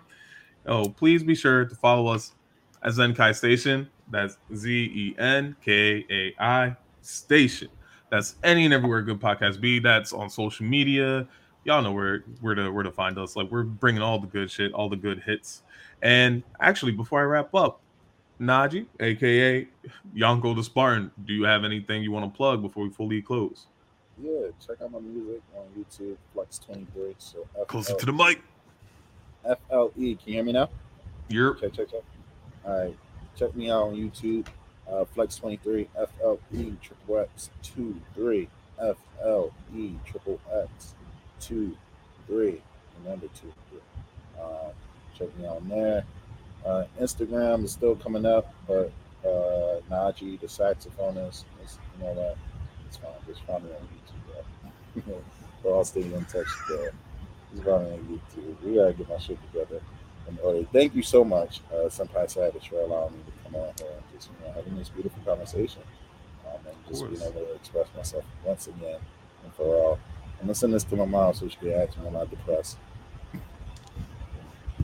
[0.67, 2.33] Oh, please be sure to follow us
[2.83, 3.89] at Zenkai Station.
[4.11, 7.69] That's Z E N K A I Station.
[8.11, 9.79] That's any and everywhere good podcast be.
[9.79, 11.27] That's on social media.
[11.65, 13.37] Y'all know where where to where to find us.
[13.37, 15.63] Like we're bringing all the good shit, all the good hits.
[16.03, 17.81] And actually, before I wrap up,
[18.41, 19.67] Naji, aka
[20.17, 23.67] Yonko the Spartan, do you have anything you want to plug before we fully close?
[24.21, 27.15] Yeah, check out my music on YouTube, Flex23.
[27.19, 28.41] So F-L- closer to the mic.
[29.45, 29.91] FLE.
[29.95, 30.69] Can you hear me now?
[31.29, 31.69] You're okay.
[31.71, 32.03] check, check.
[33.37, 34.47] Check me out on YouTube,
[34.91, 38.49] uh, Flex23, FLE, triple X 2 3.
[38.81, 40.95] F L E triple X
[41.41, 41.77] two
[42.27, 42.61] three.
[43.03, 43.81] Remember two three.
[44.41, 44.73] Um,
[45.17, 46.05] check me out on there.
[46.65, 48.93] Uh, Instagram is still coming up, but
[49.25, 52.37] uh, the saxophonist, is, you know that
[52.87, 53.11] it's fine.
[53.27, 55.23] Just find me on YouTube.
[55.63, 56.93] We're all staying in touch there.
[57.55, 58.65] Just on YouTube.
[58.65, 59.81] We gotta get my shit together
[60.73, 64.03] Thank you so much, uh, Senpai Savage, for allowing me to come on here and
[64.15, 65.83] just you know having this beautiful conversation
[66.47, 69.01] um, and just being able to express myself once again
[69.45, 69.99] and for all.
[70.41, 72.77] I'm gonna send this to my mom so she can ask me when I'm depressed.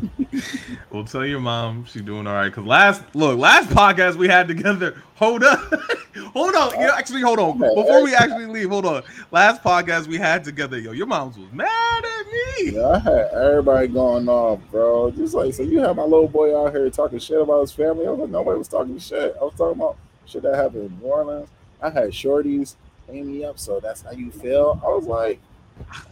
[0.91, 2.53] well, tell your mom she's doing all right.
[2.53, 5.01] Cause last look, last podcast we had together.
[5.17, 5.73] Hold up,
[6.17, 6.73] hold on.
[6.73, 7.59] You know, actually, hold on.
[7.59, 9.03] Before we actually leave, hold on.
[9.31, 12.73] Last podcast we had together, yo, your mom's was mad at me.
[12.73, 15.11] Yeah, I had everybody going off, bro.
[15.11, 18.07] Just like so, you have my little boy out here talking shit about his family.
[18.07, 19.37] I was like, nobody was talking shit.
[19.41, 19.97] I was talking about
[20.27, 21.49] shit that happened in New Orleans.
[21.83, 22.77] I had shorties
[23.07, 23.59] hang me up.
[23.59, 24.81] So that's how you feel.
[24.85, 25.41] I was like.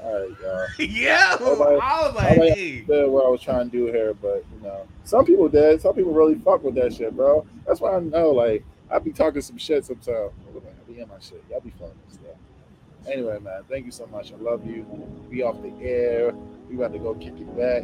[0.03, 0.67] All right, y'all.
[0.89, 2.85] yeah, I was like, I was like, I hey.
[2.87, 5.81] what I was trying to do here, but you know, some people did.
[5.81, 7.47] Some people really fuck with that shit, bro.
[7.65, 10.33] That's why I know, like, I be talking some shit sometimes.
[10.47, 11.43] I be in my shit.
[11.51, 13.11] Y'all be fun and stuff.
[13.11, 14.33] Anyway, man, thank you so much.
[14.33, 14.85] I love you.
[15.31, 16.33] Be off the air.
[16.69, 17.83] We about to go kick it back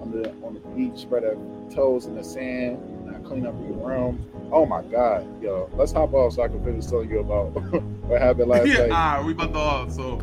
[0.00, 1.36] on the on the beach, spread our
[1.70, 4.28] toes in the sand, and clean up your room.
[4.52, 7.50] Oh my god, yo, let's hop off so I can finish telling you about
[8.08, 8.92] what happened last yeah, night.
[8.92, 9.92] Ah, we about to off.
[9.92, 10.20] So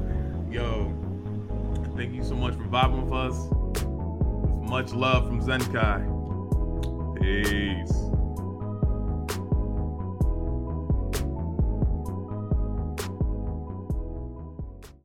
[0.56, 0.94] Yo,
[1.98, 4.70] thank you so much for vibing with us.
[4.70, 6.00] Much love from Zenkai.
[7.20, 8.15] Peace.